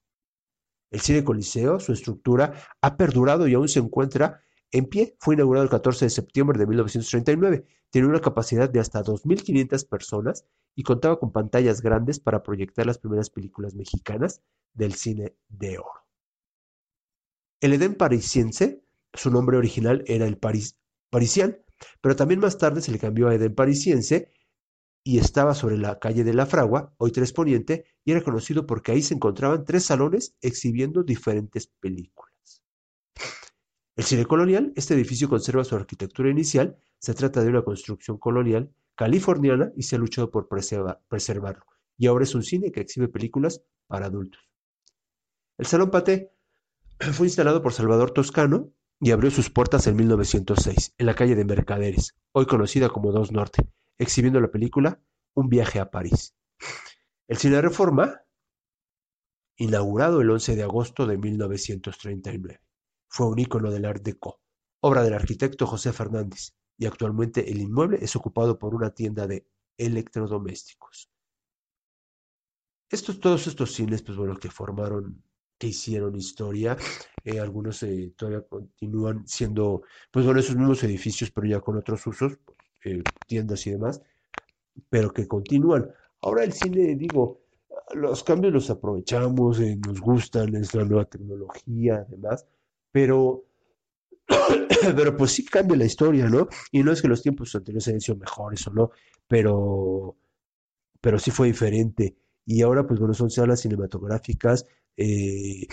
El 0.91 1.01
Cine 1.01 1.23
Coliseo, 1.23 1.79
su 1.79 1.93
estructura, 1.93 2.53
ha 2.79 2.95
perdurado 2.95 3.47
y 3.47 3.55
aún 3.55 3.67
se 3.67 3.79
encuentra 3.79 4.43
en 4.71 4.85
pie. 4.85 5.15
Fue 5.17 5.33
inaugurado 5.33 5.63
el 5.63 5.71
14 5.71 6.05
de 6.05 6.09
septiembre 6.11 6.59
de 6.59 6.67
1939. 6.67 7.65
Tiene 7.89 8.07
una 8.07 8.21
capacidad 8.21 8.69
de 8.69 8.81
hasta 8.81 9.03
2.500 9.03 9.89
personas 9.89 10.45
y 10.75 10.83
contaba 10.83 11.19
con 11.19 11.31
pantallas 11.31 11.81
grandes 11.81 12.19
para 12.19 12.43
proyectar 12.43 12.85
las 12.85 12.99
primeras 12.99 13.31
películas 13.31 13.73
mexicanas 13.73 14.43
del 14.75 14.93
cine 14.93 15.33
de 15.49 15.79
oro. 15.79 16.04
El 17.61 17.73
Edén 17.73 17.95
parisiense, 17.95 18.83
su 19.13 19.31
nombre 19.31 19.57
original 19.57 20.03
era 20.07 20.27
el 20.27 20.37
Paris, 20.37 20.77
Parisian, 21.09 21.57
pero 22.01 22.15
también 22.15 22.39
más 22.39 22.57
tarde 22.57 22.81
se 22.81 22.91
le 22.91 22.99
cambió 22.99 23.27
a 23.29 23.35
Edén 23.35 23.55
parisiense 23.55 24.29
y 25.03 25.19
estaba 25.19 25.53
sobre 25.53 25.77
la 25.77 25.99
calle 25.99 26.23
de 26.23 26.33
la 26.33 26.45
Fragua, 26.45 26.93
hoy 26.97 27.11
Tres 27.11 27.31
Poniente, 27.31 27.85
y 28.03 28.11
era 28.11 28.21
conocido 28.21 28.65
porque 28.65 28.91
ahí 28.91 29.01
se 29.01 29.13
encontraban 29.13 29.63
tres 29.63 29.85
salones 29.85 30.35
exhibiendo 30.41 31.03
diferentes 31.03 31.67
películas. 31.79 32.63
El 33.95 34.03
cine 34.03 34.25
colonial, 34.25 34.73
este 34.75 34.93
edificio 34.93 35.29
conserva 35.29 35.63
su 35.63 35.75
arquitectura 35.75 36.29
inicial, 36.29 36.77
se 36.97 37.13
trata 37.13 37.41
de 37.41 37.49
una 37.49 37.63
construcción 37.63 38.17
colonial 38.17 38.73
californiana 38.95 39.71
y 39.75 39.83
se 39.83 39.95
ha 39.95 39.99
luchado 39.99 40.31
por 40.31 40.49
preservarlo, 40.49 41.65
y 41.97 42.07
ahora 42.07 42.23
es 42.23 42.35
un 42.35 42.43
cine 42.43 42.71
que 42.71 42.81
exhibe 42.81 43.07
películas 43.07 43.61
para 43.87 44.07
adultos. 44.07 44.41
El 45.57 45.67
Salón 45.67 45.91
Paté 45.91 46.34
fue 47.13 47.27
instalado 47.27 47.61
por 47.61 47.73
Salvador 47.73 48.11
Toscano 48.11 48.71
y 48.99 49.11
abrió 49.11 49.29
sus 49.29 49.49
puertas 49.49 49.87
en 49.87 49.95
1906, 49.97 50.95
en 50.97 51.05
la 51.05 51.15
calle 51.15 51.35
de 51.35 51.45
Mercaderes, 51.45 52.15
hoy 52.31 52.45
conocida 52.45 52.89
como 52.89 53.11
Dos 53.11 53.31
Norte, 53.31 53.67
exhibiendo 53.97 54.39
la 54.39 54.51
película 54.51 55.01
Un 55.33 55.49
viaje 55.49 55.79
a 55.79 55.91
París. 55.91 56.33
El 57.27 57.37
Cine 57.37 57.61
Reforma, 57.61 58.21
inaugurado 59.57 60.21
el 60.21 60.29
11 60.29 60.55
de 60.55 60.63
agosto 60.63 61.05
de 61.05 61.17
1939, 61.17 62.61
fue 63.09 63.27
un 63.27 63.39
ícono 63.39 63.71
del 63.71 63.85
Art 63.85 64.01
Deco, 64.01 64.39
obra 64.81 65.03
del 65.03 65.13
arquitecto 65.13 65.67
José 65.67 65.91
Fernández, 65.91 66.55
y 66.77 66.85
actualmente 66.85 67.51
el 67.51 67.61
inmueble 67.61 67.97
es 68.01 68.15
ocupado 68.15 68.57
por 68.59 68.73
una 68.73 68.91
tienda 68.91 69.27
de 69.27 69.45
electrodomésticos. 69.77 71.09
Estos, 72.89 73.19
todos 73.19 73.47
estos 73.47 73.73
cines, 73.73 74.01
pues 74.03 74.17
bueno, 74.17 74.37
que 74.37 74.49
formaron 74.49 75.23
que 75.57 75.67
hicieron 75.67 76.15
historia. 76.15 76.77
Eh, 77.23 77.39
algunos 77.39 77.81
eh, 77.83 78.13
todavía 78.15 78.41
continúan 78.41 79.27
siendo, 79.27 79.83
pues 80.11 80.25
bueno, 80.25 80.39
esos 80.39 80.55
mismos 80.55 80.83
edificios, 80.83 81.31
pero 81.31 81.47
ya 81.47 81.59
con 81.59 81.77
otros 81.77 82.05
usos, 82.07 82.37
eh, 82.83 83.03
tiendas 83.25 83.65
y 83.67 83.71
demás, 83.71 84.01
pero 84.89 85.13
que 85.13 85.27
continúan. 85.27 85.89
Ahora 86.21 86.43
el 86.43 86.53
cine, 86.53 86.95
digo, 86.95 87.41
los 87.93 88.23
cambios 88.23 88.53
los 88.53 88.69
aprovechamos, 88.69 89.59
nos 89.59 90.01
gustan, 90.01 90.55
es 90.55 90.73
la 90.75 90.85
nueva 90.85 91.05
tecnología, 91.05 92.05
además, 92.07 92.45
pero, 92.91 93.45
pero 94.95 95.17
pues 95.17 95.31
sí 95.31 95.45
cambia 95.45 95.77
la 95.77 95.85
historia, 95.85 96.29
¿no? 96.29 96.47
Y 96.71 96.83
no 96.83 96.91
es 96.91 97.01
que 97.01 97.07
los 97.07 97.21
tiempos 97.21 97.55
anteriores 97.55 97.87
hayan 97.87 98.01
sido 98.01 98.17
mejores 98.17 98.67
o 98.67 98.71
no, 98.71 98.91
pero, 99.27 100.15
pero 101.01 101.19
sí 101.19 101.31
fue 101.31 101.47
diferente 101.47 102.15
y 102.45 102.61
ahora 102.61 102.85
pues 102.85 102.99
bueno, 102.99 103.13
son 103.13 103.29
salas 103.29 103.61
cinematográficas, 103.61 104.65
eh, 104.97 105.67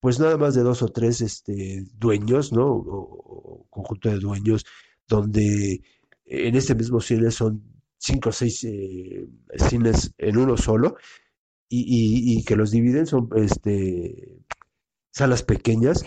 pues 0.00 0.18
nada 0.18 0.36
más 0.38 0.54
de 0.54 0.62
dos 0.62 0.82
o 0.82 0.88
tres 0.88 1.20
este, 1.20 1.84
dueños, 1.98 2.52
¿no? 2.52 2.66
O, 2.66 3.66
conjunto 3.70 4.08
de 4.10 4.18
dueños, 4.18 4.66
donde 5.08 5.82
en 6.26 6.56
este 6.56 6.74
mismo 6.74 7.00
cine 7.00 7.30
son 7.30 7.62
cinco 7.98 8.30
o 8.30 8.32
seis 8.32 8.64
eh, 8.64 9.28
cines 9.68 10.14
en 10.18 10.38
uno 10.38 10.56
solo 10.56 10.96
y, 11.68 12.38
y, 12.38 12.44
que 12.44 12.56
los 12.56 12.72
dividen 12.72 13.06
son 13.06 13.28
este, 13.36 14.42
salas 15.12 15.42
pequeñas 15.44 16.04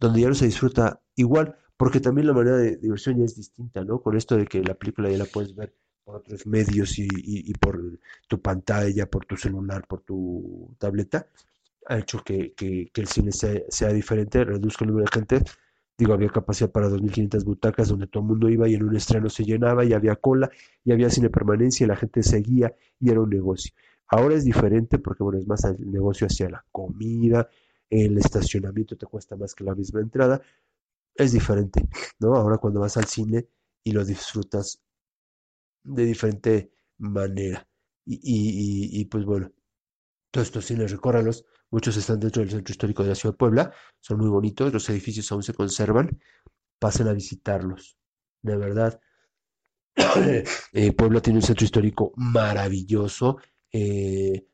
donde 0.00 0.22
ya 0.22 0.28
no 0.28 0.34
se 0.34 0.46
disfruta 0.46 1.00
igual, 1.16 1.56
porque 1.76 2.00
también 2.00 2.26
la 2.26 2.32
manera 2.32 2.56
de 2.56 2.76
diversión 2.76 3.18
ya 3.18 3.24
es 3.24 3.36
distinta, 3.36 3.84
¿no? 3.84 4.00
Con 4.00 4.16
esto 4.16 4.36
de 4.36 4.46
que 4.46 4.62
la 4.62 4.74
película 4.74 5.10
ya 5.10 5.18
la 5.18 5.26
puedes 5.26 5.54
ver 5.54 5.74
por 6.04 6.16
otros 6.16 6.46
medios 6.46 6.98
y, 6.98 7.06
y, 7.12 7.52
por 7.54 7.80
tu 8.26 8.40
pantalla, 8.40 9.08
por 9.08 9.24
tu 9.24 9.36
celular, 9.36 9.86
por 9.86 10.00
tu 10.00 10.74
tableta, 10.78 11.28
ha 11.86 11.98
hecho 11.98 12.22
que, 12.24 12.52
que, 12.54 12.90
el 12.94 13.08
cine 13.08 13.32
sea, 13.32 13.60
sea, 13.68 13.92
diferente, 13.92 14.44
reduzca 14.44 14.84
el 14.84 14.90
número 14.90 15.06
de 15.06 15.12
gente. 15.12 15.50
Digo, 15.98 16.14
había 16.14 16.28
capacidad 16.30 16.70
para 16.70 16.88
2.500 16.88 17.44
butacas 17.44 17.88
donde 17.88 18.06
todo 18.06 18.22
el 18.22 18.28
mundo 18.30 18.48
iba 18.48 18.68
y 18.68 18.74
en 18.74 18.84
un 18.84 18.96
estreno 18.96 19.28
se 19.28 19.44
llenaba 19.44 19.84
y 19.84 19.92
había 19.92 20.16
cola 20.16 20.50
y 20.84 20.92
había 20.92 21.10
cine 21.10 21.30
permanencia 21.30 21.84
y 21.84 21.88
la 21.88 21.96
gente 21.96 22.22
seguía 22.22 22.74
y 22.98 23.10
era 23.10 23.20
un 23.20 23.30
negocio. 23.30 23.72
Ahora 24.08 24.34
es 24.34 24.44
diferente 24.44 24.98
porque, 24.98 25.22
bueno, 25.22 25.38
es 25.38 25.46
más 25.46 25.64
el 25.64 25.90
negocio 25.90 26.26
hacia 26.26 26.48
la 26.50 26.64
comida, 26.70 27.48
el 27.90 28.18
estacionamiento 28.18 28.96
te 28.96 29.06
cuesta 29.06 29.36
más 29.36 29.54
que 29.54 29.64
la 29.64 29.74
misma 29.74 30.00
entrada. 30.00 30.40
Es 31.14 31.32
diferente, 31.32 31.88
¿no? 32.20 32.34
Ahora 32.36 32.58
cuando 32.58 32.80
vas 32.80 32.96
al 32.96 33.06
cine 33.06 33.46
y 33.84 33.92
lo 33.92 34.04
disfrutas 34.04 34.80
de 35.84 36.04
diferente 36.04 36.72
manera. 36.98 37.66
Y, 38.04 38.14
y, 38.22 39.00
y, 39.00 39.04
pues 39.06 39.24
bueno, 39.24 39.52
todos 40.30 40.48
estos 40.48 40.66
cines, 40.66 40.90
recórralos. 40.90 41.44
Muchos 41.72 41.96
están 41.96 42.20
dentro 42.20 42.42
del 42.42 42.50
centro 42.50 42.70
histórico 42.70 43.02
de 43.02 43.08
la 43.08 43.14
ciudad 43.14 43.32
de 43.32 43.38
Puebla. 43.38 43.72
Son 43.98 44.18
muy 44.18 44.28
bonitos, 44.28 44.70
los 44.72 44.88
edificios 44.90 45.32
aún 45.32 45.42
se 45.42 45.54
conservan. 45.54 46.20
Pasen 46.78 47.08
a 47.08 47.14
visitarlos. 47.14 47.96
De 48.42 48.56
verdad. 48.56 49.00
Eh, 50.74 50.92
Puebla 50.92 51.20
tiene 51.20 51.38
un 51.38 51.42
centro 51.42 51.64
histórico 51.64 52.12
maravilloso. 52.16 53.38
Eh, 53.72 54.46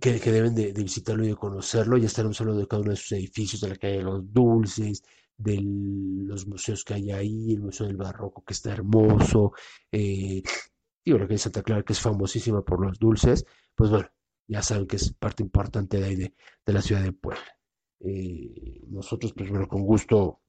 que, 0.00 0.18
deben 0.18 0.54
de, 0.54 0.72
visitarlo 0.72 1.24
y 1.24 1.28
de 1.28 1.36
conocerlo. 1.36 1.98
Ya 1.98 2.06
estaremos 2.06 2.40
hablando 2.40 2.62
de 2.62 2.66
cada 2.66 2.80
uno 2.82 2.92
de 2.92 2.96
sus 2.96 3.12
edificios, 3.12 3.60
de 3.60 3.68
la 3.68 3.76
calle 3.76 3.98
de 3.98 4.02
los 4.02 4.32
Dulces, 4.32 5.02
de 5.36 5.60
los 5.62 6.46
museos 6.46 6.82
que 6.82 6.94
hay 6.94 7.10
ahí, 7.10 7.52
el 7.52 7.60
Museo 7.60 7.86
del 7.86 7.96
Barroco 7.96 8.42
que 8.42 8.54
está 8.54 8.72
hermoso, 8.72 9.52
digo, 9.90 11.18
la 11.18 11.24
calle 11.26 11.34
de 11.34 11.38
Santa 11.38 11.62
Clara 11.62 11.82
que 11.82 11.92
es 11.92 12.00
famosísima 12.00 12.62
por 12.62 12.84
los 12.84 12.98
dulces, 12.98 13.44
pues 13.74 13.90
bueno, 13.90 14.08
ya 14.46 14.62
saben 14.62 14.86
que 14.86 14.96
es 14.96 15.12
parte 15.14 15.42
importante 15.42 15.98
de 15.98 16.04
ahí 16.06 16.16
de, 16.16 16.34
la 16.66 16.82
ciudad 16.82 17.02
de 17.02 17.12
Puebla. 17.12 17.56
Eh, 18.00 18.80
nosotros, 18.88 19.32
pues 19.32 19.50
bueno, 19.50 19.68
con 19.68 19.82
gusto 19.82 20.40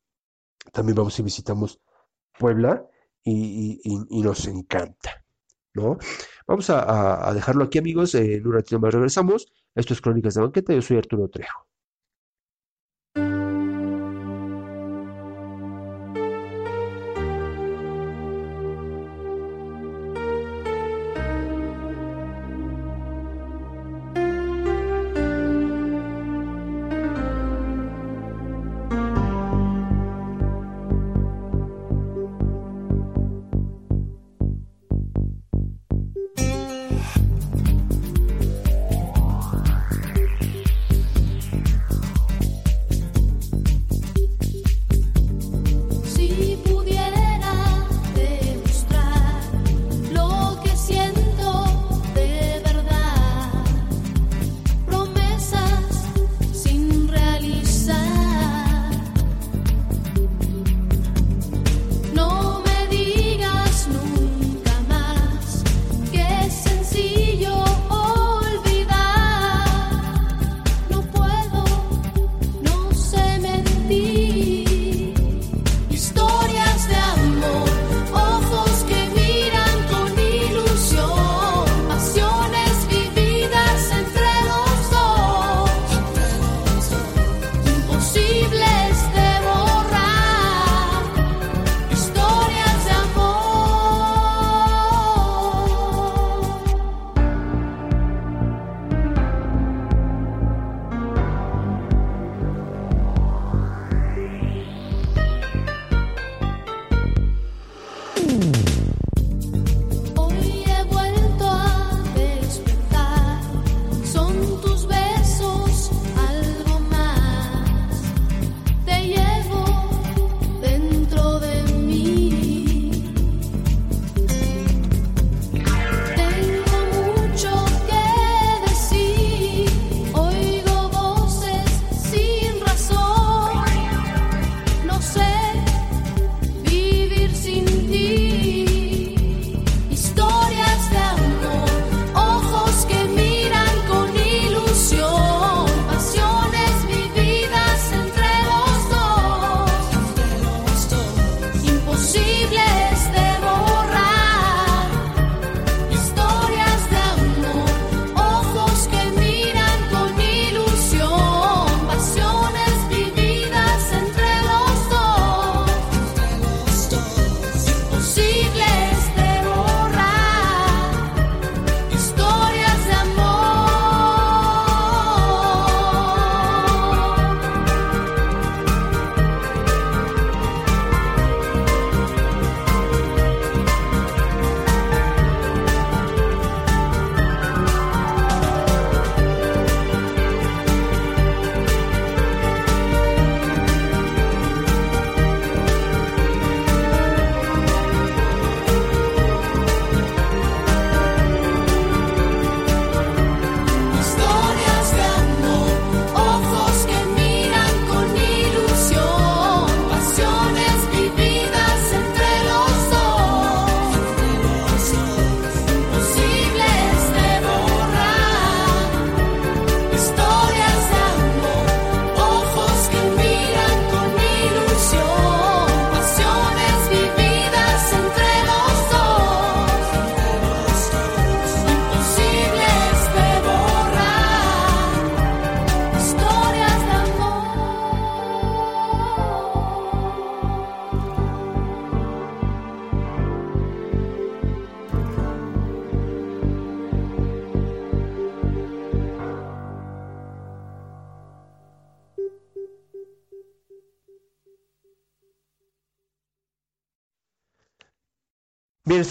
también 0.72 0.96
vamos 0.96 1.18
y 1.20 1.24
visitamos 1.24 1.80
Puebla 2.38 2.86
y, 3.24 3.80
nos 4.10 4.48
encanta, 4.48 5.26
¿no? 5.74 5.98
Vamos 6.48 6.70
a, 6.70 7.32
dejarlo 7.34 7.66
aquí, 7.66 7.78
amigos. 7.78 8.16
en 8.16 8.46
un 8.46 8.54
ratito 8.54 8.80
más 8.80 8.94
regresamos. 8.94 9.52
Esto 9.76 9.94
es 9.94 10.02
Crónicas 10.02 10.36
de 10.36 10.42
Banqueta. 10.42 10.74
Yo 10.74 10.82
soy 10.82 10.98
Arturo 10.98 11.30
Trejo. 11.30 11.68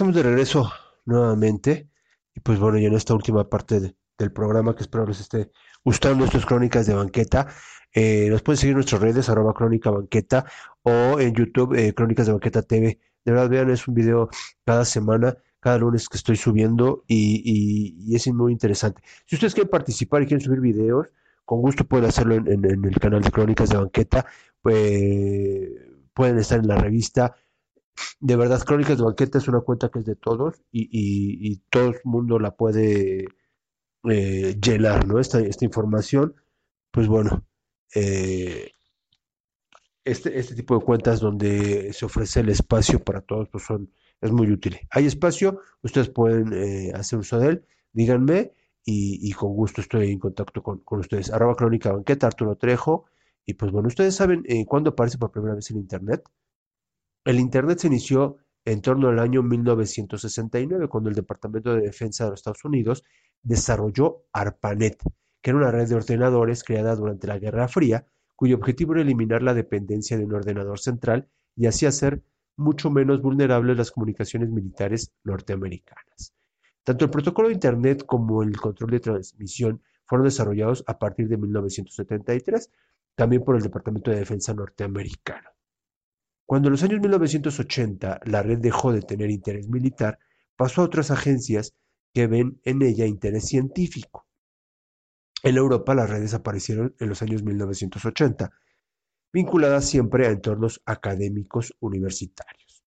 Estamos 0.03 0.17
de 0.17 0.23
regreso 0.25 0.73
nuevamente. 1.05 1.89
Y 2.35 2.41
pues 2.41 2.59
bueno, 2.59 2.77
ya 2.77 2.89
en 2.89 2.95
esta 2.95 3.15
última 3.15 3.49
parte 3.49 3.95
del 4.19 4.33
programa 4.33 4.75
que 4.75 4.83
espero 4.83 5.07
les 5.07 5.21
esté 5.21 5.53
gustando 5.85 6.25
estas 6.25 6.45
crónicas 6.45 6.87
de 6.87 6.95
banqueta. 6.95 7.47
Eh, 7.95 8.27
nos 8.29 8.43
pueden 8.43 8.59
seguir 8.59 8.73
en 8.73 8.79
nuestras 8.79 9.01
redes, 9.01 9.29
arroba 9.29 9.55
crónica 9.55 9.91
banqueta, 9.91 10.45
o 10.83 11.21
en 11.21 11.33
YouTube, 11.35 11.75
eh, 11.75 11.95
Crónicas 11.95 12.27
de 12.27 12.33
Banqueta 12.33 12.63
TV. 12.63 12.99
De 13.25 13.31
verdad, 13.31 13.49
vean, 13.49 13.71
es 13.71 13.87
un 13.87 13.95
video 13.95 14.29
cada 14.65 14.85
semana, 14.85 15.37
cada 15.61 15.79
lunes 15.79 16.09
que 16.09 16.17
estoy 16.17 16.35
subiendo 16.35 17.05
y, 17.07 18.13
es 18.13 18.27
muy 18.27 18.51
interesante. 18.51 19.03
Si 19.27 19.37
ustedes 19.37 19.55
quieren 19.55 19.71
participar 19.71 20.23
y 20.23 20.27
quieren 20.27 20.45
subir 20.45 20.59
videos, 20.59 21.07
con 21.45 21.61
gusto 21.61 21.85
pueden 21.85 22.07
hacerlo 22.07 22.35
en, 22.35 22.65
el 22.65 22.99
canal 22.99 23.23
de 23.23 23.31
Crónicas 23.31 23.69
de 23.71 23.77
Banqueta. 23.77 24.27
Pues, 24.63 25.69
pueden 26.13 26.39
estar 26.39 26.59
en 26.59 26.67
la 26.67 26.77
revista. 26.77 27.37
De 28.21 28.37
verdad, 28.37 28.63
Crónicas 28.63 28.99
de 28.99 29.05
Banqueta 29.05 29.39
es 29.39 29.49
una 29.49 29.61
cuenta 29.61 29.91
que 29.91 30.01
es 30.01 30.05
de 30.05 30.17
todos 30.17 30.63
y, 30.71 31.57
todo 31.71 31.89
el 31.91 31.97
mundo 32.05 32.39
la 32.39 32.55
puede 32.57 33.27
eh, 34.09 34.59
llenar, 34.61 35.07
¿no? 35.07 35.19
Esta, 35.19 35.41
información, 35.61 36.35
pues 36.91 37.09
bueno, 37.09 37.45
eh, 37.95 38.73
este, 40.05 40.39
este 40.39 40.55
tipo 40.55 40.79
de 40.79 40.85
cuentas 40.85 41.21
donde 41.21 41.93
se 41.93 42.05
ofrece 42.05 42.41
el 42.41 42.49
espacio 42.49 43.03
para 43.03 43.21
todos, 43.21 43.49
pues 43.49 43.65
son, 43.65 43.93
es 44.21 44.33
muy 44.33 44.51
útil. 44.51 44.79
Hay 44.91 45.07
espacio, 45.07 45.61
ustedes 45.83 46.09
pueden 46.09 46.53
eh, 46.53 46.93
hacer 46.95 47.19
uso 47.19 47.39
de 47.39 47.49
él, 47.49 47.67
díganme 47.93 48.53
y, 48.85 49.33
con 49.33 49.55
gusto 49.55 49.81
estoy 49.81 50.11
en 50.11 50.19
contacto 50.19 50.63
con, 50.63 50.83
ustedes. 50.99 51.33
Arroba 51.33 51.55
Crónica 51.55 51.93
Banqueta, 51.93 52.27
Arturo 52.27 52.57
Trejo. 52.57 53.07
Y 53.45 53.55
pues 53.55 53.73
bueno, 53.73 53.89
ustedes 53.89 54.15
saben 54.15 54.45
eh, 54.47 54.65
cuándo 54.67 54.91
aparece 54.91 55.19
por 55.19 55.31
primera 55.31 55.55
vez 55.55 55.71
el 55.71 55.77
Internet. 55.77 56.25
El 57.25 57.39
Internet 57.39 57.79
se 57.79 57.87
inició 57.87 58.39
en 58.65 58.83
torno 58.83 59.09
al 59.09 59.21
año 59.21 59.45
1969, 59.45 60.89
cuando 60.89 61.09
el 61.09 61.15
Departamento 61.15 61.73
de 61.73 61.83
Defensa 61.83 62.25
de 62.25 62.31
los 62.31 62.41
Estados 62.41 62.65
Unidos 62.65 63.05
desarrolló 63.43 64.25
ARPANET, 64.33 65.01
que 65.41 65.51
era 65.51 65.59
una 65.59 65.71
red 65.71 65.89
de 65.89 65.95
ordenadores 65.95 66.65
creada 66.65 66.97
durante 66.97 67.29
la 67.29 67.39
Guerra 67.39 67.69
Fría, 67.69 68.07
cuyo 68.35 68.57
objetivo 68.57 68.95
era 68.95 69.03
eliminar 69.03 69.41
la 69.45 69.55
dependencia 69.55 70.19
de 70.19 70.25
un 70.25 70.35
ordenador 70.35 70.81
central 70.81 71.29
y 71.55 71.67
así 71.67 71.87
hacer 71.87 72.23
mucho 72.57 72.91
menos 72.91 73.23
vulnerables 73.23 73.77
las 73.77 73.93
comunicaciones 73.93 74.51
militares 74.51 75.13
norteamericanas. 75.23 76.35
Tanto 76.83 77.05
el 77.05 77.11
protocolo 77.13 77.49
de 77.49 77.55
Internet 77.55 78.05
como 78.05 78.43
el 78.43 78.57
control 78.57 78.91
de 78.91 79.01
transmisión 79.01 79.81
fueron 80.07 80.25
desarrollados 80.25 80.83
a 80.89 80.99
partir 80.99 81.29
de 81.29 81.37
1973, 81.37 82.69
también 83.15 83.45
por 83.45 83.55
el 83.55 83.63
Departamento 83.63 84.11
de 84.11 84.19
Defensa 84.19 84.53
norteamericano. 84.55 85.51
Cuando 86.53 86.69
en 86.69 86.73
los 86.73 86.83
años 86.83 87.01
1980 87.01 88.21
la 88.27 88.43
red 88.43 88.59
dejó 88.59 88.93
de 88.93 89.01
tener 89.01 89.31
interés 89.31 89.71
militar, 89.71 90.19
pasó 90.55 90.83
a 90.83 90.85
otras 90.85 91.11
agencias 91.11 91.75
que 92.13 92.27
ven 92.27 92.61
en 92.65 92.83
ella 92.83 93.07
interés 93.07 93.47
científico. 93.47 94.27
En 95.43 95.57
Europa 95.57 95.95
las 95.95 96.11
redes 96.11 96.35
aparecieron 96.35 96.95
en 97.01 97.09
los 97.09 97.23
años 97.23 97.43
1980, 97.43 98.51
vinculadas 99.33 99.87
siempre 99.87 100.27
a 100.27 100.31
entornos 100.31 100.83
académicos 100.85 101.75
universitarios. 101.81 102.85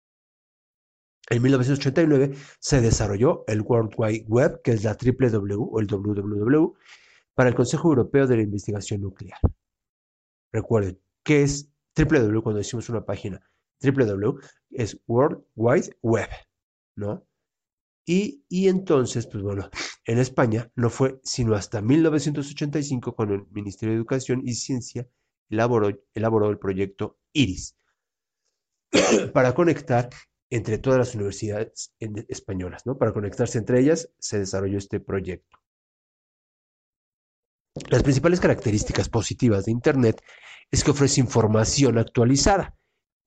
En 1.29 1.43
1989 1.43 2.35
se 2.61 2.81
desarrolló 2.81 3.45
el 3.47 3.61
World 3.61 3.93
Wide 3.95 4.25
Web, 4.27 4.63
que 4.65 4.71
es 4.71 4.85
la 4.85 4.95
WWW 4.95 5.69
o 5.71 5.81
el 5.81 5.87
WWW, 5.87 6.73
para 7.35 7.51
el 7.51 7.55
Consejo 7.55 7.89
Europeo 7.89 8.27
de 8.27 8.37
la 8.37 8.43
Investigación 8.43 9.03
Nuclear. 9.03 9.39
Recuerden, 10.51 10.99
¿qué 11.23 11.43
es 11.43 11.71
WWW 11.95 12.41
cuando 12.41 12.57
decimos 12.57 12.89
una 12.89 13.05
página? 13.05 13.50
WWW 13.83 14.39
es 14.71 15.01
World 15.07 15.43
Wide 15.55 15.97
Web, 16.03 16.29
¿no? 16.97 17.27
Y, 18.07 18.43
entonces, 18.67 19.27
pues 19.29 19.43
bueno, 19.43 19.71
en 20.05 20.19
España 20.19 20.69
no 20.75 20.91
fue 20.91 21.21
sino 21.23 21.55
hasta 21.55 21.81
1985 21.81 23.15
cuando 23.15 23.35
el 23.35 23.47
Ministerio 23.53 23.93
de 23.93 23.99
Educación 23.99 24.43
y 24.45 24.55
Ciencia 24.55 25.07
elaboró, 25.49 25.91
elaboró 26.15 26.51
el 26.51 26.59
proyecto 26.59 27.21
IRIS 27.33 27.77
para 29.33 29.55
conectar 29.55 30.11
entre 30.51 30.79
todas 30.79 30.99
las 30.99 31.15
universidades 31.15 31.95
españolas, 32.29 32.85
¿no? 32.85 32.99
Para 32.99 33.13
conectarse 33.13 33.59
entre 33.59 33.79
ellas 33.79 34.11
se 34.19 34.41
desarrolló 34.41 34.79
este 34.79 34.99
proyecto. 34.99 35.59
Las 37.89 38.03
principales 38.03 38.41
características 38.41 39.09
positivas 39.09 39.67
de 39.67 39.71
Internet 39.71 40.21
es 40.73 40.83
que 40.83 40.91
ofrece 40.91 41.21
información 41.21 41.99
actualizada, 41.99 42.77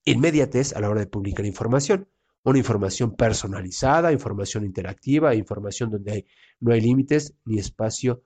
inmediatez 0.05 0.73
a 0.73 0.79
la 0.79 0.89
hora 0.89 1.01
de 1.01 1.07
publicar 1.07 1.45
información, 1.45 2.09
una 2.43 2.59
información 2.59 3.15
personalizada, 3.15 4.11
información 4.11 4.65
interactiva, 4.65 5.35
información 5.35 5.91
donde 5.91 6.25
no 6.59 6.73
hay 6.73 6.81
límites 6.81 7.35
ni 7.45 7.59
espacio, 7.59 8.23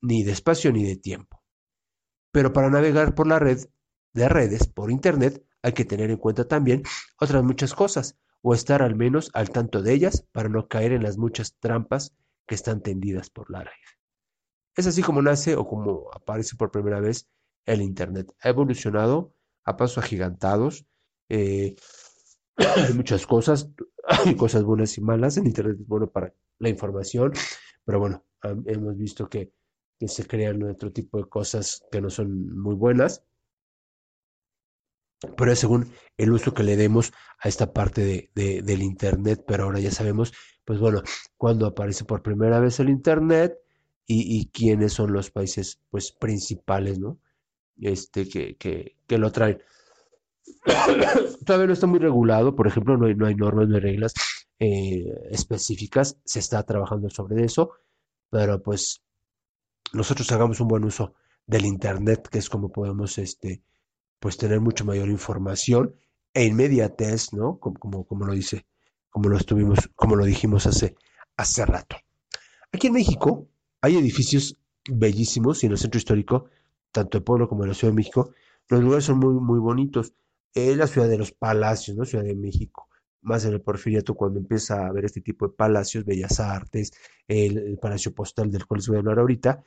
ni 0.00 0.24
de 0.24 0.32
espacio 0.32 0.72
ni 0.72 0.84
de 0.84 0.96
tiempo. 0.96 1.42
Pero 2.32 2.52
para 2.52 2.70
navegar 2.70 3.14
por 3.14 3.26
la 3.26 3.38
red 3.38 3.58
de 4.12 4.28
redes, 4.28 4.66
por 4.66 4.90
Internet, 4.90 5.44
hay 5.62 5.72
que 5.72 5.84
tener 5.84 6.10
en 6.10 6.16
cuenta 6.16 6.46
también 6.46 6.82
otras 7.20 7.42
muchas 7.44 7.74
cosas, 7.74 8.18
o 8.42 8.54
estar 8.54 8.82
al 8.82 8.94
menos 8.94 9.30
al 9.34 9.50
tanto 9.50 9.82
de 9.82 9.92
ellas 9.92 10.26
para 10.32 10.48
no 10.48 10.68
caer 10.68 10.92
en 10.92 11.02
las 11.02 11.18
muchas 11.18 11.56
trampas 11.58 12.14
que 12.46 12.54
están 12.54 12.82
tendidas 12.82 13.30
por 13.30 13.50
la 13.50 13.64
red. 13.64 13.72
Es 14.76 14.86
así 14.86 15.02
como 15.02 15.22
nace 15.22 15.56
o 15.56 15.66
como 15.66 16.08
aparece 16.12 16.56
por 16.56 16.70
primera 16.70 17.00
vez 17.00 17.28
el 17.66 17.82
Internet. 17.82 18.32
Ha 18.40 18.50
evolucionado 18.50 19.34
a 19.64 19.76
pasos 19.76 19.98
agigantados. 19.98 20.86
Eh, 21.28 21.76
hay 22.56 22.94
muchas 22.94 23.26
cosas, 23.26 23.68
hay 24.04 24.36
cosas 24.36 24.64
buenas 24.64 24.96
y 24.98 25.00
malas. 25.00 25.36
En 25.36 25.46
Internet 25.46 25.78
es 25.80 25.86
bueno 25.86 26.10
para 26.10 26.32
la 26.58 26.68
información, 26.68 27.32
pero 27.84 28.00
bueno, 28.00 28.24
hemos 28.66 28.96
visto 28.96 29.28
que, 29.28 29.52
se 30.00 30.26
crean 30.28 30.62
otro 30.62 30.92
tipo 30.92 31.18
de 31.18 31.28
cosas 31.28 31.82
que 31.90 32.00
no 32.00 32.08
son 32.08 32.56
muy 32.56 32.76
buenas. 32.76 33.24
Pero 35.36 35.50
es 35.50 35.58
según 35.58 35.90
el 36.16 36.30
uso 36.30 36.54
que 36.54 36.62
le 36.62 36.76
demos 36.76 37.12
a 37.40 37.48
esta 37.48 37.72
parte 37.72 38.30
de, 38.32 38.62
del 38.62 38.82
Internet, 38.82 39.42
pero 39.44 39.64
ahora 39.64 39.80
ya 39.80 39.90
sabemos, 39.90 40.32
pues 40.64 40.78
bueno, 40.78 41.02
cuando 41.36 41.66
aparece 41.66 42.04
por 42.04 42.22
primera 42.22 42.60
vez 42.60 42.78
el 42.78 42.90
Internet 42.90 43.58
y, 44.06 44.48
quiénes 44.50 44.92
son 44.92 45.12
los 45.12 45.32
países 45.32 45.80
pues 45.90 46.12
principales, 46.12 47.00
¿no? 47.00 47.18
Este, 47.80 48.28
que, 48.28 48.56
que 48.56 49.18
lo 49.18 49.32
traen. 49.32 49.60
Todavía 51.44 51.66
no 51.66 51.72
está 51.72 51.86
muy 51.86 51.98
regulado, 51.98 52.54
por 52.54 52.66
ejemplo, 52.66 52.96
no 52.96 53.06
hay, 53.06 53.14
no 53.14 53.26
hay 53.26 53.34
normas, 53.34 53.68
no 53.68 53.76
hay 53.76 53.80
reglas 53.80 54.14
eh, 54.58 55.04
específicas, 55.30 56.18
se 56.24 56.40
está 56.40 56.62
trabajando 56.64 57.08
sobre 57.10 57.44
eso, 57.44 57.72
pero 58.30 58.62
pues 58.62 59.02
nosotros 59.92 60.30
hagamos 60.32 60.60
un 60.60 60.68
buen 60.68 60.84
uso 60.84 61.14
del 61.46 61.64
Internet, 61.64 62.28
que 62.28 62.38
es 62.38 62.48
como 62.50 62.70
podemos 62.70 63.18
este, 63.18 63.62
pues 64.18 64.36
tener 64.36 64.60
mucho 64.60 64.84
mayor 64.84 65.08
información 65.08 65.94
e 66.34 66.44
inmediatez, 66.44 67.32
¿no? 67.32 67.58
Como, 67.58 68.04
como, 68.04 68.26
lo 68.26 68.32
dice, 68.34 68.66
como 69.10 69.28
lo 69.28 69.36
estuvimos, 69.38 69.90
como 69.94 70.16
lo 70.16 70.24
dijimos 70.24 70.66
hace, 70.66 70.94
hace 71.36 71.64
rato. 71.64 71.96
Aquí 72.72 72.88
en 72.88 72.94
México 72.94 73.48
hay 73.80 73.96
edificios 73.96 74.58
bellísimos 74.90 75.62
y 75.62 75.66
en 75.66 75.72
el 75.72 75.78
centro 75.78 75.98
histórico, 75.98 76.46
tanto 76.92 77.18
el 77.18 77.24
pueblo 77.24 77.48
como 77.48 77.62
en 77.62 77.70
la 77.70 77.74
Ciudad 77.74 77.92
de 77.92 77.96
México, 77.96 78.32
los 78.68 78.82
lugares 78.82 79.04
son 79.04 79.18
muy, 79.18 79.34
muy 79.34 79.58
bonitos 79.58 80.12
es 80.54 80.76
la 80.76 80.86
ciudad 80.86 81.08
de 81.08 81.18
los 81.18 81.32
palacios, 81.32 81.96
¿no? 81.96 82.04
Ciudad 82.04 82.24
de 82.24 82.34
México. 82.34 82.88
Más 83.22 83.44
en 83.44 83.52
el 83.52 83.60
Porfiriato, 83.60 84.14
cuando 84.14 84.38
empieza 84.38 84.86
a 84.86 84.92
ver 84.92 85.04
este 85.04 85.20
tipo 85.20 85.48
de 85.48 85.54
palacios, 85.54 86.04
Bellas 86.04 86.40
Artes, 86.40 86.92
el, 87.26 87.78
Palacio 87.80 88.14
Postal 88.14 88.50
del 88.50 88.66
cual 88.66 88.78
les 88.78 88.88
voy 88.88 88.96
a 88.96 89.00
hablar 89.00 89.18
ahorita, 89.18 89.64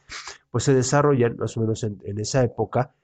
pues 0.49 0.63
se 0.63 0.73
desarrollan 0.73 1.35
más 1.37 1.55
o 1.57 1.61
menos 1.61 1.83
en, 1.83 2.19
esa 2.19 2.43
época, 2.43 2.95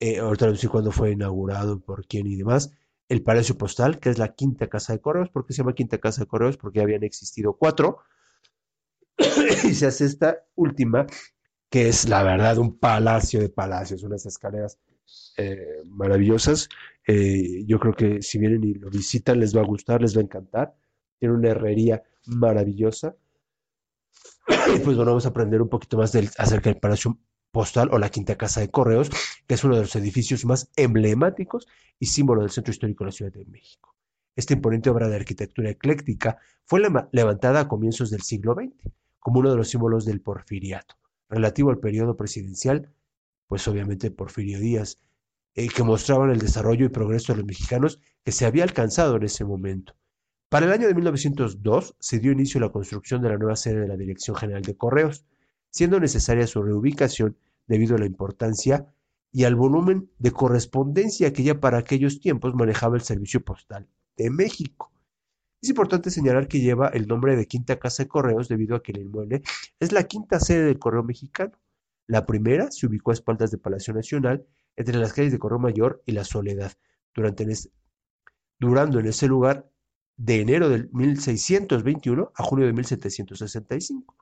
eh, 0.00 0.18
ahorita 0.18 0.46
no 0.46 0.54
sé 0.56 0.68
cuándo 0.68 0.92
fue 0.92 1.10
inaugurado, 1.12 1.80
por 1.80 2.06
quién 2.06 2.26
y 2.26 2.36
demás, 2.36 2.72
el 3.08 3.22
Palacio 3.22 3.56
Postal, 3.56 3.98
que 3.98 4.10
es 4.10 4.18
la 4.18 4.34
quinta 4.34 4.68
casa 4.68 4.92
de 4.92 5.00
correos. 5.00 5.30
¿Por 5.30 5.46
qué 5.46 5.52
se 5.52 5.58
llama 5.58 5.74
quinta 5.74 5.98
casa 5.98 6.22
de 6.22 6.28
correos? 6.28 6.56
Porque 6.56 6.80
habían 6.80 7.02
existido 7.02 7.54
cuatro. 7.54 7.98
y 9.64 9.74
se 9.74 9.86
hace 9.86 10.04
esta 10.04 10.44
última, 10.54 11.06
que 11.70 11.88
es 11.88 12.08
la 12.08 12.22
verdad 12.22 12.58
un 12.58 12.78
palacio 12.78 13.40
de 13.40 13.48
palacios, 13.48 14.02
unas 14.02 14.26
escaleras 14.26 14.78
eh, 15.36 15.82
maravillosas. 15.86 16.68
Eh, 17.06 17.64
yo 17.66 17.78
creo 17.78 17.94
que 17.94 18.22
si 18.22 18.38
vienen 18.38 18.64
y 18.64 18.74
lo 18.74 18.90
visitan 18.90 19.40
les 19.40 19.56
va 19.56 19.60
a 19.60 19.66
gustar, 19.66 20.02
les 20.02 20.16
va 20.16 20.20
a 20.20 20.24
encantar. 20.24 20.74
Tiene 21.18 21.34
una 21.34 21.50
herrería 21.50 22.02
maravillosa. 22.26 23.16
Y 24.48 24.78
pues 24.84 24.96
bueno, 24.96 25.12
vamos 25.12 25.26
a 25.26 25.30
aprender 25.30 25.62
un 25.62 25.68
poquito 25.68 25.96
más 25.96 26.12
del, 26.12 26.28
acerca 26.38 26.70
del 26.70 26.80
Palacio 26.80 27.18
Postal 27.50 27.88
o 27.92 27.98
la 27.98 28.10
Quinta 28.10 28.36
Casa 28.36 28.60
de 28.60 28.70
Correos, 28.70 29.10
que 29.46 29.54
es 29.54 29.64
uno 29.64 29.76
de 29.76 29.82
los 29.82 29.96
edificios 29.96 30.44
más 30.44 30.70
emblemáticos 30.76 31.66
y 31.98 32.06
símbolo 32.06 32.42
del 32.42 32.50
centro 32.50 32.72
histórico 32.72 33.04
de 33.04 33.08
la 33.08 33.12
Ciudad 33.12 33.32
de 33.32 33.44
México. 33.46 33.94
Esta 34.36 34.52
imponente 34.52 34.90
obra 34.90 35.08
de 35.08 35.16
arquitectura 35.16 35.70
ecléctica 35.70 36.38
fue 36.64 36.80
levantada 37.12 37.60
a 37.60 37.68
comienzos 37.68 38.10
del 38.10 38.22
siglo 38.22 38.54
XX 38.54 38.92
como 39.18 39.40
uno 39.40 39.50
de 39.50 39.56
los 39.56 39.68
símbolos 39.68 40.04
del 40.04 40.20
porfiriato, 40.20 40.96
relativo 41.28 41.70
al 41.70 41.78
periodo 41.78 42.16
presidencial, 42.16 42.92
pues 43.48 43.66
obviamente 43.66 44.12
Porfirio 44.12 44.60
Díaz, 44.60 45.00
eh, 45.54 45.68
que 45.68 45.82
mostraban 45.82 46.30
el 46.30 46.38
desarrollo 46.38 46.86
y 46.86 46.90
progreso 46.90 47.32
de 47.32 47.38
los 47.38 47.46
mexicanos 47.46 47.98
que 48.24 48.30
se 48.30 48.46
había 48.46 48.62
alcanzado 48.62 49.16
en 49.16 49.24
ese 49.24 49.44
momento. 49.44 49.96
Para 50.48 50.66
el 50.66 50.72
año 50.72 50.86
de 50.86 50.94
1902 50.94 51.96
se 51.98 52.20
dio 52.20 52.30
inicio 52.30 52.58
a 52.58 52.66
la 52.66 52.72
construcción 52.72 53.20
de 53.20 53.30
la 53.30 53.38
nueva 53.38 53.56
sede 53.56 53.80
de 53.80 53.88
la 53.88 53.96
Dirección 53.96 54.36
General 54.36 54.62
de 54.62 54.76
Correos, 54.76 55.24
siendo 55.70 55.98
necesaria 55.98 56.46
su 56.46 56.62
reubicación 56.62 57.36
debido 57.66 57.96
a 57.96 57.98
la 57.98 58.06
importancia 58.06 58.86
y 59.32 59.44
al 59.44 59.56
volumen 59.56 60.10
de 60.18 60.30
correspondencia 60.30 61.32
que 61.32 61.42
ya 61.42 61.60
para 61.60 61.78
aquellos 61.78 62.20
tiempos 62.20 62.54
manejaba 62.54 62.96
el 62.96 63.02
Servicio 63.02 63.44
Postal 63.44 63.88
de 64.16 64.30
México. 64.30 64.90
Es 65.60 65.68
importante 65.68 66.10
señalar 66.10 66.48
que 66.48 66.60
lleva 66.60 66.88
el 66.88 67.08
nombre 67.08 67.36
de 67.36 67.46
Quinta 67.46 67.78
Casa 67.78 68.04
de 68.04 68.08
Correos 68.08 68.48
debido 68.48 68.76
a 68.76 68.82
que 68.82 68.92
el 68.92 69.00
inmueble 69.02 69.42
es 69.80 69.92
la 69.92 70.04
quinta 70.04 70.38
sede 70.38 70.64
del 70.64 70.78
Correo 70.78 71.02
Mexicano. 71.02 71.52
La 72.08 72.26
primera 72.26 72.72
se 72.72 72.86
ubicó 72.86 73.12
a 73.12 73.14
espaldas 73.14 73.52
de 73.52 73.58
Palacio 73.58 73.94
Nacional, 73.94 74.44
entre 74.76 74.98
las 74.98 75.12
calles 75.12 75.30
de 75.30 75.38
Correo 75.38 75.60
Mayor 75.60 76.02
y 76.06 76.12
La 76.12 76.24
Soledad, 76.24 76.72
durando 77.14 78.98
en 78.98 79.06
ese 79.06 79.28
lugar 79.28 79.70
de 80.16 80.40
enero 80.40 80.68
de 80.68 80.88
1621 80.92 82.32
a 82.34 82.42
junio 82.42 82.66
de 82.66 82.72
1765. 82.72 84.16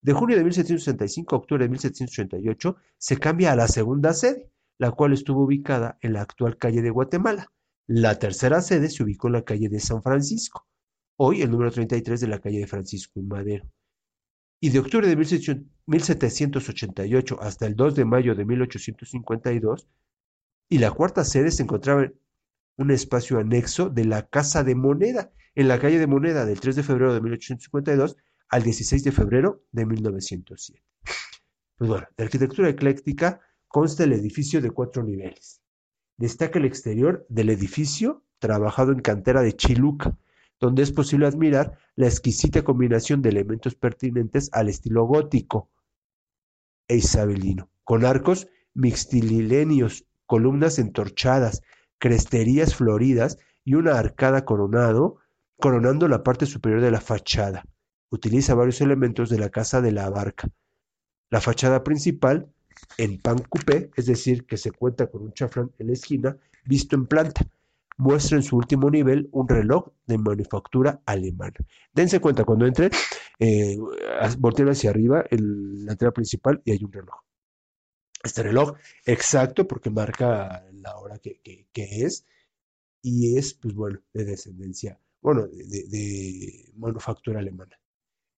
De 0.00 0.12
junio 0.12 0.36
de 0.36 0.44
1765 0.44 1.34
a 1.34 1.38
octubre 1.38 1.64
de 1.64 1.70
1788 1.70 2.76
se 2.96 3.18
cambia 3.18 3.52
a 3.52 3.56
la 3.56 3.68
segunda 3.68 4.14
sede, 4.14 4.50
la 4.78 4.92
cual 4.92 5.12
estuvo 5.12 5.44
ubicada 5.44 5.98
en 6.00 6.14
la 6.14 6.22
actual 6.22 6.56
calle 6.56 6.80
de 6.80 6.90
Guatemala. 6.90 7.52
La 7.86 8.18
tercera 8.18 8.62
sede 8.62 8.88
se 8.88 9.02
ubicó 9.02 9.26
en 9.26 9.34
la 9.34 9.42
calle 9.42 9.68
de 9.68 9.80
San 9.80 10.02
Francisco 10.02 10.66
hoy 11.16 11.42
el 11.42 11.50
número 11.50 11.70
33 11.70 12.20
de 12.20 12.28
la 12.28 12.40
calle 12.40 12.60
de 12.60 12.66
Francisco 12.66 13.20
y 13.20 13.22
Madero. 13.22 13.64
Y 14.64 14.70
de 14.70 14.78
octubre 14.78 15.06
de 15.06 15.14
1788 15.14 17.38
hasta 17.42 17.66
el 17.66 17.76
2 17.76 17.96
de 17.96 18.06
mayo 18.06 18.34
de 18.34 18.46
1852, 18.46 19.86
y 20.70 20.78
la 20.78 20.90
cuarta 20.90 21.22
sede 21.22 21.50
se 21.50 21.64
encontraba 21.64 22.04
en 22.04 22.14
un 22.78 22.90
espacio 22.90 23.38
anexo 23.38 23.90
de 23.90 24.06
la 24.06 24.26
Casa 24.26 24.64
de 24.64 24.74
Moneda, 24.74 25.30
en 25.54 25.68
la 25.68 25.78
calle 25.78 25.98
de 25.98 26.06
Moneda 26.06 26.46
del 26.46 26.60
3 26.60 26.76
de 26.76 26.82
febrero 26.82 27.12
de 27.12 27.20
1852 27.20 28.16
al 28.48 28.62
16 28.62 29.04
de 29.04 29.12
febrero 29.12 29.62
de 29.70 29.84
1907. 29.84 30.82
Pues 31.76 31.90
bueno, 31.90 32.06
de 32.16 32.24
arquitectura 32.24 32.70
ecléctica 32.70 33.40
consta 33.68 34.04
el 34.04 34.14
edificio 34.14 34.62
de 34.62 34.70
cuatro 34.70 35.02
niveles. 35.02 35.60
Destaca 36.16 36.58
el 36.58 36.64
exterior 36.64 37.26
del 37.28 37.50
edificio 37.50 38.24
trabajado 38.38 38.92
en 38.92 39.00
cantera 39.00 39.42
de 39.42 39.52
Chiluca, 39.52 40.16
donde 40.64 40.82
es 40.82 40.92
posible 40.92 41.26
admirar 41.26 41.76
la 41.94 42.06
exquisita 42.06 42.62
combinación 42.62 43.20
de 43.20 43.28
elementos 43.28 43.74
pertinentes 43.74 44.48
al 44.54 44.70
estilo 44.70 45.04
gótico 45.04 45.68
e 46.88 46.96
isabelino, 46.96 47.68
con 47.84 48.06
arcos 48.06 48.48
mixtililenios, 48.72 50.06
columnas 50.24 50.78
entorchadas, 50.78 51.60
cresterías 51.98 52.74
floridas 52.74 53.36
y 53.62 53.74
una 53.74 53.98
arcada 53.98 54.46
coronado, 54.46 55.18
coronando 55.60 56.08
la 56.08 56.22
parte 56.22 56.46
superior 56.46 56.80
de 56.80 56.92
la 56.92 57.02
fachada. 57.02 57.66
Utiliza 58.08 58.54
varios 58.54 58.80
elementos 58.80 59.28
de 59.28 59.40
la 59.40 59.50
casa 59.50 59.82
de 59.82 59.92
la 59.92 60.08
barca. 60.08 60.48
La 61.28 61.42
fachada 61.42 61.84
principal, 61.84 62.50
en 62.96 63.20
pan 63.20 63.36
coupé, 63.50 63.90
es 63.96 64.06
decir, 64.06 64.46
que 64.46 64.56
se 64.56 64.70
cuenta 64.70 65.08
con 65.08 65.24
un 65.24 65.34
chaflán 65.34 65.72
en 65.78 65.88
la 65.88 65.92
esquina, 65.92 66.38
visto 66.64 66.96
en 66.96 67.04
planta, 67.04 67.46
muestra 67.96 68.36
en 68.36 68.42
su 68.42 68.56
último 68.56 68.90
nivel 68.90 69.28
un 69.32 69.48
reloj 69.48 69.88
de 70.06 70.18
manufactura 70.18 71.02
alemana. 71.06 71.54
Dense 71.92 72.20
cuenta, 72.20 72.44
cuando 72.44 72.66
entren, 72.66 72.90
eh, 73.38 73.76
volteen 74.38 74.68
hacia 74.68 74.90
arriba 74.90 75.24
el, 75.30 75.84
la 75.84 75.92
entrada 75.92 76.12
principal 76.12 76.60
y 76.64 76.72
hay 76.72 76.84
un 76.84 76.92
reloj. 76.92 77.24
Este 78.22 78.42
reloj 78.42 78.72
exacto 79.04 79.68
porque 79.68 79.90
marca 79.90 80.64
la 80.72 80.96
hora 80.96 81.18
que, 81.18 81.40
es 81.74 82.24
y 83.02 83.36
es, 83.36 83.52
pues 83.54 83.74
bueno, 83.74 84.00
de 84.14 84.24
descendencia, 84.24 84.98
bueno, 85.20 85.46
de, 85.46 86.72
manufactura 86.74 87.40
alemana. 87.40 87.78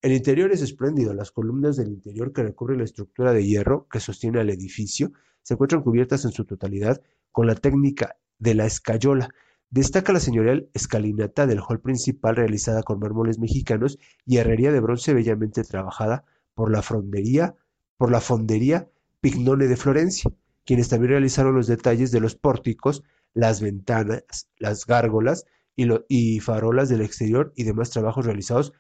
El 0.03 0.13
interior 0.13 0.53
es 0.53 0.61
espléndido. 0.61 1.15
Las 1.15 1.31
columnas 1.31 1.77
del 1.77 1.89
interior 1.89 2.33
que 2.33 2.43
recubren 2.43 2.79
la 2.79 2.85
estructura 2.85 3.33
de 3.33 3.45
hierro 3.47 3.87
que 3.89 4.01
sostiene 4.01 4.41
al 4.41 4.51
edificio 4.51 5.13
se 5.43 5.55
encuentran 5.55 5.83
cubiertas 5.83 6.25
en 6.25 6.33
su 6.33 6.45
totalidad 6.45 7.01
con 7.31 7.47
la 7.47 7.55
técnica 7.55 8.17
de 8.39 8.55
la 8.55 8.67
escayola, 8.67 9.29
Destaca 9.71 10.12
la 10.12 10.21
señorial 10.21 10.71
escalinata 10.75 11.47
del 11.47 11.61
hall 11.61 11.81
principal 11.81 12.37
realizada 12.37 12.83
con 12.83 13.01
mármoles 13.01 13.39
mexicanos 13.39 13.99
y 14.25 14.37
herrería 14.37 14.73
de 14.73 14.81
bronce 14.81 15.12
bellamente 15.12 15.64
trabajada 15.64 16.25
por 16.55 16.71
la 16.71 16.83
fondería, 16.83 17.57
por 17.97 18.11
la 18.11 18.21
fondería 18.21 18.89
Pignone 19.21 19.67
de 19.67 19.77
Florencia, 19.77 20.31
quienes 20.64 20.89
también 20.89 21.12
realizaron 21.12 21.55
los 21.55 21.67
detalles 21.67 22.12
de 22.12 22.21
los 22.21 22.37
pórticos, 22.37 23.03
las 23.35 23.61
ventanas, 23.61 24.25
las 24.59 24.87
gárgolas 24.87 25.47
y, 25.75 25.89
y 26.09 26.41
farolas 26.41 26.89
del 26.89 27.01
exterior 27.01 27.53
y 27.57 27.64
demás 27.64 27.91
trabajos 27.91 28.25
realizados 28.25 28.73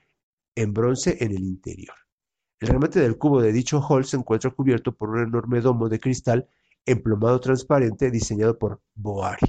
en 0.54 0.72
bronce 0.72 1.18
en 1.20 1.32
el 1.32 1.42
interior. 1.42 1.96
El 2.60 2.68
remate 2.68 3.00
del 3.00 3.18
cubo 3.18 3.42
de 3.42 3.52
dicho 3.52 3.80
hall 3.80 4.04
se 4.04 4.16
encuentra 4.16 4.50
cubierto 4.50 4.92
por 4.92 5.10
un 5.10 5.20
enorme 5.20 5.60
domo 5.60 5.88
de 5.88 6.00
cristal 6.00 6.48
emplomado 6.86 7.40
transparente 7.40 8.10
diseñado 8.10 8.58
por 8.58 8.80
Boari. 8.94 9.46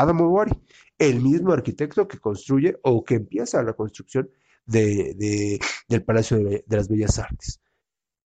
Adam 0.00 0.16
Mowari, 0.16 0.52
el 0.98 1.20
mismo 1.20 1.52
arquitecto 1.52 2.08
que 2.08 2.18
construye 2.18 2.78
o 2.82 3.04
que 3.04 3.14
empieza 3.14 3.62
la 3.62 3.74
construcción 3.74 4.30
de, 4.66 5.58
del 5.88 6.04
Palacio 6.04 6.38
de, 6.38 6.64
las 6.68 6.88
Bellas 6.88 7.18
Artes. 7.18 7.60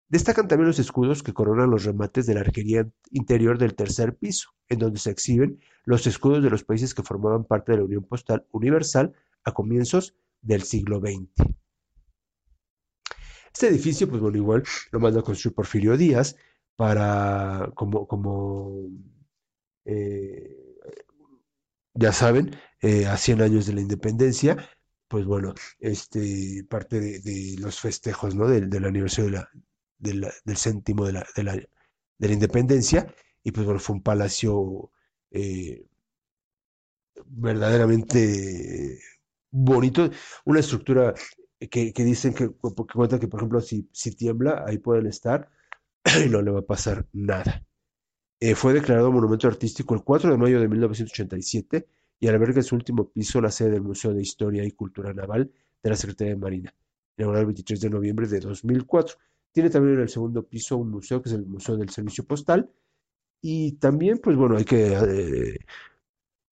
Destacan 0.07 0.47
también 0.47 0.67
los 0.67 0.79
escudos 0.79 1.23
que 1.23 1.33
coronan 1.33 1.71
los 1.71 1.83
remates 1.83 2.27
de 2.27 2.35
la 2.35 2.41
arquería 2.41 2.87
interior 3.11 3.57
del 3.57 3.75
tercer 3.75 4.15
piso, 4.15 4.49
en 4.69 4.79
donde 4.79 4.99
se 4.99 5.09
exhiben 5.09 5.59
los 5.83 6.05
escudos 6.05 6.43
de 6.43 6.49
los 6.49 6.63
países 6.63 6.93
que 6.93 7.03
formaban 7.03 7.45
parte 7.45 7.71
de 7.71 7.79
la 7.79 7.85
Unión 7.85 8.03
Postal 8.03 8.45
Universal 8.51 9.13
a 9.43 9.51
comienzos 9.51 10.15
del 10.41 10.61
siglo 10.63 10.99
XX. 10.99 11.31
Este 13.51 13.67
edificio, 13.67 14.07
pues 14.07 14.21
bueno, 14.21 14.37
igual 14.37 14.63
lo 14.91 14.99
manda 14.99 15.21
a 15.21 15.23
construir 15.23 15.55
Porfirio 15.55 15.97
Díaz 15.97 16.35
para, 16.75 17.71
como, 17.73 18.05
como 18.05 18.89
eh, 19.85 20.64
ya 21.95 22.11
saben, 22.11 22.55
eh, 22.81 23.07
a 23.07 23.17
100 23.17 23.41
años 23.41 23.65
de 23.65 23.73
la 23.73 23.81
independencia, 23.81 24.57
pues 25.07 25.25
bueno, 25.25 25.53
este, 25.79 26.63
parte 26.69 26.99
de, 26.99 27.55
los 27.59 27.79
festejos, 27.79 28.35
¿no? 28.35 28.47
Del, 28.47 28.85
aniversario 28.85 29.47
del 29.99 30.57
céntimo 30.57 31.05
de 31.05 31.13
la, 31.13 31.25
de, 31.35 31.43
la, 31.43 31.53
de 31.55 32.27
la 32.27 32.33
independencia, 32.33 33.07
y 33.43 33.51
pues 33.51 33.65
bueno, 33.65 33.79
fue 33.79 33.95
un 33.95 34.03
palacio 34.03 34.91
eh, 35.31 35.85
verdaderamente 37.25 38.99
bonito, 39.51 40.09
una 40.45 40.59
estructura 40.59 41.13
que, 41.69 41.93
dicen 41.95 42.33
que, 42.33 42.49
que 42.49 42.93
cuenta 42.93 43.19
que, 43.19 43.27
por 43.27 43.39
ejemplo, 43.39 43.61
si, 43.61 43.89
si 43.93 44.15
tiembla, 44.15 44.63
ahí 44.67 44.77
pueden 44.77 45.07
estar 45.07 45.49
y 46.25 46.29
no 46.29 46.41
le 46.41 46.51
va 46.51 46.59
a 46.59 46.65
pasar 46.65 47.07
nada. 47.13 47.64
Eh, 48.39 48.55
fue 48.55 48.73
declarado 48.73 49.11
monumento 49.11 49.47
artístico 49.47 49.95
el 49.95 50.03
4 50.03 50.31
de 50.31 50.37
mayo 50.37 50.59
de 50.59 50.67
1987 50.67 51.87
y 52.19 52.27
alberga 52.27 52.57
en 52.57 52.63
su 52.63 52.75
último 52.75 53.09
piso 53.09 53.41
la 53.41 53.51
sede 53.51 53.71
del 53.71 53.81
Museo 53.81 54.13
de 54.13 54.21
Historia 54.21 54.63
y 54.63 54.71
Cultura 54.71 55.13
Naval 55.13 55.51
de 55.81 55.89
la 55.89 55.95
Secretaría 55.95 56.33
de 56.33 56.39
Marina, 56.39 56.73
inaugurado 57.17 57.41
el 57.41 57.47
23 57.47 57.81
de 57.81 57.89
noviembre 57.89 58.27
de 58.27 58.39
2004. 58.39 59.17
Tiene 59.51 59.69
también 59.69 59.95
en 59.95 60.01
el 60.01 60.09
segundo 60.09 60.43
piso 60.43 60.77
un 60.77 60.91
museo 60.91 61.21
que 61.21 61.29
es 61.29 61.35
el 61.35 61.45
Museo 61.45 61.77
del 61.77 61.89
Servicio 61.89 62.25
Postal 62.25 62.69
y 63.41 63.73
también, 63.73 64.17
pues 64.17 64.35
bueno, 64.35 64.57
hay 64.57 64.65
que 64.65 64.93
eh, 64.93 65.59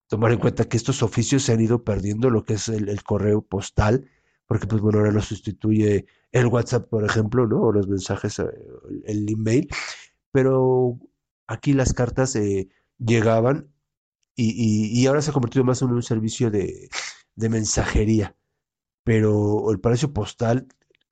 tomar 0.06 0.32
en 0.32 0.38
cuenta 0.38 0.64
que 0.64 0.76
estos 0.76 1.02
oficios 1.02 1.42
se 1.42 1.52
han 1.52 1.60
ido 1.60 1.82
perdiendo 1.82 2.30
lo 2.30 2.44
que 2.44 2.54
es 2.54 2.68
el, 2.68 3.02
correo 3.02 3.42
postal, 3.42 4.08
porque 4.46 4.66
pues 4.66 4.80
bueno, 4.80 5.00
ahora 5.00 5.12
lo 5.12 5.20
sustituye 5.20 6.06
el 6.30 6.46
WhatsApp, 6.46 6.88
por 6.88 7.04
ejemplo, 7.04 7.46
¿no? 7.46 7.62
O 7.62 7.72
los 7.72 7.88
mensajes, 7.88 8.38
eh, 8.38 8.44
el 9.06 9.28
email, 9.28 9.68
pero 10.30 10.98
Aquí 11.46 11.72
las 11.72 11.92
cartas 11.92 12.34
eh, 12.36 12.68
llegaban 12.98 13.70
y, 14.36 15.06
ahora 15.06 15.22
se 15.22 15.30
ha 15.30 15.32
convertido 15.32 15.64
más 15.64 15.82
en 15.82 15.90
un 15.90 16.02
servicio 16.02 16.50
de, 16.50 16.88
mensajería. 17.36 18.36
Pero 19.04 19.70
el 19.70 19.80
Palacio 19.80 20.12
Postal, 20.12 20.66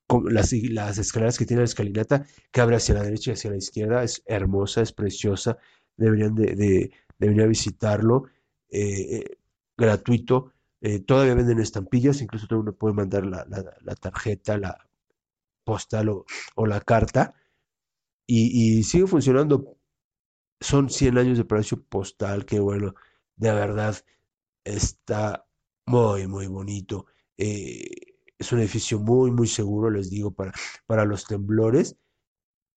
con 0.07 0.33
las, 0.33 0.51
las 0.51 0.97
escaleras 0.97 1.37
que 1.37 1.45
tiene 1.45 1.61
la 1.61 1.65
escalinata, 1.65 2.25
que 2.51 2.61
abre 2.61 2.75
hacia 2.75 2.95
la 2.95 3.03
derecha 3.03 3.31
y 3.31 3.33
hacia 3.35 3.51
la 3.51 3.57
izquierda, 3.57 4.03
es 4.03 4.23
hermosa, 4.25 4.81
es 4.81 4.91
preciosa. 4.91 5.57
Deberían 5.95 6.35
de, 6.35 6.91
a 7.19 7.45
visitarlo. 7.45 8.25
Eh, 8.69 9.17
eh, 9.17 9.37
gratuito. 9.77 10.51
todavía 11.05 11.35
venden 11.35 11.59
estampillas, 11.59 12.21
incluso 12.21 12.47
uno 12.59 12.73
puede 12.73 12.95
mandar 12.95 13.25
la, 13.25 13.95
tarjeta, 13.95 14.57
la 14.57 14.89
postal 15.63 16.09
o, 16.09 16.65
la 16.67 16.81
carta. 16.81 17.35
Y, 18.25 18.79
y, 18.79 18.83
sigue 18.83 19.07
funcionando 19.07 19.77
son 20.63 20.89
100 20.89 21.17
años 21.17 21.37
de 21.37 21.45
Palacio 21.45 21.83
Postal, 21.83 22.45
que 22.45 22.59
bueno, 22.59 22.95
de 23.35 23.51
verdad 23.51 23.95
está 24.63 25.45
muy, 25.85 26.27
muy 26.27 26.47
bonito. 26.47 27.07
Eh, 27.37 28.15
es 28.37 28.51
un 28.51 28.59
edificio 28.59 28.99
muy, 28.99 29.31
muy 29.31 29.47
seguro, 29.47 29.89
les 29.89 30.09
digo, 30.09 30.31
para, 30.33 30.53
para 30.85 31.05
los 31.05 31.25
temblores. 31.25 31.97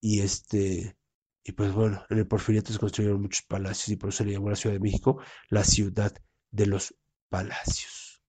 Y 0.00 0.20
este, 0.20 0.96
y 1.44 1.52
pues 1.52 1.72
bueno, 1.72 2.04
en 2.10 2.18
el 2.18 2.26
Porfiriato 2.26 2.72
se 2.72 2.78
construyeron 2.78 3.22
muchos 3.22 3.42
palacios 3.42 3.88
y 3.90 3.96
por 3.96 4.10
eso 4.10 4.24
le 4.24 4.32
llamó 4.32 4.50
la 4.50 4.56
Ciudad 4.56 4.74
de 4.74 4.80
México 4.80 5.20
la 5.48 5.64
ciudad 5.64 6.12
de 6.50 6.66
los 6.66 6.94
palacios. 7.28 8.22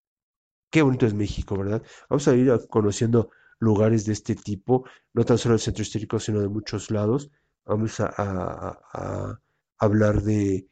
qué 0.69 0.81
bonito 0.83 1.05
es 1.07 1.13
México, 1.13 1.57
¿verdad? 1.57 1.83
Vamos 2.09 2.27
a 2.27 2.35
ir 2.35 2.51
conociendo 2.69 3.31
lugares 3.59 4.05
de 4.05 4.13
este 4.13 4.35
tipo, 4.35 4.85
no 5.13 5.25
tan 5.25 5.37
solo 5.37 5.55
el 5.55 5.61
centro 5.61 5.81
histórico, 5.83 6.19
sino 6.19 6.41
de 6.41 6.49
muchos 6.49 6.91
lados. 6.91 7.31
Vamos 7.65 7.99
a, 7.99 9.41
hablar 9.77 10.21
de, 10.23 10.67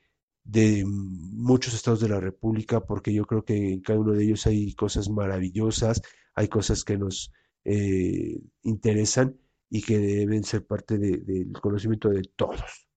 muchos 0.85 1.73
estados 1.73 1.99
de 2.01 2.09
la 2.09 2.19
República, 2.19 2.81
porque 2.81 3.13
yo 3.13 3.25
creo 3.25 3.43
que 3.43 3.73
en 3.73 3.81
cada 3.81 3.99
uno 3.99 4.13
de 4.13 4.23
ellos 4.23 4.45
hay 4.45 4.73
cosas 4.75 5.09
maravillosas, 5.09 6.01
hay 6.35 6.47
cosas 6.47 6.83
que 6.83 6.97
nos 6.97 7.31
eh, 7.63 8.39
interesan 8.63 9.37
y 9.69 9.81
que 9.81 9.97
deben 9.97 10.43
ser 10.43 10.65
parte 10.65 10.97
del 10.97 11.51
conocimiento 11.53 12.09
de 12.09 12.23
todos. 12.35 12.87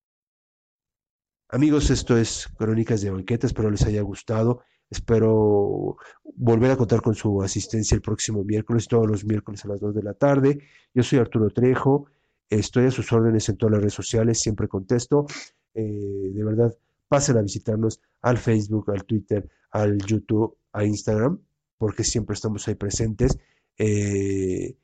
Amigos, 1.51 1.89
esto 1.91 2.17
es 2.19 2.49
Crónicas 2.59 3.01
de 3.01 3.11
Banqueta, 3.11 3.47
espero 3.47 3.71
les 3.71 3.87
haya 3.87 4.03
gustado. 4.03 4.63
Espero 4.91 5.97
volver 6.25 6.71
a 6.71 6.77
contar 6.77 7.03
con 7.03 7.15
su 7.15 7.43
asistencia 7.43 7.95
el 7.95 8.01
próximo 8.01 8.43
miércoles, 8.43 8.89
todos 8.89 9.07
los 9.07 9.25
miércoles 9.25 9.65
a 9.65 9.69
las 9.69 9.81
2 9.81 9.95
de 9.95 10.03
la 10.03 10.15
tarde. 10.15 10.59
Yo 10.95 11.03
soy 11.03 11.19
Arturo 11.19 11.51
Trejo, 11.51 12.07
estoy 12.49 12.87
a 12.87 12.91
sus 12.91 13.13
órdenes 13.13 13.49
en 13.49 13.59
todas 13.59 13.73
las 13.73 13.81
redes 13.81 13.95
sociales, 13.95 14.41
siempre 14.41 14.69
contesto. 14.69 15.27
Eh, 15.81 16.33
de 16.35 16.43
verdad, 16.43 16.76
pasen 17.07 17.37
a 17.37 17.43
visitarnos 17.43 18.01
al 18.22 18.37
Facebook, 18.37 18.91
al 18.91 19.05
Twitter, 19.05 19.49
al 19.70 19.99
YouTube, 19.99 20.57
a 20.72 20.85
Instagram, 20.85 21.41
porque 21.76 22.03
siempre 22.03 22.35
estamos 22.35 22.66
ahí 22.66 22.74
presentes. 22.74 23.39
Eh, 23.79 24.76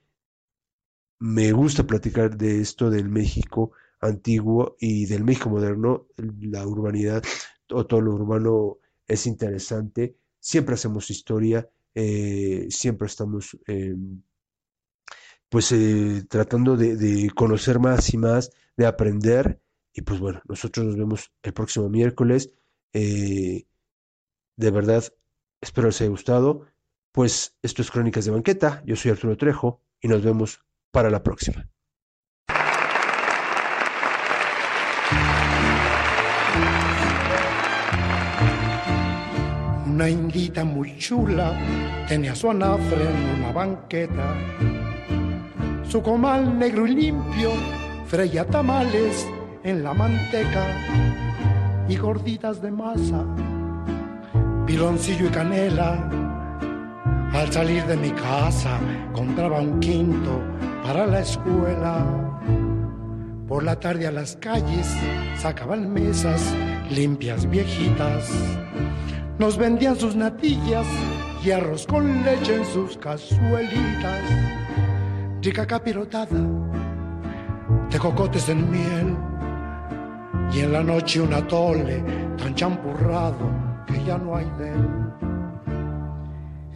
me 1.19 1.51
gusta 1.51 1.85
platicar 1.85 2.37
de 2.37 2.61
esto 2.61 2.91
del 2.91 3.09
México 3.09 3.73
antiguo 4.01 4.77
y 4.79 5.07
del 5.07 5.25
México 5.25 5.51
moderno, 5.51 6.07
la 6.17 6.65
urbanidad 6.65 7.25
o 7.71 7.87
todo 7.87 8.01
lo 8.01 8.15
urbano 8.15 8.79
es 9.09 9.27
interesante, 9.27 10.17
siempre 10.39 10.75
hacemos 10.75 11.11
historia, 11.11 11.69
eh, 11.93 12.69
siempre 12.71 13.07
estamos 13.07 13.59
em, 13.67 14.23
pues 15.49 15.75
tratando 16.29 16.77
de, 16.77 17.31
conocer 17.35 17.81
más 17.81 18.15
y 18.15 18.19
más, 18.19 18.53
de 18.77 18.87
aprender. 18.87 19.61
Y 19.95 20.03
pues 20.03 20.19
bueno, 20.19 20.43
nosotros 20.49 20.85
nos 20.85 20.97
vemos 20.97 21.33
el 21.43 21.53
próximo 21.53 21.89
miércoles. 21.89 22.51
Eh, 22.93 23.65
de 24.57 24.71
verdad, 24.71 25.05
espero 25.61 25.87
les 25.87 26.01
haya 26.01 26.11
gustado. 26.11 26.67
Pues 27.13 27.57
esto 27.63 27.81
es 27.81 27.93
Crónicas 27.93 28.25
de 28.25 28.33
Banqueta. 28.33 28.83
Yo 28.85 28.97
soy 28.97 29.13
Arturo 29.13 29.37
Trejo 29.37 29.81
y 30.01 30.09
nos 30.09 30.23
vemos 30.23 30.61
para 30.91 31.11
la 31.11 31.23
próxima. 31.23 31.69
Una 39.87 40.11
indita 40.11 40.65
muy 40.65 40.99
chula 40.99 41.57
tenía 42.09 42.35
su 42.35 42.51
anafre 42.51 43.09
en 43.09 43.39
una 43.39 43.53
banqueta. 43.53 44.37
Su 45.89 46.03
comal 46.03 46.59
negro 46.59 46.85
y 46.85 46.97
limpio 46.97 47.53
freía 48.09 48.45
tamales 48.45 49.25
en 49.65 49.83
la 49.83 49.93
manteca 49.95 50.67
y 51.89 51.97
gorditas 51.97 52.63
de 52.63 52.71
masa, 52.71 53.25
piloncillo 54.67 55.27
y 55.27 55.31
canela. 55.31 56.09
Al 57.33 57.51
salir 57.51 57.85
de 57.87 57.97
mi 57.97 58.11
casa 58.11 58.79
compraba 59.13 59.61
un 59.61 59.81
quinto 59.81 60.41
para 60.85 61.07
la 61.07 61.21
escuela. 61.21 62.07
Por 63.49 63.65
la 63.65 63.81
tarde 63.81 64.07
a 64.07 64.13
las 64.13 64.37
calles 64.37 64.87
sacaban 65.37 65.93
mesas 65.93 66.55
limpias 66.91 67.49
viejitas 67.51 68.31
nos 69.39 69.59
vendían 69.59 69.97
sus 69.97 70.15
natillas 70.15 70.87
y 71.45 71.51
arroz 71.51 71.87
con 71.87 72.23
leche 72.23 72.55
en 72.55 72.65
sus 72.65 72.97
cazuelitas. 72.97 74.23
Rica 75.43 75.67
capirotada 75.67 76.41
de 77.91 77.99
cocotes 77.99 78.49
en 78.49 78.71
miel. 78.71 79.34
Y 80.55 80.61
en 80.61 80.73
la 80.73 80.83
noche 80.83 81.21
un 81.21 81.35
atole 81.35 82.03
tan 82.39 82.55
champurrado 82.55 83.51
que 83.87 84.05
ya 84.05 84.19
no 84.19 84.37
hay 84.37 84.49
de 84.59 84.69
él. 84.71 84.89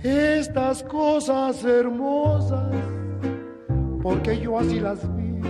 Estas 0.03 0.83
cosas 0.83 1.65
hermosas, 1.65 2.75
porque 4.03 4.39
yo 4.41 4.59
así 4.59 4.81
las 4.81 5.01
vi, 5.17 5.41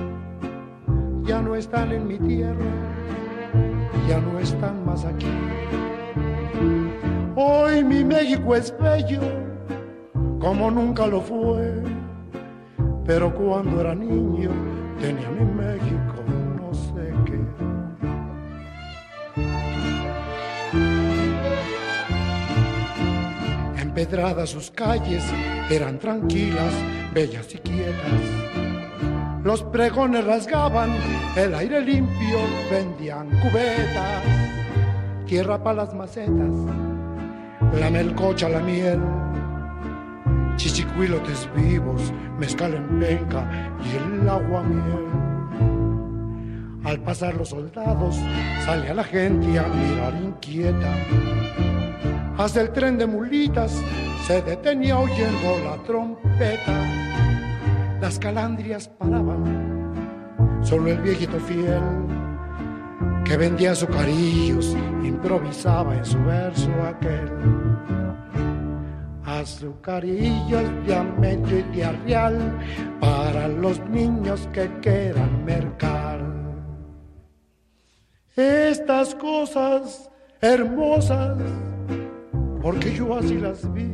ya 1.22 1.41
no 1.41 1.55
están 1.55 1.93
en 1.93 2.07
mi 2.07 2.18
tierra, 2.18 2.66
ya 4.09 4.20
no 4.20 4.39
están 4.39 4.85
más 4.85 5.05
aquí 5.05 5.26
Hoy 7.41 7.85
mi 7.85 8.03
México 8.03 8.57
es 8.57 8.74
bello, 8.81 9.20
como 10.41 10.72
nunca 10.72 11.07
lo 11.07 11.20
fue. 11.20 11.85
Pero 13.07 13.33
cuando 13.33 13.81
era 13.81 13.95
niño 13.95 14.51
tenía 15.01 15.31
mi 15.31 15.45
México, 15.45 15.98
Empedradas 23.99 24.51
sus 24.51 24.71
calles 24.71 25.25
eran 25.69 25.99
tranquilas, 25.99 26.73
bellas 27.13 27.53
y 27.53 27.59
quietas. 27.59 28.13
Los 29.43 29.65
pregones 29.65 30.25
rasgaban 30.25 30.95
el 31.35 31.53
aire 31.53 31.81
limpio, 31.81 32.39
vendían 32.71 33.29
cubetas, 33.41 34.23
tierra 35.27 35.61
para 35.61 35.79
las 35.79 35.95
macetas 35.95 36.53
la 37.75 37.91
melcocha, 37.91 38.49
la 38.49 38.61
miel, 38.61 39.01
chichicuilotes 40.55 41.49
vivos, 41.57 42.13
mezcal 42.39 42.75
en 42.75 43.01
penca 43.01 43.51
y 43.85 43.97
el 43.97 44.29
agua 44.29 44.63
miel. 44.63 45.07
Al 46.85 47.01
pasar 47.01 47.35
los 47.35 47.49
soldados, 47.49 48.15
sale 48.65 48.91
a 48.91 48.95
la 48.95 49.03
gente 49.03 49.59
a 49.59 49.67
mirar 49.67 50.15
inquieta. 50.23 50.95
Hasta 52.39 52.61
el 52.61 52.70
tren 52.70 52.97
de 52.97 53.07
mulitas 53.07 53.82
se 54.26 54.41
detenía 54.43 54.97
oyendo 54.97 55.59
la 55.64 55.76
trompeta. 55.82 56.72
Las 58.01 58.16
calandrias 58.18 58.86
paraban, 58.86 60.61
solo 60.62 60.93
el 60.93 61.01
viejito 61.01 61.41
fiel 61.41 61.82
que 63.24 63.36
vendía 63.36 63.72
azucarillos, 63.72 64.74
improvisaba 65.03 65.97
en 65.97 66.05
su 66.05 66.18
verso 66.24 66.70
aquel. 66.82 67.30
Azucarillos 69.24 70.86
de 70.86 70.95
amedio 70.95 71.59
y 71.59 71.62
de 71.62 71.84
para 73.01 73.49
los 73.49 73.80
niños 73.91 74.49
que 74.53 74.70
quieran 74.80 75.45
mercar. 75.45 76.20
Estas 78.36 79.14
cosas 79.16 80.09
hermosas, 80.41 81.36
porque 82.63 82.95
yo 82.95 83.17
así 83.17 83.35
las 83.39 83.73
vi, 83.73 83.89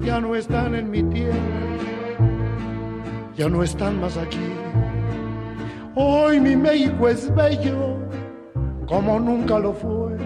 ya 0.00 0.20
no 0.20 0.34
están 0.34 0.74
en 0.74 0.90
mi 0.90 1.02
tierra, 1.04 1.36
ya 3.36 3.48
no 3.48 3.62
están 3.62 4.00
más 4.00 4.16
aquí. 4.16 4.38
Hoy 5.94 6.40
mi 6.40 6.56
México 6.56 7.08
es 7.08 7.32
bello 7.34 7.98
como 8.86 9.20
nunca 9.20 9.58
lo 9.58 9.72
fue, 9.72 10.16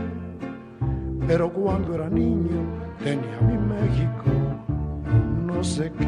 pero 1.26 1.52
cuando 1.52 1.94
era 1.94 2.08
niño 2.08 2.62
tenía 3.02 3.40
mi 3.42 3.58
México 3.58 4.30
no 5.46 5.62
sé 5.62 5.92
qué, 5.98 6.06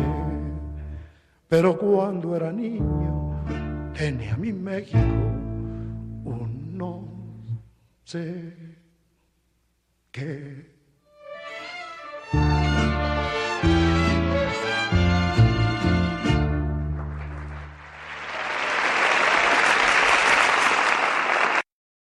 pero 1.49 1.77
cuando 1.79 2.37
era 2.37 2.53
niño 2.53 3.37
tenía 3.97 4.37
mi 4.37 4.53
México 4.53 4.99
un 6.25 6.77
no 6.77 7.09
sé 8.05 8.55
qué. 10.11 10.76